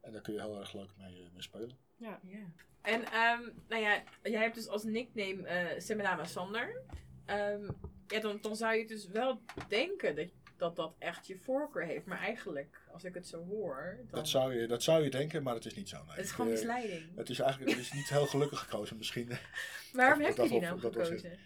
En 0.00 0.12
daar 0.12 0.20
kun 0.22 0.32
je 0.34 0.40
heel 0.40 0.58
erg 0.58 0.72
leuk 0.72 0.90
mee, 0.98 1.28
mee 1.32 1.42
spelen. 1.42 1.76
ja. 1.96 2.20
Ja. 2.22 2.38
En 2.82 3.04
ehm, 3.04 3.42
nou 3.68 3.82
ja, 3.82 4.02
jij 4.22 4.40
hebt 4.42 4.54
dus 4.54 4.68
als 4.68 4.84
nickname 4.84 5.42
eh 5.46 5.80
Seminama 5.80 6.24
Sander. 6.24 6.82
Ehm, 7.24 7.70
ja, 8.06 8.20
dan, 8.20 8.38
dan 8.40 8.56
zou 8.56 8.74
je 8.74 8.86
dus 8.86 9.06
wel 9.06 9.40
denken 9.68 10.16
dat, 10.16 10.26
dat 10.58 10.76
dat 10.76 10.94
echt 10.98 11.26
je 11.26 11.38
voorkeur 11.38 11.84
heeft. 11.84 12.06
Maar 12.06 12.18
eigenlijk, 12.18 12.80
als 12.92 13.04
ik 13.04 13.14
het 13.14 13.26
zo 13.26 13.44
hoor, 13.44 13.96
dan... 13.98 14.06
Dat, 14.20 14.28
zou 14.28 14.54
je, 14.54 14.66
dat 14.66 14.82
zou 14.82 15.02
je 15.04 15.10
denken, 15.10 15.42
maar 15.42 15.54
het 15.54 15.64
is 15.66 15.74
niet 15.74 15.88
zo. 15.88 15.96
Nee. 16.04 16.16
het 16.16 16.24
is 16.24 16.30
gewoon 16.30 16.46
Eh, 16.46 16.52
misleiding. 16.52 17.16
het 17.16 17.28
is 17.30 17.38
eigenlijk 17.38 17.70
het 17.70 17.80
is 17.80 17.92
niet 17.92 18.08
heel 18.08 18.26
gelukkig 18.26 18.58
gekozen 18.60 18.96
misschien. 18.96 19.28
Waarom 19.92 20.18
dat- 20.18 20.26
heb 20.26 20.36
je 20.36 20.42
dat 20.42 20.50
die 20.50 20.60
nou 20.60 20.80
dat 20.80 20.92
gekozen? 20.92 21.38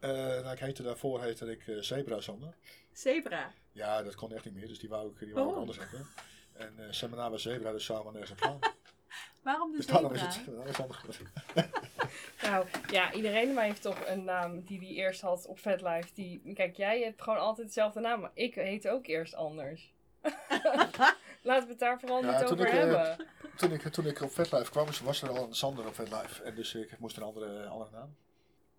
Nou, 0.00 0.50
ik 0.50 0.58
heette 0.58 0.82
daarvoor 0.82 1.22
heette 1.22 1.50
ik 1.50 1.66
eh, 1.66 1.78
Zebra 1.78 2.20
Sander. 2.20 2.54
Zebra. 2.92 3.52
Ja, 3.72 4.02
dat 4.02 4.14
kon 4.14 4.32
echt 4.32 4.44
niet 4.44 4.54
meer, 4.54 4.68
dus 4.68 4.78
die 4.78 4.88
wou 4.88 5.10
ik, 5.10 5.18
die 5.18 5.34
wou 5.34 5.50
ik 5.50 5.56
anders 5.56 5.78
hebben. 5.78 6.06
En 6.52 6.74
uh, 6.78 6.86
Seminama 6.90 7.36
Zebra, 7.36 7.72
dus 7.72 7.84
samen 7.84 8.12
nergens 8.12 8.40
op. 8.50 8.74
Waarom 9.42 9.70
de 9.70 9.76
Dus 9.76 9.86
daarom 9.86 10.16
zebra? 10.16 10.28
is 10.28 10.36
het 10.36 10.46
daarom 10.76 10.94
is 11.08 11.18
het. 11.18 11.83
Nou, 12.42 12.66
ja, 12.90 13.12
iedereen 13.12 13.54
maar 13.54 13.64
heeft 13.64 13.82
toch 13.82 14.06
een 14.06 14.24
naam 14.24 14.64
die 14.64 14.78
die 14.78 14.94
eerst 14.94 15.20
had 15.20 15.46
op 15.46 15.58
VetLife. 15.58 16.08
Die, 16.14 16.52
kijk, 16.54 16.76
jij 16.76 17.02
hebt 17.02 17.22
gewoon 17.22 17.38
altijd 17.38 17.66
dezelfde 17.66 18.00
naam, 18.00 18.20
maar 18.20 18.30
ik 18.34 18.54
heet 18.54 18.88
ook 18.88 19.06
eerst 19.06 19.34
anders. 19.34 19.92
Laten 21.42 21.64
we 21.66 21.70
het 21.70 21.78
daar 21.78 22.00
vooral 22.00 22.22
Ja, 22.24 22.40
niet 22.40 22.50
over 22.52 22.66
ik, 22.66 22.72
eh, 22.72 22.78
hebben. 22.78 23.26
Toen 23.56 23.72
ik, 23.72 23.82
toen 23.82 24.06
ik 24.06 24.20
op 24.20 24.30
VetLife 24.30 24.70
kwam, 24.70 24.86
was 25.02 25.22
er 25.22 25.28
al 25.28 25.46
een 25.46 25.54
Sander 25.54 25.86
op 25.86 25.94
VetLife. 25.94 26.42
En 26.42 26.54
dus 26.54 26.74
ik 26.74 26.98
moest 26.98 27.16
een 27.16 27.22
andere, 27.22 27.66
andere 27.66 27.90
naam. 27.90 28.16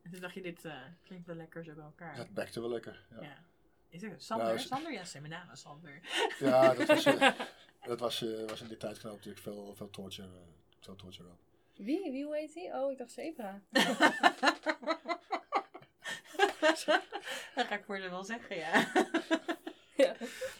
En 0.02 0.12
toen 0.12 0.22
dacht 0.22 0.34
je, 0.34 0.42
dit 0.42 0.66
eh, 0.66 0.74
klinkt 1.04 1.26
wel 1.28 1.36
lekker 1.36 1.64
zo 1.64 1.74
bij 1.74 1.84
elkaar. 1.84 2.16
Dat 2.16 2.34
bekte 2.34 2.60
wel 2.60 2.70
lekker. 2.70 3.06
Ja, 3.10 3.22
Ja. 3.22 3.44
Is 3.90 4.02
het 4.02 4.24
Sander? 4.24 4.46
Nou, 4.46 4.58
is- 4.58 4.68
Sander? 4.68 4.92
Ja, 4.92 5.04
zijn 5.04 5.24
mijn 5.28 5.34
naam 5.42 5.52
is 5.52 5.62
Sander. 5.62 6.00
ja 6.40 6.74
dat 6.74 6.88
was, 6.88 7.06
eh, 7.06 7.32
dat 7.88 8.00
was, 8.00 8.22
eh, 8.24 8.48
was 8.50 8.62
in 8.62 8.68
die 8.68 8.78
tijdknoop 8.78 9.14
natuurlijk 9.14 9.44
veel, 9.44 9.74
veel 9.76 9.90
torture, 9.90 10.28
eh, 10.28 10.34
veel 10.80 10.96
torture 10.96 11.30
op. 11.30 11.40
Wie? 11.76 12.12
Wie, 12.12 12.24
hoe 12.26 12.36
heet 12.36 12.54
die? 12.54 12.74
Oh, 12.74 12.92
ik 12.92 12.98
dacht 12.98 13.12
Zebra. 13.12 13.62
Dat 17.56 17.66
ga 17.68 17.76
ik 17.76 17.84
voor 17.86 17.98
de 17.98 18.10
wel 18.10 18.24
zeggen, 18.24 18.58
ja. 18.58 18.88
Ja. 19.96 20.16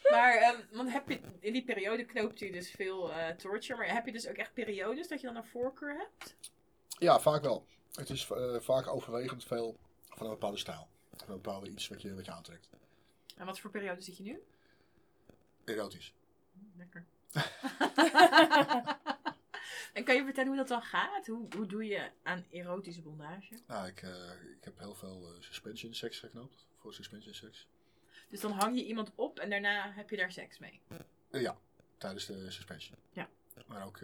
Maar, 0.10 0.36
ehm, 0.36 0.62
want 0.72 0.92
heb 0.92 1.10
je, 1.10 1.20
in 1.40 1.54
die 1.54 1.64
periode 1.64 2.06
knoopt 2.06 2.40
je 2.40 2.52
dus 2.52 2.72
veel 2.72 3.12
eh, 3.12 3.30
torture, 3.30 3.78
maar 3.78 3.94
heb 3.94 4.06
je 4.06 4.12
dus 4.12 4.28
ook 4.28 4.36
echt 4.36 4.54
periodes 4.54 5.08
dat 5.08 5.22
je 5.22 5.28
dan 5.28 5.36
een 5.36 5.46
voorkeur 5.46 5.98
hebt? 5.98 6.36
Ja, 6.88 7.20
vaak 7.20 7.44
wel. 7.44 7.66
Het 7.92 8.10
is 8.10 8.30
eh, 8.30 8.60
vaak 8.60 8.88
overwegend 8.88 9.44
veel 9.44 9.78
van 10.10 10.26
een 10.26 10.32
bepaalde 10.32 10.58
stijl. 10.58 10.88
Van 11.16 11.30
een 11.30 11.42
bepaalde 11.42 11.70
iets 11.70 11.88
wat 11.88 12.02
je, 12.02 12.16
wat 12.16 12.26
je 12.26 12.32
aantrekt. 12.32 12.70
En 13.38 13.46
wat 13.46 13.60
voor 13.60 13.72
periode 13.72 14.02
zit 14.02 14.18
je 14.18 14.24
nu? 14.24 14.44
Erotisch. 15.66 16.14
Lekker. 16.78 17.06
en 19.96 20.04
kan 20.04 20.16
je 20.16 20.24
vertellen 20.24 20.48
hoe 20.48 20.58
dat 20.58 20.68
dan 20.68 20.82
gaat? 20.82 21.28
Hoe, 21.28 21.48
hoe 21.56 21.66
doe 21.66 21.86
je 21.86 22.12
aan 22.24 22.46
erotische 22.52 23.02
bondage? 23.02 23.60
Nou, 23.68 23.88
ik, 23.88 24.02
eh, 24.02 24.32
ik 24.58 24.64
heb 24.64 24.80
heel 24.80 24.96
veel 24.96 25.34
eh, 25.34 25.42
suspension 25.42 25.94
seks 25.94 26.20
geknoopt. 26.20 26.68
Voor 26.76 26.94
suspension 26.94 27.34
seks. 27.34 27.68
Dus 28.30 28.40
dan 28.40 28.52
hang 28.52 28.78
je 28.78 28.86
iemand 28.86 29.12
op 29.16 29.40
en 29.40 29.50
daarna 29.50 29.92
heb 29.92 30.10
je 30.10 30.18
daar 30.18 30.32
seks 30.32 30.60
mee. 30.60 30.82
Eh, 31.30 31.42
ja, 31.42 31.58
tijdens 31.98 32.26
de 32.26 32.52
suspension. 32.52 32.98
Ja. 33.12 33.30
Maar 33.68 33.86
ook, 33.86 34.00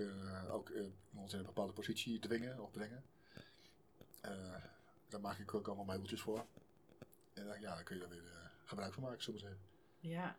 ook 0.50 0.70
iemand 1.12 1.34
in 1.34 1.40
een 1.40 1.46
bepaalde 1.46 1.74
positie 1.74 2.20
dwingen 2.20 2.60
of 2.60 2.72
brengen. 2.72 3.04
Daar 5.08 5.22
maak 5.22 5.38
ik 5.38 5.54
ook 5.54 5.68
allemaal 5.68 5.86
meubeltjes 5.86 6.22
voor. 6.22 6.46
En 7.34 7.48
dan, 7.48 7.62
ja, 7.62 7.76
daar 7.76 7.84
kun 7.84 7.96
je 7.96 8.04
er 8.04 8.10
weer 8.10 8.52
gebruik 8.64 8.94
van 8.94 9.04
maken, 9.04 9.24
zeggen. 9.24 9.60
Ja. 10.00 10.38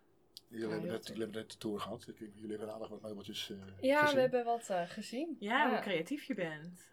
Jullie, 0.52 0.66
Ja, 0.66 0.72
hebben, 0.72 0.90
net, 0.90 0.98
tof. 0.98 1.06
jullie 1.08 1.22
hebben 1.22 1.40
net 1.42 1.50
de 1.50 1.58
tour 1.58 1.80
gehad. 1.80 2.08
Ik- 2.08 2.18
Jullie 2.34 2.56
hebben 2.56 2.72
aardig 2.74 2.88
wat 2.88 3.02
meubeltjes 3.02 3.50
eh 3.50 3.56
Ja, 3.80 4.00
gezien. 4.00 4.14
we 4.14 4.20
hebben 4.20 4.44
wat 4.44 4.68
eh, 4.70 4.82
gezien. 4.88 5.36
Ja, 5.40 5.70
hoe 5.70 5.78
creatief 5.80 6.24
je 6.24 6.34
bent. 6.34 6.90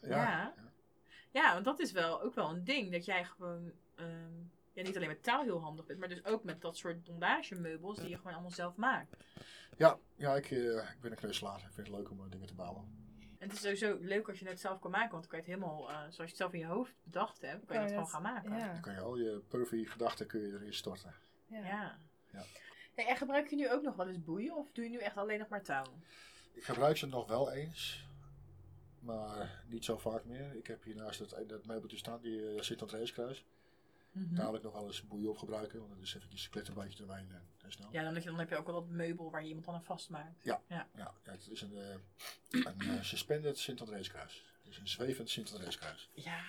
Ja, 0.00 0.54
ja. 1.30 1.52
want 1.52 1.64
dat 1.64 1.80
is 1.80 1.92
wel 1.92 2.22
ook 2.22 2.34
wel 2.34 2.50
een 2.50 2.64
ding. 2.64 2.92
Dat 2.92 3.04
jij 3.04 3.24
gewoon 3.24 3.72
ehm, 3.94 4.32
ja, 4.72 4.82
niet 4.82 4.96
alleen 4.96 5.08
met 5.08 5.22
taal 5.22 5.42
heel 5.42 5.60
handig 5.60 5.86
bent, 5.86 5.98
maar 5.98 6.08
dus 6.08 6.24
ook 6.24 6.44
met 6.44 6.60
dat 6.60 6.76
soort 6.76 7.04
bondagemeubels 7.04 7.98
die 7.98 8.08
je 8.08 8.16
gewoon 8.16 8.32
allemaal 8.32 8.50
zelf 8.50 8.76
maakt. 8.76 9.16
Ja, 9.76 9.98
ja 10.16 10.36
ik, 10.36 10.50
eh, 10.50 10.58
ik 10.76 10.96
ben 11.00 11.10
een 11.10 11.16
kneuselaar. 11.16 11.58
Ik 11.58 11.72
vind 11.72 11.86
het 11.86 11.96
leuk 11.96 12.10
om 12.10 12.30
dingen 12.30 12.46
te 12.46 12.54
bouwen. 12.54 13.06
En 13.38 13.48
het 13.48 13.52
is 13.56 13.60
sowieso 13.62 13.96
leuk 14.00 14.28
als 14.28 14.38
je 14.38 14.48
het 14.48 14.60
zelf 14.60 14.78
kan 14.80 14.90
maken, 14.90 15.10
want 15.10 15.22
dan 15.22 15.30
kan 15.30 15.38
je 15.46 15.52
het 15.52 15.60
helemaal, 15.60 15.88
eh, 15.90 15.96
zoals 15.96 16.16
je 16.16 16.22
het 16.22 16.36
zelf 16.36 16.52
in 16.52 16.58
je 16.58 16.66
hoofd 16.66 16.94
bedacht 17.04 17.40
hebt, 17.40 17.64
kan 17.66 17.76
je 17.76 17.82
het 17.82 17.90
gewoon 17.90 18.08
gaan 18.08 18.22
maken. 18.22 18.56
Ja. 18.58 18.72
Dan 18.72 18.80
kan 18.80 18.92
je 18.92 19.00
al 19.00 19.16
je 19.16 19.42
pervy 19.48 19.84
gedachten 19.84 20.26
kun 20.26 20.40
je 20.40 20.52
erin 20.52 20.74
storten. 20.74 21.14
ja. 21.46 21.58
Ja. 21.58 21.98
Ja. 22.32 22.42
Hey, 22.98 23.06
en 23.06 23.16
gebruik 23.16 23.50
je 23.50 23.56
nu 23.56 23.70
ook 23.70 23.82
nog 23.82 23.96
wel 23.96 24.08
eens 24.08 24.24
boeien 24.24 24.56
of 24.56 24.72
doe 24.72 24.84
je 24.84 24.90
nu 24.90 24.98
echt 24.98 25.16
alleen 25.16 25.38
nog 25.38 25.48
maar 25.48 25.62
touw? 25.62 25.84
Ik 26.52 26.64
gebruik 26.64 26.96
ze 26.96 27.06
nog 27.06 27.28
wel 27.28 27.52
eens. 27.52 28.06
Maar 29.00 29.62
niet 29.66 29.84
zo 29.84 29.98
vaak 29.98 30.24
meer. 30.24 30.56
Ik 30.56 30.66
heb 30.66 30.82
hiernaast 30.84 31.18
dat, 31.18 31.48
dat 31.48 31.66
meubeltje 31.66 31.96
staan, 31.96 32.20
die 32.20 32.54
eh, 32.54 32.62
zit 32.62 32.82
aan 32.82 32.88
het 32.88 32.96
racekruis. 32.96 33.44
Daar 34.12 34.46
wil 34.46 34.54
ik 34.54 34.62
nog 34.62 34.72
wel 34.72 34.86
eens 34.86 35.06
boeien 35.06 35.30
op 35.30 35.38
gebruiken. 35.38 35.78
Want 35.78 35.90
dat 35.90 36.02
is 36.02 36.14
eventjes 36.14 36.44
een 36.44 36.50
klittenbandje 36.50 36.98
eromheen 37.04 37.30
en, 37.30 37.42
en 37.62 37.72
snel. 37.72 37.88
Ja, 37.92 38.02
dan 38.02 38.14
heb, 38.14 38.22
je, 38.22 38.28
dan 38.28 38.38
heb 38.38 38.48
je 38.48 38.56
ook 38.56 38.66
wel 38.66 38.74
dat 38.74 38.88
meubel 38.88 39.30
waar 39.30 39.42
je 39.42 39.48
iemand 39.48 39.66
dan 39.66 39.74
aan 39.74 39.84
vastmaakt. 39.84 40.42
Ja, 40.42 40.62
ja, 40.68 41.14
het 41.22 41.48
is 41.50 41.60
een, 41.60 41.76
eh, 41.76 41.94
een 42.50 42.80
eh, 42.80 43.02
suspended 43.02 43.58
Sint 43.58 43.80
Andreeskruis. 43.80 44.44
Het 44.62 44.72
is 44.72 44.78
een 44.78 44.88
zwevend 44.88 45.30
Sint 45.30 45.52
Andreeskruis. 45.52 46.10
Ja, 46.12 46.42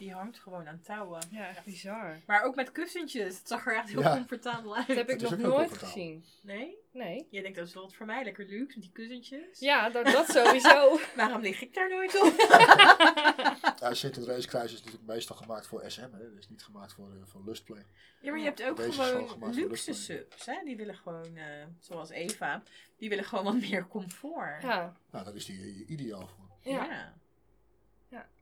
die 0.00 0.12
hangt 0.12 0.38
gewoon 0.38 0.68
aan 0.68 0.80
touwen. 0.82 1.22
Ja, 1.30 1.48
echt 1.48 1.64
bizar. 1.64 2.20
Maar 2.26 2.42
ook 2.42 2.54
met 2.54 2.72
kussentjes. 2.72 3.38
Het 3.38 3.48
zag 3.48 3.66
er 3.66 3.76
echt 3.76 3.88
heel 3.88 4.00
Ja. 4.00 4.14
comfortabel 4.14 4.76
uit. 4.76 4.86
Dat 4.86 4.96
heb 4.96 5.08
ik 5.08 5.16
is 5.16 5.22
nog 5.22 5.32
ook 5.32 5.38
heel 5.38 5.48
nooit 5.48 5.58
comfortabel. 5.68 5.94
gezien. 5.94 6.24
Nee? 6.42 6.78
Nee. 6.92 7.26
Jij 7.30 7.42
denkt 7.42 7.56
dat 7.58 7.66
is 7.66 7.74
wel 7.74 7.82
wat 7.82 7.94
voor 7.94 8.06
mij 8.06 8.24
lekker 8.24 8.44
luxe 8.46 8.78
met 8.78 8.82
die 8.84 8.92
kussentjes. 8.92 9.58
Ja, 9.58 9.90
dat, 9.90 10.06
dat 10.06 10.28
sowieso. 10.30 10.98
Waarom 11.16 11.40
lig 11.40 11.60
ik 11.62 11.74
daar 11.74 11.88
nooit 11.90 12.20
op? 12.22 12.34
Ja, 13.80 13.94
Sint 13.94 14.16
Andreeskruis 14.16 14.72
is 14.72 14.78
natuurlijk 14.78 15.06
meestal 15.06 15.36
gemaakt 15.36 15.66
voor 15.66 15.84
SM. 15.90 16.00
Hè? 16.00 16.08
Dat 16.30 16.38
is 16.38 16.48
niet 16.48 16.62
gemaakt 16.62 16.92
voor, 16.92 17.10
eh, 17.10 17.16
voor 17.24 17.42
lustplay. 17.44 17.86
Ja, 18.20 18.30
maar 18.30 18.38
je 18.38 18.44
hebt 18.44 18.62
ook 18.62 18.76
Deze 18.76 18.88
is 18.88 18.94
gewoon 18.94 19.10
gewoon 19.10 19.28
gemaakt 19.28 19.54
voor 19.54 19.68
luxe 19.68 19.90
luchtvaart. 19.90 20.20
subs. 20.28 20.46
Hè? 20.46 20.64
Die 20.64 20.76
willen 20.76 20.94
gewoon, 20.94 21.36
eh, 21.36 21.44
zoals 21.78 22.10
Eva, 22.10 22.62
die 22.96 23.08
willen 23.08 23.24
gewoon 23.24 23.44
wat 23.44 23.54
meer 23.60 23.88
comfort. 23.88 24.62
Ja. 24.62 24.96
Nou, 25.10 25.24
daar 25.24 25.34
is 25.34 25.44
die 25.46 25.60
eh, 25.60 25.90
ideaal 25.90 26.26
voor. 26.26 26.48
Ja. 26.72 26.84
Ja. 26.84 27.14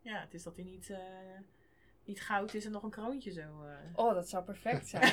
Ja. 0.08 0.14
Ja, 0.14 0.20
het 0.20 0.34
is 0.34 0.42
dat 0.42 0.56
hij 0.56 0.64
niet, 0.64 0.90
eh, 0.90 0.98
niet 2.04 2.20
goud 2.20 2.54
is 2.54 2.64
en 2.64 2.70
nog 2.70 2.82
een 2.82 2.90
kroontje 2.90 3.32
zo. 3.32 3.40
eh. 3.40 3.76
Oh, 3.94 4.14
dat 4.14 4.28
zou 4.28 4.44
perfect 4.44 4.88
zijn. 4.88 5.12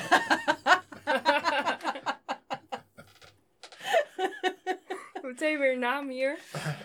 Meteen 5.22 5.58
weer 5.58 5.72
een 5.72 5.78
naam 5.78 6.08
hier. 6.08 6.38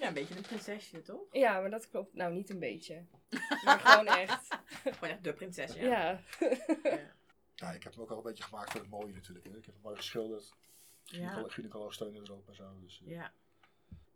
Ja, 0.00 0.06
een 0.08 0.14
beetje 0.14 0.36
een 0.36 0.42
prinsesje, 0.42 1.02
toch? 1.02 1.20
Ja, 1.32 1.60
maar 1.60 1.70
dat 1.70 1.88
klopt. 1.88 2.14
Nou, 2.14 2.32
niet 2.34 2.50
een 2.50 2.58
beetje. 2.58 3.04
Maar 3.64 3.78
gewoon 3.80 4.06
echt. 4.06 4.48
Gewoon 4.94 5.10
echt 5.10 5.24
de 5.24 5.32
prinses, 5.32 5.74
ja. 5.74 5.82
Ja. 5.82 6.20
Ja. 6.82 6.98
Ja, 7.54 7.72
ik 7.72 7.82
heb 7.82 7.92
hem 7.92 8.02
ook 8.02 8.10
al 8.10 8.16
een 8.16 8.22
beetje 8.22 8.44
gemaakt 8.44 8.70
voor 8.70 8.80
het 8.80 8.90
mooie 8.90 9.12
natuurlijk. 9.12 9.44
Hè? 9.46 9.50
Ik 9.56 9.64
heb 9.64 9.74
hem 9.74 9.82
mooi 9.82 9.96
geschilderd. 9.96 10.52
Ja. 11.04 11.18
Ja. 11.20 11.44
Gynaecoloog 11.48 11.92
steunen 11.94 12.22
erop 12.22 12.48
en 12.48 12.54
zo. 12.54 12.64
Dus, 12.80 13.02
eh, 13.06 13.10
Ja. 13.12 13.32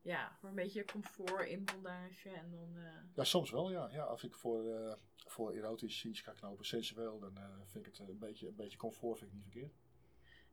Ja, 0.02 0.38
maar 0.40 0.50
een 0.50 0.56
beetje 0.56 0.84
comfort 0.84 1.48
in 1.48 1.64
bondage 1.64 2.28
en 2.30 2.50
dan... 2.50 2.76
eh, 2.84 2.92
Ja, 3.14 3.24
soms 3.24 3.50
wel, 3.50 3.70
ja. 3.70 3.88
ja 3.92 4.02
als 4.02 4.24
ik 4.24 4.34
voor, 4.34 4.66
eh 4.74 4.94
voor 5.26 5.52
erotisch 5.52 5.96
scenes 5.96 6.20
ga 6.20 6.32
knopen, 6.32 6.64
sensueel, 6.64 7.18
dan 7.18 7.36
eh, 7.36 7.44
vind 7.70 7.86
ik 7.86 7.96
het 7.98 8.08
een 8.08 8.18
beetje, 8.18 8.48
een 8.48 8.56
beetje 8.56 8.78
comfort 8.78 9.18
vind 9.18 9.30
ik 9.30 9.36
niet 9.36 9.44
verkeerd. 9.52 9.72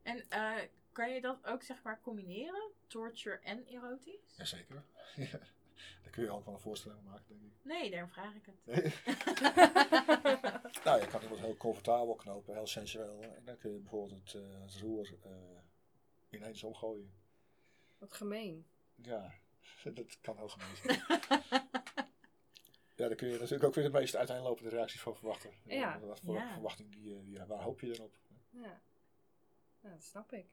En 0.02 0.30
eh, 0.30 0.56
kan 0.92 1.14
je 1.14 1.22
dat 1.22 1.46
ook 1.46 1.64
zeg 1.64 1.84
maar 1.84 2.02
combineren? 2.02 2.72
Torture 2.88 3.40
en 3.40 3.66
erotisch? 3.66 4.36
Jazeker. 4.38 4.84
Ja. 5.16 5.40
Daar 6.04 6.12
kun 6.12 6.24
je 6.24 6.30
ook 6.32 6.46
wel 6.46 6.54
een 6.54 6.60
voorstelling 6.60 7.00
van 7.02 7.10
maken, 7.12 7.26
denk 7.28 7.42
ik. 7.42 7.52
Nee, 7.62 7.90
daarom 7.92 8.10
vraag 8.10 8.36
ik 8.36 8.46
het. 8.46 8.66
Nee. 8.66 8.82
nou, 10.86 11.02
je 11.02 11.08
kan 11.12 11.22
iemand 11.22 11.40
heel 11.40 11.58
comfortabel 11.58 12.16
knopen, 12.16 12.54
heel 12.54 12.68
sensueel. 12.68 13.22
En 13.22 13.46
dan 13.46 13.58
kun 13.58 13.72
je 13.72 13.78
bijvoorbeeld 13.80 14.20
het, 14.20 14.34
eh, 14.44 14.62
het 14.62 14.76
roer 14.82 15.14
eh, 15.24 15.32
ineens 16.30 16.64
omgooien. 16.64 17.12
Wat 17.98 18.14
gemeen. 18.14 18.66
Ja, 19.02 19.34
dat 19.94 20.18
kan 20.22 20.38
heel 20.38 20.50
gemeen 20.50 20.76
zijn. 20.76 21.02
Ja, 22.96 23.08
daar 23.08 23.16
kun 23.16 23.28
je 23.28 23.34
natuurlijk 23.34 23.64
ook 23.64 23.74
weer 23.76 23.84
de 23.84 23.90
meest 24.00 24.16
uiteenlopende 24.16 24.70
reacties 24.70 25.02
van 25.02 25.16
verwachten. 25.16 25.52
Ja. 25.64 26.00
Wat 26.00 26.20
voor 26.20 26.34
Ja. 26.36 26.54
verwachting 26.54 26.92
die, 26.92 27.16
eh, 27.16 27.24
die, 27.24 27.40
waar 27.46 27.62
hoop 27.62 27.80
je 27.80 27.88
dan 27.88 28.06
op? 28.06 28.18
Ja. 28.50 28.82
ja, 29.82 29.90
dat 29.90 30.04
snap 30.04 30.34
ik. 30.34 30.48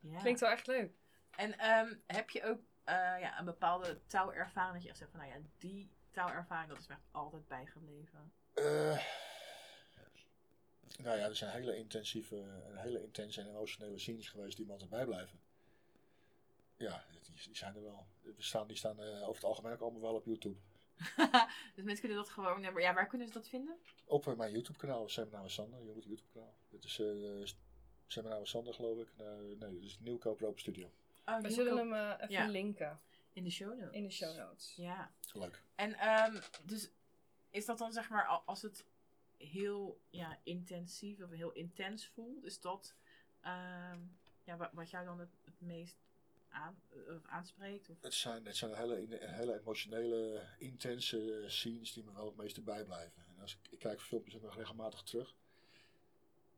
Ja. 0.00 0.20
Klinkt 0.20 0.40
wel 0.40 0.50
echt 0.50 0.66
leuk. 0.66 0.92
En 1.30 1.58
ehm, 1.58 1.94
heb 2.06 2.30
je 2.30 2.44
ook 2.44 2.60
eh, 2.84 2.94
ja, 2.94 3.38
een 3.38 3.44
bepaalde 3.44 4.00
touwervaring 4.06 4.74
dat 4.74 4.82
je 4.82 4.88
echt 4.88 4.98
zegt 4.98 5.10
van, 5.10 5.20
nou 5.20 5.32
ja, 5.32 5.38
die 5.58 5.90
touwervaring, 6.10 6.68
dat 6.68 6.80
is 6.80 6.86
me 6.86 6.94
echt 6.94 7.04
altijd 7.10 7.48
bijgebleven. 7.48 8.32
Eh, 8.54 9.06
nou 11.02 11.18
ja, 11.18 11.26
er 11.28 11.36
zijn 11.36 11.52
hele 11.52 11.76
intensieve, 11.76 12.42
en 12.66 12.76
hele 12.76 13.02
intense 13.02 13.40
en 13.40 13.48
emotionele 13.48 13.98
scenes 13.98 14.28
geweest 14.28 14.56
die 14.56 14.66
me 14.66 14.72
altijd 14.72 14.90
bijblijven. 14.90 15.40
Ja, 16.76 17.04
die, 17.44 17.56
zijn 17.56 17.74
er 17.76 17.82
wel. 17.82 18.06
Die 18.22 18.34
staan, 18.42 18.66
die 18.66 18.76
staan 18.76 19.00
eh, 19.02 19.22
over 19.22 19.34
het 19.34 19.44
algemeen 19.44 19.72
ook 19.72 19.80
allemaal 19.80 20.00
wel 20.00 20.14
op 20.14 20.24
YouTube. 20.24 20.58
dus 21.74 21.84
mensen 21.84 22.00
kunnen 22.00 22.16
dat 22.16 22.28
gewoon, 22.28 22.64
eh, 22.64 22.82
ja, 22.82 22.94
waar 22.94 23.06
kunnen 23.06 23.26
ze 23.26 23.32
dat 23.32 23.48
vinden? 23.48 23.76
Op 24.04 24.26
eh, 24.26 24.34
mijn 24.34 24.52
YouTube 24.52 24.78
kanaal, 24.78 25.08
Seminar 25.08 25.50
Sander, 25.50 25.84
je 25.84 25.92
moet 25.92 26.04
YouTube 26.04 26.30
kanaal. 26.32 26.54
Dit 26.68 26.84
is 26.84 26.98
uh, 26.98 27.46
Seminar 28.06 28.46
Sander 28.46 28.74
geloof 28.74 28.98
ik. 28.98 29.08
Uh, 29.20 29.26
nee, 29.58 29.72
dit 29.72 29.82
is 29.82 29.98
Nieuwkoop 30.00 30.40
Rope 30.40 30.60
Studio. 30.60 30.90
Oh, 31.26 31.40
We 31.40 31.50
zullen 31.50 31.76
hem 31.76 31.92
eh, 31.92 32.14
even 32.20 32.30
Ja. 32.30 32.46
linken 32.46 33.00
in 33.32 33.44
de 33.44 33.50
show 33.50 33.78
notes. 33.78 33.94
in 33.96 34.02
de 34.02 34.10
show 34.10 34.36
notes. 34.36 34.74
Ja. 34.76 35.12
Leuk. 35.32 35.62
En 35.74 35.94
ehm, 35.94 36.40
dus 36.64 36.90
is 37.50 37.64
dat 37.64 37.78
dan 37.78 37.92
zeg 37.92 38.08
maar 38.10 38.26
al- 38.26 38.42
als 38.46 38.62
het 38.62 38.86
heel 39.36 40.00
ja, 40.10 40.38
intensief 40.42 41.20
of 41.22 41.30
heel 41.30 41.52
intens 41.52 42.06
voelt, 42.06 42.44
is 42.44 42.60
dat 42.60 42.94
ehm, 43.40 43.98
ja, 44.44 44.56
wat, 44.56 44.70
wat 44.72 44.90
jou 44.90 45.04
dan 45.04 45.18
het, 45.18 45.36
het 45.44 45.60
meest 45.60 45.96
aan, 46.52 46.82
eh, 46.88 47.14
aanspreekt? 47.22 47.88
Of? 47.88 48.02
Het 48.02 48.14
zijn, 48.14 48.44
het 48.46 48.56
zijn 48.56 48.74
hele, 48.74 49.06
hele 49.20 49.60
emotionele, 49.60 50.46
intense 50.58 51.44
scenes 51.46 51.92
die 51.92 52.04
me 52.04 52.12
wel 52.12 52.26
het 52.26 52.36
meeste 52.36 52.60
bijblijven. 52.60 53.24
En 53.26 53.40
als 53.40 53.52
ik, 53.54 53.72
ik 53.72 53.78
kijk 53.78 54.00
filmpjes 54.00 54.36
ook 54.36 54.42
nog 54.42 54.56
regelmatig 54.56 55.02
terug. 55.02 55.34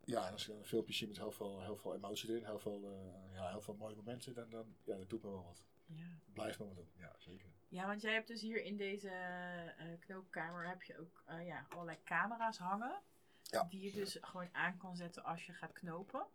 ja, 0.05 0.27
en 0.27 0.33
als 0.33 0.43
ik 0.43 0.49
dan 0.49 0.57
een 0.57 0.65
filmpje 0.65 0.95
zie 0.95 1.09
met 1.09 1.17
heel 1.17 1.33
veel, 1.33 1.63
heel 1.63 1.77
veel 1.77 1.95
emotie 1.95 2.29
erin, 2.29 2.45
heel 2.45 2.59
veel, 2.59 2.85
eh, 2.85 3.35
ja, 3.35 3.51
heel 3.51 3.61
veel 3.61 3.75
mooie 3.75 3.97
momenten, 3.97 4.35
dan, 4.35 4.51
dan 4.51 4.77
ja, 4.85 4.97
dat 4.97 5.11
doet 5.11 5.23
me 5.23 5.31
wel 5.31 5.45
wat. 5.45 5.65
Ja. 5.87 6.05
Blijft 6.33 6.59
me 6.59 6.67
wat 6.67 6.77
doen, 6.77 6.91
ja, 6.97 7.15
zeker. 7.19 7.49
Ja, 7.69 7.87
want 7.87 8.01
jij 8.01 8.13
hebt 8.13 8.29
dus 8.29 8.41
hier 8.41 8.63
in 8.63 8.77
deze 8.77 9.09
eh, 9.09 9.87
knoopkamer 10.01 10.69
heb 10.69 10.83
je 10.83 10.99
ook 10.99 11.23
eh, 11.27 11.47
ja, 11.47 11.67
allerlei 11.69 11.99
camera's 12.05 12.59
hangen. 12.59 13.01
Ja. 13.43 13.65
Die 13.65 13.81
je 13.81 13.93
dus 13.93 14.19
gewoon 14.21 14.49
aan 14.53 14.77
kan 14.77 14.97
zetten 14.97 15.25
als 15.25 15.47
je 15.47 15.53
gaat 15.53 15.73
knopen. 15.73 16.27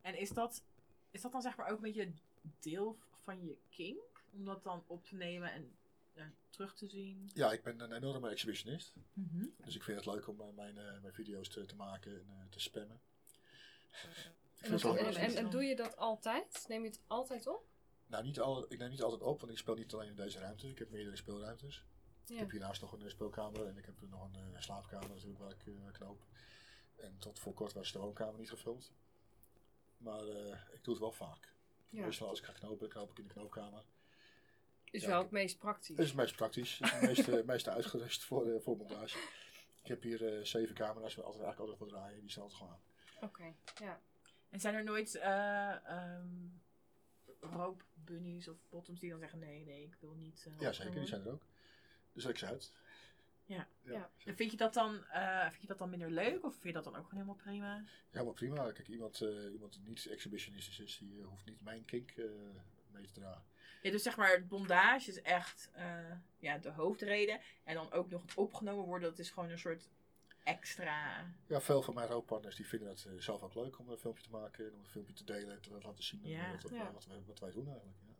En 0.00 0.18
is 0.18 0.30
dat, 0.30 0.64
is 1.10 1.20
dat 1.20 1.32
dan 1.32 1.42
zeg 1.42 1.56
maar 1.56 1.66
ook 1.66 1.76
een 1.76 1.82
beetje 1.82 2.12
deel 2.60 2.98
van 3.22 3.44
je 3.44 3.58
kink? 3.68 4.24
Om 4.32 4.44
dat 4.44 4.64
dan 4.64 4.84
op 4.86 5.04
te 5.04 5.14
nemen 5.14 5.52
en 5.52 5.76
eh, 6.12 6.24
terug 6.48 6.74
te 6.74 6.88
zien? 6.88 7.30
Ja, 7.34 7.52
ik 7.52 7.62
ben 7.62 7.80
een 7.80 7.92
enorme 7.92 8.30
exhibitionist. 8.30 8.94
Mhm. 9.12 9.46
Dus 9.64 9.74
ik 9.74 9.82
vind 9.82 9.96
het 9.96 10.14
leuk 10.14 10.28
om 10.28 10.40
eh, 10.40 10.48
mijn, 10.54 10.78
eh, 10.78 11.00
mijn 11.00 11.14
video's 11.14 11.48
te, 11.48 11.64
te 11.64 11.76
maken 11.76 12.12
en 12.12 12.26
eh, 12.28 12.48
te 12.50 12.60
spammen. 12.60 13.00
En, 14.60 15.36
en, 15.36 15.50
doe 15.50 15.64
je 15.64 15.76
dat 15.76 15.96
altijd? 15.96 16.64
Neem 16.68 16.82
je 16.82 16.88
het 16.88 17.00
altijd 17.06 17.46
op? 17.46 17.68
Nou, 18.06 18.24
niet 18.24 18.40
al, 18.40 18.72
ik 18.72 18.78
neem 18.78 18.90
niet 18.90 19.02
altijd 19.02 19.22
op, 19.22 19.40
want 19.40 19.52
ik 19.52 19.58
speel 19.58 19.74
niet 19.74 19.92
alleen 19.92 20.08
in 20.08 20.16
deze 20.16 20.38
ruimte. 20.38 20.68
Ik 20.68 20.78
heb 20.78 20.90
meerdere 20.90 21.16
speelruimtes. 21.16 21.84
Ik 22.30 22.38
heb 22.38 22.50
hiernaast 22.50 22.80
nog 22.80 22.92
een 22.92 23.10
speelkamer 23.10 23.66
en 23.66 23.76
ik 23.76 23.84
heb 23.84 24.00
nog 24.00 24.24
een 24.24 24.54
eh, 24.54 24.60
slaapkamer 24.60 25.08
natuurlijk 25.08 25.38
waar 25.38 25.50
ik 25.50 25.66
eh, 25.66 25.92
knoop. 25.92 26.24
En 26.96 27.18
tot 27.18 27.38
voor 27.38 27.54
kort 27.54 27.72
was 27.72 27.92
de 27.92 27.98
woonkamer 27.98 28.38
niet 28.38 28.50
gefilmd. 28.50 28.92
Maar 29.96 30.28
eh, 30.28 30.58
ik 30.72 30.84
doe 30.84 30.94
het 30.94 31.02
wel 31.02 31.12
vaak. 31.12 31.49
Ja. 31.90 32.04
Meestal 32.04 32.28
als 32.28 32.38
ik 32.38 32.44
ga 32.44 32.52
knopen, 32.52 32.88
knoop 32.88 33.10
ik 33.10 33.18
in 33.18 33.26
de 33.26 33.32
knoopkamer. 33.32 33.82
Is 34.90 35.02
Ja, 35.02 35.08
wel 35.08 35.22
het 35.22 35.30
meest 35.30 35.58
praktisch. 35.58 35.96
Dat 35.96 36.04
is 36.04 36.10
het 36.10 36.20
meest 36.20 36.36
praktisch. 36.36 36.78
Het 36.78 37.10
is 37.10 37.16
het 37.16 37.26
meest, 37.26 37.44
meest 37.44 37.68
uitgerust 37.68 38.24
voor, 38.24 38.46
eh, 38.46 38.60
voor 38.60 38.76
montage. 38.76 39.18
Ik 39.82 39.88
heb 39.88 40.02
hier 40.02 40.38
eh, 40.38 40.44
zeven 40.44 40.74
camera's 40.74 41.14
waar 41.14 41.24
altijd, 41.24 41.44
eigenlijk 41.44 41.58
altijd 41.58 41.78
voor 41.78 41.88
draaien. 41.88 42.20
Die 42.20 42.30
staan 42.30 42.42
altijd 42.42 42.60
gewoon 42.60 42.76
aan. 43.20 43.28
Oké, 43.28 43.54
ja. 43.84 44.00
En 44.48 44.60
zijn 44.60 44.74
er 44.74 44.84
nooit 44.84 45.14
eh 45.14 45.86
ehm 45.86 46.48
roopbunnies 47.40 48.48
of 48.48 48.56
bottoms 48.68 49.00
die 49.00 49.10
dan 49.10 49.18
zeggen 49.18 49.38
nee, 49.38 49.64
nee, 49.64 49.82
ik 49.82 49.96
wil 50.00 50.14
niet. 50.14 50.46
Ja, 50.58 50.72
zeker. 50.72 50.94
Die 50.94 51.06
zijn 51.06 51.24
er 51.24 51.32
ook. 51.32 51.42
Dus 52.12 52.22
zet 52.22 52.32
ik 52.32 52.38
ze 52.38 52.46
uit. 52.46 52.72
Ja. 53.54 53.66
Ja. 53.82 54.10
En 54.24 54.36
vind 54.36 54.50
je 54.50 54.56
dat 54.56 54.74
dan, 54.74 55.04
eh, 55.04 55.48
vind 55.48 55.60
je 55.60 55.66
dat 55.66 55.78
dan 55.78 55.90
minder 55.90 56.10
leuk 56.10 56.44
of 56.44 56.52
vind 56.52 56.64
je 56.64 56.72
dat 56.72 56.84
dan 56.84 56.96
ook 56.96 57.08
gewoon 57.08 57.22
helemaal 57.22 57.42
prima? 57.44 57.84
Ja, 58.12 58.22
maar 58.22 58.32
prima. 58.32 58.72
Kijk, 58.72 58.88
iemand, 58.88 59.20
eh, 59.20 59.52
iemand 59.52 59.72
die 59.72 59.82
niet 59.82 60.06
exhibitionistisch 60.06 60.80
is, 60.80 60.98
die 60.98 61.20
eh, 61.20 61.26
hoeft 61.26 61.44
niet 61.44 61.60
mijn 61.62 61.84
kink 61.84 62.10
eh, 62.10 62.24
mee 62.90 63.04
te 63.06 63.12
dragen. 63.12 63.42
Ja, 63.82 63.90
dus 63.90 64.02
zeg 64.02 64.16
maar, 64.16 64.30
het 64.30 64.48
bondage 64.48 65.10
is 65.10 65.22
echt 65.22 65.70
eh, 65.72 66.12
ja, 66.38 66.58
de 66.58 66.70
hoofdreden. 66.70 67.40
En 67.64 67.74
dan 67.74 67.92
ook 67.92 68.10
nog 68.10 68.22
het 68.22 68.34
opgenomen 68.34 68.84
worden, 68.84 69.08
dat 69.10 69.18
is 69.18 69.30
gewoon 69.30 69.50
een 69.50 69.58
soort 69.58 69.88
extra. 70.44 71.26
Ja, 71.46 71.60
veel 71.60 71.82
van 71.82 71.94
mijn 71.94 72.08
rookpartners 72.08 72.56
die 72.56 72.66
vinden 72.66 72.88
het 72.88 73.06
zelf 73.18 73.42
ook 73.42 73.54
leuk 73.54 73.78
om 73.78 73.88
een 73.88 73.98
filmpje 73.98 74.22
te 74.22 74.30
maken 74.30 74.66
en 74.66 74.72
om 74.74 74.78
een 74.80 74.86
filmpje 74.86 75.14
te 75.14 75.24
delen 75.24 75.54
en 75.54 75.60
te 75.60 75.70
laten 75.82 76.04
zien 76.04 76.20
Ja. 76.24 76.50
wat, 76.62 76.70
Ja. 76.70 76.92
wat, 76.92 77.06
wij, 77.06 77.22
wat 77.26 77.38
wij 77.38 77.50
doen 77.50 77.68
eigenlijk. 77.68 77.98
Ja. 78.06 78.14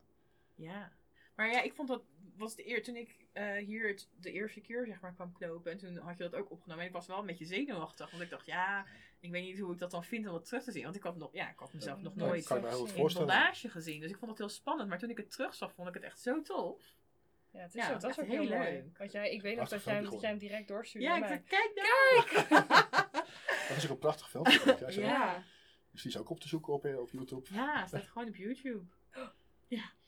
Ja. 0.72 0.93
Maar 1.35 1.49
ja, 1.51 1.61
ik 1.62 1.72
vond 1.74 1.89
dat, 1.89 2.03
was 2.37 2.55
de 2.55 2.68
eer, 2.68 2.83
toen 2.83 2.97
ik 2.97 3.19
eh, 3.33 3.57
hier 3.57 3.89
het, 3.89 4.09
de 4.20 4.33
eerste 4.33 4.61
keer 4.61 4.87
zeg 4.87 5.01
maar 5.01 5.14
kwam 5.14 5.33
knopen. 5.33 5.72
En 5.72 5.78
toen 5.78 5.97
had 5.97 6.16
je 6.18 6.22
dat 6.28 6.35
ook 6.35 6.51
opgenomen. 6.51 6.83
En 6.83 6.89
ik 6.89 6.95
was 6.95 7.07
wel 7.07 7.18
een 7.18 7.26
beetje 7.26 7.45
zenuwachtig. 7.45 8.11
Want 8.11 8.22
ik 8.22 8.31
dacht, 8.31 8.47
ja, 8.47 8.87
ik 9.20 9.31
weet 9.31 9.43
niet 9.43 9.59
hoe 9.59 9.72
ik 9.72 9.78
dat 9.78 9.91
dan 9.91 10.05
vind 10.05 10.26
om 10.26 10.33
dat 10.33 10.45
terug 10.45 10.62
te 10.62 10.72
zien. 10.72 10.83
Want 10.83 10.97
ik 10.97 11.03
had, 11.03 11.16
nog, 11.16 11.33
ja, 11.33 11.51
ik 11.51 11.59
had 11.59 11.72
mezelf 11.72 12.01
nog 12.01 12.12
Ja, 12.16 12.24
nooit 12.24 12.45
kan 12.47 12.57
je 12.57 12.62
me 12.62 12.68
heel 12.68 12.78
goed 12.78 12.89
in 12.89 12.95
in 12.95 13.01
voorstellen. 13.01 13.28
bondage 13.28 13.68
gezien. 13.68 14.01
Dus 14.01 14.11
ik 14.11 14.16
vond 14.18 14.31
het 14.31 14.39
heel 14.41 14.49
spannend. 14.49 14.89
Maar 14.89 14.99
toen 14.99 15.11
ik 15.11 15.16
het 15.16 15.31
terugzag, 15.31 15.72
vond 15.74 15.89
ik 15.89 15.95
het 15.95 16.03
echt 16.03 16.20
zo 16.20 16.43
tof. 16.43 16.99
Ja, 17.53 17.61
het 17.61 17.74
is 17.74 17.81
Ja, 17.83 17.87
zo, 17.87 17.99
dat 17.99 18.11
is 18.11 18.20
ook 18.20 18.26
heel 18.26 18.45
leuk. 18.45 18.99
Want 18.99 19.12
jij, 19.12 19.31
ik 19.31 19.43
weet 19.43 19.57
nog 19.57 19.68
dat 19.68 19.85
jij, 19.85 20.03
dat 20.03 20.20
jij 20.20 20.31
hem 20.31 20.39
direct 20.39 20.68
doorstuurde 20.68 21.07
Ja, 21.07 21.14
ik 21.14 21.20
naar 21.20 21.31
dacht, 21.31 21.51
mij. 21.51 21.61
kijk 21.61 21.74
daar! 21.74 22.68
Dat 23.68 23.76
is 23.76 23.85
ook 23.85 23.91
een 23.91 23.99
prachtig 23.99 24.31
filmpje. 24.31 24.76
ja, 24.81 24.91
zo. 24.91 25.01
Ja, 25.01 25.43
Dus 25.91 26.03
die 26.03 26.11
is 26.11 26.18
ook 26.18 26.31
op 26.31 26.41
te 26.41 26.49
zoeken 26.49 26.72
op, 26.72 26.85
eh, 26.85 26.99
op 26.99 27.11
YouTube. 27.11 27.47
Ja, 27.55 27.87
staat 27.87 28.07
gewoon 28.07 28.28
op 28.28 28.37
YouTube. 28.37 28.85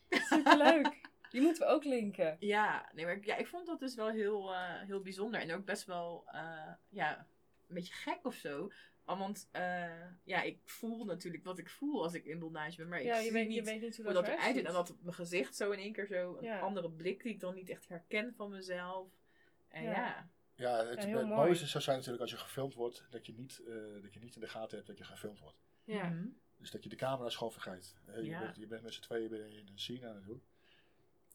superleuk. 0.09 1.01
Die 1.33 1.41
moeten 1.41 1.67
we 1.67 1.73
ook 1.73 1.83
linken. 1.83 2.37
Ja, 2.39 2.89
nee, 2.93 3.05
maar 3.05 3.13
ik- 3.15 3.25
ja, 3.25 3.35
ik 3.37 3.47
vond 3.47 3.65
dat 3.67 3.79
dus 3.79 3.95
wel 3.95 4.09
heel, 4.09 4.53
eh, 4.53 4.81
heel 4.81 5.01
bijzonder. 5.01 5.41
En 5.41 5.51
ook 5.53 5.65
best 5.65 5.85
wel, 5.85 6.23
eh, 6.27 6.71
ja, 6.89 7.17
een 7.67 7.75
beetje 7.75 7.93
gek 7.93 8.19
of 8.25 8.35
zo. 8.35 8.71
Want 9.03 9.47
eh, 9.51 10.01
ja, 10.23 10.41
ik 10.41 10.59
voel 10.65 11.05
natuurlijk 11.05 11.43
wat 11.43 11.57
ik 11.57 11.69
voel 11.69 12.03
als 12.03 12.13
ik 12.13 12.25
in 12.25 12.39
bondage 12.39 12.77
ben. 12.77 12.87
Maar 12.87 12.99
ik 12.99 13.05
Ja, 13.05 13.15
je 13.17 13.23
zie 13.23 13.31
weet, 13.31 13.47
niet 13.47 13.55
je 13.57 13.63
weet 13.63 13.81
niet 13.81 13.95
hoe 13.95 14.05
hoe 14.05 14.13
dat, 14.13 14.25
dat 14.25 14.33
eruit 14.35 14.55
ziet. 14.55 14.65
En 14.65 14.73
dat 14.73 14.95
mijn 15.01 15.15
gezicht 15.15 15.55
zo 15.55 15.71
in 15.71 15.79
één 15.79 15.93
keer 15.93 16.05
zo 16.07 16.37
een 16.37 16.43
Ja. 16.43 16.59
andere 16.59 16.89
blik 16.91 17.23
die 17.23 17.31
ik 17.33 17.39
dan 17.39 17.53
niet 17.53 17.69
echt 17.69 17.87
herken 17.87 18.33
van 18.35 18.49
mezelf. 18.51 19.07
En 19.67 19.83
Ja. 19.83 19.91
ja, 19.91 20.29
Ja, 20.55 20.85
het, 20.85 20.99
het 21.03 21.11
mooi. 21.13 21.25
mooiste 21.25 21.67
zou 21.67 21.83
zijn 21.83 21.95
natuurlijk 21.95 22.23
als 22.23 22.31
je 22.31 22.37
gefilmd 22.37 22.73
wordt, 22.73 23.05
dat 23.09 23.25
je, 23.25 23.33
niet, 23.33 23.61
eh, 23.67 24.01
dat 24.01 24.13
je 24.13 24.19
niet 24.19 24.35
in 24.35 24.41
de 24.41 24.47
gaten 24.47 24.75
hebt 24.75 24.87
dat 24.87 24.97
je 24.97 25.03
gefilmd 25.03 25.39
wordt. 25.39 25.57
Ja. 25.83 26.09
Mhm. 26.09 26.27
Dus 26.57 26.71
dat 26.71 26.83
je 26.83 26.89
de 26.89 26.95
camera's 26.95 27.35
gewoon 27.35 27.51
vergeet. 27.53 27.95
Je, 28.15 28.23
Ja. 28.23 28.39
bent, 28.39 28.55
je 28.55 28.67
bent 28.67 28.81
met 28.83 28.93
z'n 28.93 29.01
tweeën 29.01 29.33
in 29.33 29.67
een 29.67 29.79
scene 29.79 30.07
aan 30.07 30.15
het 30.15 30.25
doen. 30.25 30.41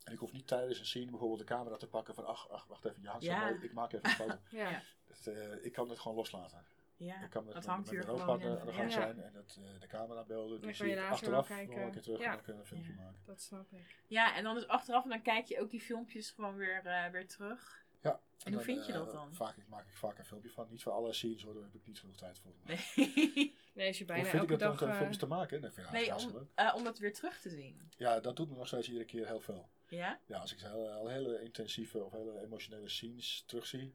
En 0.05 0.13
ik 0.13 0.19
hoef 0.19 0.33
niet 0.33 0.47
tijdens 0.47 0.79
een 0.79 0.87
scene 0.87 1.11
bijvoorbeeld 1.11 1.41
de 1.41 1.47
camera 1.47 1.77
te 1.77 1.87
pakken 1.89 2.15
van 2.15 2.27
ach, 2.27 2.49
ach 2.51 2.67
wacht 2.67 2.85
even, 2.85 3.03
je 3.03 3.09
hangt 3.09 3.25
zo 3.25 3.31
Ja. 3.31 3.41
mooi, 3.51 3.59
ik 3.63 3.73
maak 3.73 3.93
even 3.93 4.05
een 4.09 4.15
foto. 4.17 4.39
Ja. 4.51 4.83
Dat, 5.07 5.27
eh, 5.35 5.65
ik 5.65 5.73
kan 5.73 5.89
het 5.89 5.99
gewoon 5.99 6.17
loslaten. 6.17 6.65
ja. 6.97 7.23
ik 7.23 7.31
kan 7.31 7.45
met, 7.45 7.55
dat 7.55 7.63
met, 7.63 7.73
hangt 7.73 7.91
met 7.91 8.05
hier 8.07 8.15
mijn 8.17 8.31
aan 8.59 8.67
de 8.67 8.73
gang 8.73 8.91
Ja. 8.93 9.01
zijn 9.01 9.23
en 9.23 9.33
dat, 9.33 9.59
eh, 9.61 9.81
de 9.81 9.87
camerabeelden, 9.87 10.57
die 10.61 10.67
kan 10.67 10.75
zie 10.75 10.87
je 10.87 10.93
ik 10.93 10.99
later 10.99 11.31
wel 11.31 11.39
achteraf 11.39 11.49
nog 11.49 11.59
een 11.85 11.91
keer 11.93 12.03
terug 12.03 12.19
Ja. 12.21 12.25
en 12.27 12.33
dan 12.35 12.43
kunnen 12.45 12.63
we 12.65 12.69
een 12.71 12.77
filmpje 12.77 12.93
Ja. 13.03 13.05
maken. 13.05 13.21
Dat 13.25 13.41
snap 13.41 13.73
ik. 13.73 13.97
ja, 14.07 14.37
en 14.37 14.45
dan 14.45 14.55
dus 14.55 14.67
achteraf 14.67 15.05
en 15.05 15.11
dan 15.11 15.23
kijk 15.23 15.47
je 15.47 15.61
ook 15.61 15.71
die 15.71 15.81
filmpjes 15.81 16.31
gewoon 16.31 16.57
weer, 16.57 16.87
eh, 16.87 17.11
weer 17.11 17.29
terug. 17.29 17.87
Ja. 18.03 18.21
En 18.45 18.53
hoe 18.53 18.63
vind 18.63 18.87
je 18.87 18.93
dat 18.93 19.13
dan? 19.13 19.35
Vaak 19.35 19.57
ik 19.57 19.69
maak 19.69 19.87
ik 19.87 19.97
vaak 19.97 20.19
een 20.19 20.25
filmpje 20.25 20.51
van. 20.51 20.67
Niet 20.71 20.83
voor 20.83 20.93
alle 20.93 21.13
scenes 21.13 21.43
hoor, 21.43 21.55
daar 21.55 21.63
heb 21.63 21.75
ik 21.75 21.87
niet 21.87 21.99
genoeg 22.01 22.17
tijd 22.17 22.39
voor. 22.39 22.53
Nee, 22.65 22.77
Nee, 23.75 23.87
als 23.87 23.99
je 23.99 24.05
Hoe 24.05 24.13
bijna 24.15 24.29
vind 24.31 24.43
ik 24.43 24.51
elke 24.51 24.53
het 24.53 24.61
dan 24.61 24.71
dag... 24.77 24.83
om 24.83 24.89
filmpjes 24.95 25.19
te 25.19 25.27
maken? 25.27 25.61
Dat 25.61 25.75
vind 25.75 25.87
ik 25.87 25.93
nee 25.93 26.15
om, 26.15 26.33
leuk. 26.33 26.43
eh, 26.55 26.75
om 26.77 26.85
dat 26.85 26.99
weer 26.99 27.15
terug 27.15 27.41
te 27.41 27.49
zien. 27.51 27.91
Ja, 27.97 28.21
dat 28.21 28.37
doet 28.37 28.51
me 28.51 28.57
nog 28.57 28.67
steeds 28.67 28.87
iedere 28.89 29.05
keer 29.05 29.27
heel 29.27 29.41
veel. 29.41 29.69
Ja? 29.89 30.19
Ja, 30.27 30.39
als 30.39 30.53
ik 30.53 30.61
hele, 30.61 30.91
al 30.91 31.09
hele 31.09 31.43
intensieve 31.43 32.05
of 32.05 32.13
hele 32.13 32.41
emotionele 32.43 32.89
scenes 32.89 33.43
terugzie, 33.47 33.95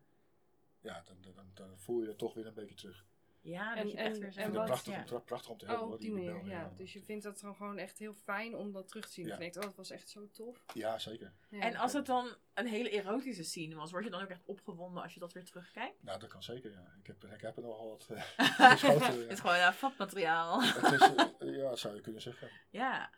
ja, 0.82 1.04
dan, 1.06 1.18
dan, 1.36 1.46
dan 1.54 1.80
voel 1.80 2.02
je 2.02 2.08
het 2.08 2.18
toch 2.18 2.34
weer 2.34 2.46
een 2.48 2.54
beetje 2.54 2.76
terug. 2.76 3.06
Ja, 3.41 3.76
En- 3.76 3.84
dat 3.84 3.91
je 3.91 3.98
echt 3.98 4.16
en- 4.16 4.22
weer 4.22 4.32
zo... 4.32 4.39
Ik 4.39 4.46
en 4.46 4.52
vind 4.52 4.56
het 4.56 4.56
wat- 4.56 4.66
prachtig, 4.66 4.94
ja. 5.10 5.16
om, 5.18 5.24
prachtig 5.24 5.52
om 5.52 5.58
te 5.58 5.66
hebben. 5.66 5.86
Oh, 5.86 5.94
op 5.94 6.00
die 6.00 6.12
manier, 6.12 6.32
beelden, 6.34 6.50
ja. 6.50 6.74
Dus 6.78 6.94
je 6.94 7.02
vindt 7.02 7.24
dat 7.24 7.39
dan 7.39 7.56
gewoon 7.56 7.78
echt 7.78 7.98
heel 7.98 8.14
fijn 8.14 8.56
om 8.56 8.72
dat 8.72 8.88
terug 8.88 9.06
te 9.06 9.12
zien. 9.12 9.26
Ja. 9.26 9.34
Je 9.34 9.39
denkt, 9.39 9.56
oh, 9.58 9.64
dat 9.64 9.76
was 9.76 9.89
echt 9.89 10.10
zo 10.10 10.30
tof. 10.32 10.64
Ja, 10.74 11.00
zeker. 11.00 11.34
Ja. 11.50 11.60
En 11.62 11.76
als 11.76 11.94
het 11.94 12.06
dan 12.06 12.36
een 12.54 12.68
hele 12.68 12.89
erotische 12.89 13.44
scene 13.44 13.76
was, 13.76 13.91
word 13.91 14.04
je 14.04 14.10
dan 14.10 14.22
ook 14.22 14.30
echt 14.30 14.46
opgewonden 14.46 15.04
als 15.04 15.14
je 15.14 15.20
dat 15.20 15.34
weer 15.34 15.46
terugkijkt? 15.46 16.04
Nou, 16.04 16.20
dat 16.20 16.30
kan 16.30 16.44
zeker, 16.44 16.72
ja. 16.72 16.94
Ik 17.00 17.08
heb, 17.08 17.24
ik 17.24 17.41
heb 17.41 17.58
er 17.58 17.64
nogal 17.64 17.89
wat 17.89 18.08
eh, 18.10 18.22
geschoten. 18.72 19.06
Het 19.06 19.24
ja. 19.26 19.30
is 19.30 19.39
gewoon 19.39 19.74
vatmateriaal. 19.74 20.62
Het 20.64 20.91
is, 20.91 21.02
eh, 21.39 21.56
ja, 21.58 21.70
dat 21.70 21.80
zou 21.80 21.96
je 21.96 22.02
kunnen 22.02 22.22
zeggen. 22.22 22.50
ja. 22.70 23.10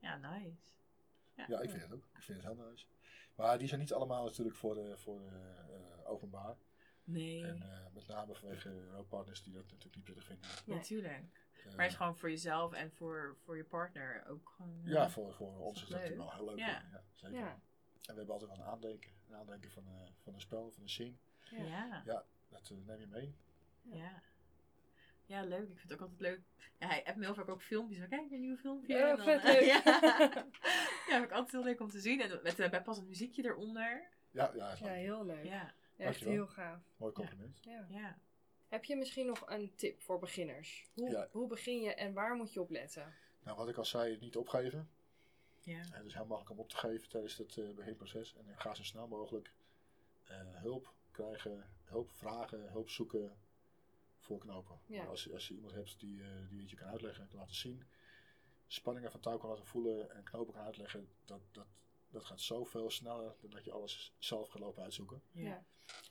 Ja, 0.00 0.16
nice. 0.16 0.56
Ja, 1.48 1.60
ik 1.60 1.70
vind 1.70 1.82
het 1.82 1.92
ook. 1.92 2.04
Ik 2.16 2.22
vind 2.22 2.42
het 2.42 2.54
heel 2.56 2.66
nice. 2.70 2.86
Maar 3.34 3.58
die 3.58 3.68
zijn 3.68 3.80
niet 3.80 3.92
allemaal 3.92 4.24
natuurlijk 4.24 4.56
voor, 4.56 4.76
eh, 4.76 4.96
voor 4.96 5.26
eh, 5.26 6.10
openbaar. 6.10 6.56
Nee. 7.04 7.44
En 7.44 7.62
eh, 7.62 7.92
met 7.94 8.06
name 8.06 8.34
vanwege 8.34 8.90
rookpartners 8.90 9.42
die 9.42 9.52
dat 9.52 9.62
natuurlijk 9.62 9.94
niet 9.94 10.04
prettig 10.04 10.24
vinden. 10.24 10.48
Natuurlijk. 10.66 11.46
Eh, 11.52 11.64
Maar 11.64 11.82
het 11.82 11.90
is 11.90 11.96
gewoon 11.96 12.16
voor 12.16 12.30
jezelf 12.30 12.72
en 12.72 12.92
voor, 12.92 13.36
voor 13.44 13.56
je 13.56 13.64
partner 13.64 14.26
ook 14.26 14.52
gewoon... 14.56 14.80
Ja, 14.84 15.10
voor, 15.10 15.34
voor 15.34 15.58
ons 15.58 15.82
is 15.82 15.88
dat 15.88 16.00
natuurlijk 16.00 16.28
wel 16.28 16.34
heel 16.34 16.44
leuk. 16.44 16.58
Ja. 16.58 17.04
Zeker. 17.12 17.38
Ja. 17.38 17.50
En 17.50 17.60
we 18.14 18.14
hebben 18.14 18.30
altijd 18.34 18.50
wel 18.50 18.60
een 18.60 18.72
aandenken. 18.72 19.10
Een 19.28 19.34
aandenken 19.36 19.70
van, 19.70 19.86
eh, 19.86 20.10
van 20.22 20.34
een 20.34 20.40
spel, 20.40 20.70
van 20.70 20.82
een 20.82 20.88
scene. 20.88 21.16
Ja. 21.50 22.02
ja. 22.04 22.24
Dat 22.48 22.70
neem 22.70 23.00
je 23.00 23.06
mee. 23.06 23.36
Ja. 23.82 24.22
Leuk. 25.40 25.68
Ik 25.68 25.78
vind 25.78 25.82
het 25.82 25.92
ook 25.92 26.00
altijd 26.00 26.20
leuk. 26.20 26.40
Ja, 26.78 26.86
hij 26.88 27.00
hebt 27.04 27.16
me 27.18 27.24
heel 27.24 27.34
vaak 27.34 27.48
ook 27.48 27.62
filmpjes. 27.62 27.98
van, 27.98 28.08
Kijk, 28.08 28.30
een 28.30 28.40
nieuw 28.40 28.56
filmpje. 28.56 28.94
Ja, 28.96 29.10
En 29.10 29.16
dan, 29.16 29.24
vet 29.24 29.44
eh, 29.44 29.52
leuk. 29.52 29.62
ja. 29.72 29.82
ja, 31.08 31.18
vind 31.18 31.24
ik 31.24 31.30
altijd 31.32 31.52
heel 31.52 31.62
leuk 31.64 31.80
om 31.80 31.88
te 31.88 32.00
zien. 32.00 32.20
En 32.20 32.40
met 32.42 32.58
uh, 32.60 32.70
bijpassend 32.70 33.08
muziekje 33.08 33.44
eronder. 33.44 34.08
Ja, 34.30 34.50
ja, 34.54 34.76
Ja, 34.80 34.86
heel 34.92 35.24
leuk. 35.26 35.44
Ja, 35.44 35.74
Ja, 35.96 36.04
echt 36.04 36.20
heel 36.20 36.46
gaaf. 36.46 36.80
mooi 36.96 37.12
compliment. 37.12 37.58
Ja. 37.62 37.86
ja. 37.88 38.18
Heb 38.68 38.84
je 38.84 38.96
misschien 38.96 39.26
nog 39.26 39.42
een 39.50 39.74
tip 39.74 40.00
voor 40.00 40.18
beginners? 40.18 40.86
Hoe, 40.94 41.10
Ja. 41.10 41.28
hoe 41.30 41.46
begin 41.48 41.80
je 41.82 41.94
en 41.94 42.12
waar 42.12 42.34
moet 42.36 42.52
je 42.52 42.60
op 42.60 42.70
letten? 42.70 43.14
Nou, 43.42 43.56
wat 43.56 43.68
ik 43.68 43.76
al 43.76 43.84
zei, 43.84 44.16
niet 44.20 44.36
opgeven. 44.36 44.90
ja. 45.60 45.78
Het 45.90 46.04
is 46.04 46.14
heel 46.14 46.26
makkelijk 46.26 46.50
om 46.50 46.58
op 46.58 46.68
te 46.68 46.76
geven 46.76 47.08
tijdens 47.08 47.36
het 47.36 47.56
eh, 47.56 47.70
beginproces. 47.74 48.34
En 48.36 48.44
ga 48.56 48.74
zo 48.74 48.82
snel 48.82 49.08
mogelijk 49.08 49.52
eh, 50.24 50.36
hulp 50.54 50.92
krijgen, 51.10 51.64
hulp 51.84 52.10
vragen, 52.10 52.70
hulp 52.70 52.90
zoeken 52.90 53.36
voor 54.22 54.38
knopen. 54.38 54.78
Ja. 54.86 55.04
Als, 55.04 55.24
je- 55.24 55.32
als 55.32 55.48
je 55.48 55.54
iemand 55.54 55.72
hebt 55.72 56.00
die, 56.00 56.22
eh, 56.22 56.28
die 56.48 56.60
het 56.60 56.70
je 56.70 56.76
kan 56.76 56.88
uitleggen, 56.88 57.28
kan 57.28 57.38
laten 57.38 57.54
zien, 57.56 57.82
spanningen 58.66 59.10
van 59.10 59.20
touw 59.20 59.38
kan 59.38 59.48
laten 59.48 59.66
voelen 59.66 60.10
en 60.10 60.22
knopen 60.22 60.54
kan 60.54 60.62
uitleggen, 60.64 61.08
dat, 61.24 61.40
dat, 61.50 61.66
dat 62.10 62.24
gaat 62.24 62.40
zoveel 62.40 62.90
sneller 62.90 63.34
dan 63.40 63.50
dat 63.50 63.64
je 63.64 63.72
alles 63.72 64.14
zelf 64.18 64.48
gaat 64.48 64.60
lopen 64.60 64.82
uitzoeken. 64.82 65.22
Ja. 65.30 65.64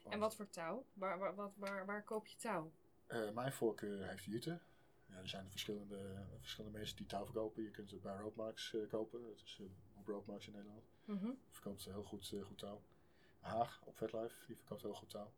Want, 0.03 0.13
En 0.15 0.19
wat 0.19 0.35
voor 0.35 0.49
touw? 0.49 0.85
Waar, 0.93 1.19
waar, 1.19 1.35
wat, 1.35 1.51
waar, 1.55 1.85
waar 1.85 2.03
koop 2.03 2.27
je 2.27 2.35
touw? 2.37 2.71
eh, 3.07 3.29
mijn 3.31 3.51
voorkeur 3.53 4.07
heeft 4.07 4.23
Jute. 4.23 4.59
Ja, 5.05 5.17
er 5.17 5.29
zijn 5.29 5.51
verschillende, 5.51 6.25
verschillende 6.39 6.77
mensen 6.77 6.97
die 6.97 7.05
touw 7.05 7.23
verkopen. 7.25 7.63
Je 7.63 7.71
kunt 7.71 7.91
het 7.91 8.01
bij 8.01 8.15
Roadmarks 8.17 8.73
eh, 8.73 8.87
kopen. 8.89 9.21
Dat 9.21 9.41
is 9.45 9.57
uh, 9.61 9.67
op 9.93 10.07
Roadmarks 10.07 10.47
in 10.47 10.53
Nederland. 10.53 10.85
Mhm. 11.05 11.31
verkoopt 11.49 11.85
heel 11.85 12.03
goed, 12.03 12.31
eh, 12.33 12.43
goed 12.43 12.57
touw. 12.57 12.81
Haag 13.39 13.81
op 13.85 13.97
VetLife, 13.97 14.45
die 14.47 14.55
verkoopt 14.55 14.81
heel 14.81 14.93
goed 14.93 15.09
touw. 15.09 15.31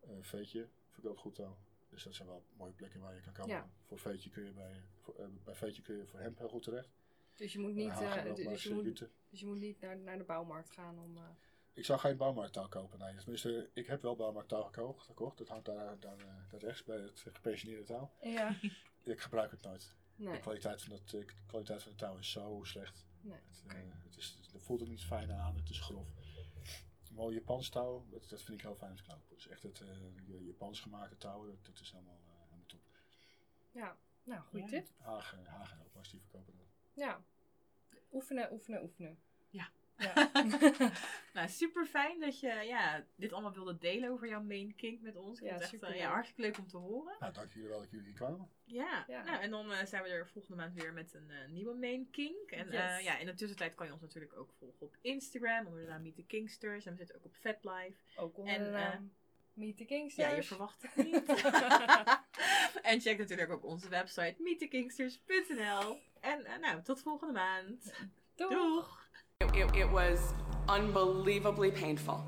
Eh 0.00 0.10
Veetje 0.20 0.68
verkoopt 0.90 1.18
goed 1.20 1.34
touw. 1.34 1.56
Dus 1.92 2.02
dat 2.02 2.14
zijn 2.14 2.28
wel 2.28 2.44
mooie 2.56 2.72
plekken 2.72 3.00
waar 3.00 3.14
je 3.14 3.20
kan 3.20 3.32
komen. 3.32 3.54
Ja. 3.54 3.68
Voor 3.86 3.98
Veetje 3.98 4.30
kun 4.30 4.44
je 4.44 4.50
bij, 4.52 4.82
voor, 5.00 5.14
eh, 5.18 5.26
bij 5.44 5.54
Veetje 5.54 5.82
kun 5.82 5.96
je 5.96 6.06
voor 6.06 6.20
hemp 6.20 6.38
heel 6.38 6.48
goed 6.48 6.62
terecht. 6.62 6.88
Dus 7.36 7.52
je 7.52 7.58
moet 7.58 7.74
niet, 7.74 7.88
eh, 7.90 8.24
dus, 8.24 8.62
je 8.62 8.74
moet, 8.74 8.84
dus 9.30 9.40
je 9.40 9.46
moet 9.46 9.58
niet 9.58 9.80
naar, 9.80 9.98
naar 9.98 10.18
de 10.18 10.24
bouwmarkt 10.24 10.70
gaan 10.70 10.98
om... 10.98 11.16
eh, 11.16 11.22
Ik 11.72 11.84
zou 11.84 11.98
geen 11.98 12.16
bouwmarkttaal 12.16 12.68
kopen, 12.68 12.98
nee. 12.98 13.14
Tenminste, 13.16 13.70
ik 13.72 13.86
heb 13.86 14.02
wel 14.02 14.16
bouwmarkttaal 14.16 14.62
gekocht. 14.98 15.38
Dat 15.38 15.48
hangt 15.48 15.64
daar, 15.64 16.00
daar, 16.00 16.16
daar 16.18 16.46
rechts 16.60 16.84
bij 16.84 16.96
het 17.00 17.20
gepensioneerde 17.32 17.84
touw. 17.84 18.10
ja, 18.22 18.56
Ik 19.04 19.20
gebruik 19.20 19.50
het 19.50 19.62
nooit. 19.62 19.94
nee. 20.16 20.32
De 20.32 20.40
kwaliteit 20.40 20.82
van, 20.82 20.92
het, 20.92 21.10
de 21.10 21.24
kwaliteit 21.46 21.82
van 21.82 21.92
de 21.92 21.98
touw 21.98 22.16
is 22.16 22.30
zo 22.30 22.60
slecht. 22.64 23.06
nee. 23.20 23.34
Het, 23.66 24.02
het, 24.04 24.16
is, 24.16 24.38
het 24.52 24.62
voelt 24.62 24.80
er 24.80 24.88
niet 24.88 25.04
fijn 25.04 25.32
aan, 25.32 25.56
het 25.56 25.70
is 25.70 25.80
grof. 25.80 26.08
Mooi 27.14 27.34
Japans 27.34 27.68
touw, 27.68 28.06
dat, 28.10 28.28
dat 28.28 28.42
vind 28.42 28.58
ik 28.58 28.64
heel 28.64 28.74
fijn 28.74 28.90
om 28.90 28.96
te 28.96 29.02
knopen. 29.02 29.34
Dus 29.34 29.48
echt 29.48 29.62
het 29.62 29.80
uh, 29.80 30.46
Japans 30.46 30.80
gemaakte 30.80 31.16
touw, 31.16 31.46
dat, 31.46 31.64
dat 31.64 31.80
is 31.80 31.90
helemaal, 31.90 32.20
uh, 32.26 32.40
helemaal 32.40 32.66
top. 32.66 32.80
Ja, 33.70 33.96
nou, 34.24 34.42
goede 34.42 34.64
Ja. 34.64 34.70
tip. 34.70 34.88
Hagen, 34.98 35.44
Hagen 35.46 35.80
ook, 35.84 35.96
als 35.96 36.10
die 36.10 36.20
verkopen 36.20 36.56
dat. 36.56 36.66
Ja. 36.92 37.24
Oefenen, 38.12 38.52
oefenen, 38.52 38.82
oefenen. 38.82 39.22
Ja. 40.02 40.30
Nou, 41.32 41.48
super 41.48 41.86
fijn 41.86 42.20
dat 42.20 42.40
je 42.40 42.46
ja, 42.48 43.04
dit 43.16 43.32
allemaal 43.32 43.52
wilde 43.52 43.78
delen 43.78 44.10
over 44.10 44.28
jouw 44.28 44.42
main 44.42 44.74
kink 44.76 45.00
met 45.00 45.16
ons. 45.16 45.40
Ik 45.40 45.46
Ja, 45.46 45.54
echt 45.54 45.68
superleuk. 45.68 45.94
eh, 45.94 46.00
ja, 46.00 46.10
hartstikke 46.10 46.42
leuk 46.42 46.58
om 46.58 46.68
te 46.68 46.76
horen. 46.76 47.16
Nou, 47.20 47.32
dank 47.32 47.52
jullie 47.52 47.68
wel 47.68 47.78
dat 47.80 47.90
jullie 47.90 48.06
hier 48.06 48.14
kwamen. 48.14 48.48
Ja, 48.64 49.04
Ja. 49.08 49.22
Nou, 49.22 49.42
en 49.42 49.50
dan 49.50 49.72
eh, 49.72 49.84
zijn 49.86 50.02
we 50.02 50.08
er 50.08 50.28
volgende 50.28 50.56
maand 50.56 50.74
weer 50.74 50.92
met 50.92 51.14
een 51.14 51.30
eh, 51.30 51.48
nieuwe 51.48 51.74
main 51.74 52.10
kink. 52.10 52.50
En 52.50 52.66
Yes. 52.66 52.74
eh, 52.74 53.00
ja, 53.04 53.18
in 53.18 53.26
de 53.26 53.34
tussentijd 53.34 53.74
kan 53.74 53.86
je 53.86 53.92
ons 53.92 54.00
natuurlijk 54.02 54.36
ook 54.36 54.52
volgen 54.58 54.80
op 54.86 54.96
Instagram 55.00 55.66
onder 55.66 55.80
de 55.82 55.86
naam 55.88 56.02
Meet 56.02 56.16
the 56.16 56.24
Kingsters. 56.26 56.84
En 56.86 56.92
we 56.92 56.98
zitten 56.98 57.16
ook 57.16 57.24
op 57.24 57.34
FetLife. 57.34 57.96
Ook 58.16 58.38
onder 58.38 58.54
En, 58.54 58.60
de 58.62 58.68
eh, 58.68 58.72
naam 58.74 59.12
Meet 59.52 59.76
the 59.76 59.84
Kingsters. 59.84 60.28
Ja, 60.28 60.34
je 60.34 60.42
verwacht 60.42 60.82
het 60.82 60.96
niet. 61.06 61.26
en 62.90 63.00
check 63.00 63.18
natuurlijk 63.18 63.50
ook 63.50 63.64
onze 63.64 63.88
website 63.88 64.34
meetthekingsters.nl. 64.38 65.98
En 66.20 66.60
nou, 66.60 66.82
tot 66.82 67.02
volgende 67.02 67.32
maand. 67.32 67.92
Doeg! 68.34 68.50
Doeg! 68.50 69.01
It, 69.42 69.76
it, 69.76 69.90
was 69.90 70.34
unbelievably 70.68 71.72
painful. 71.72 72.22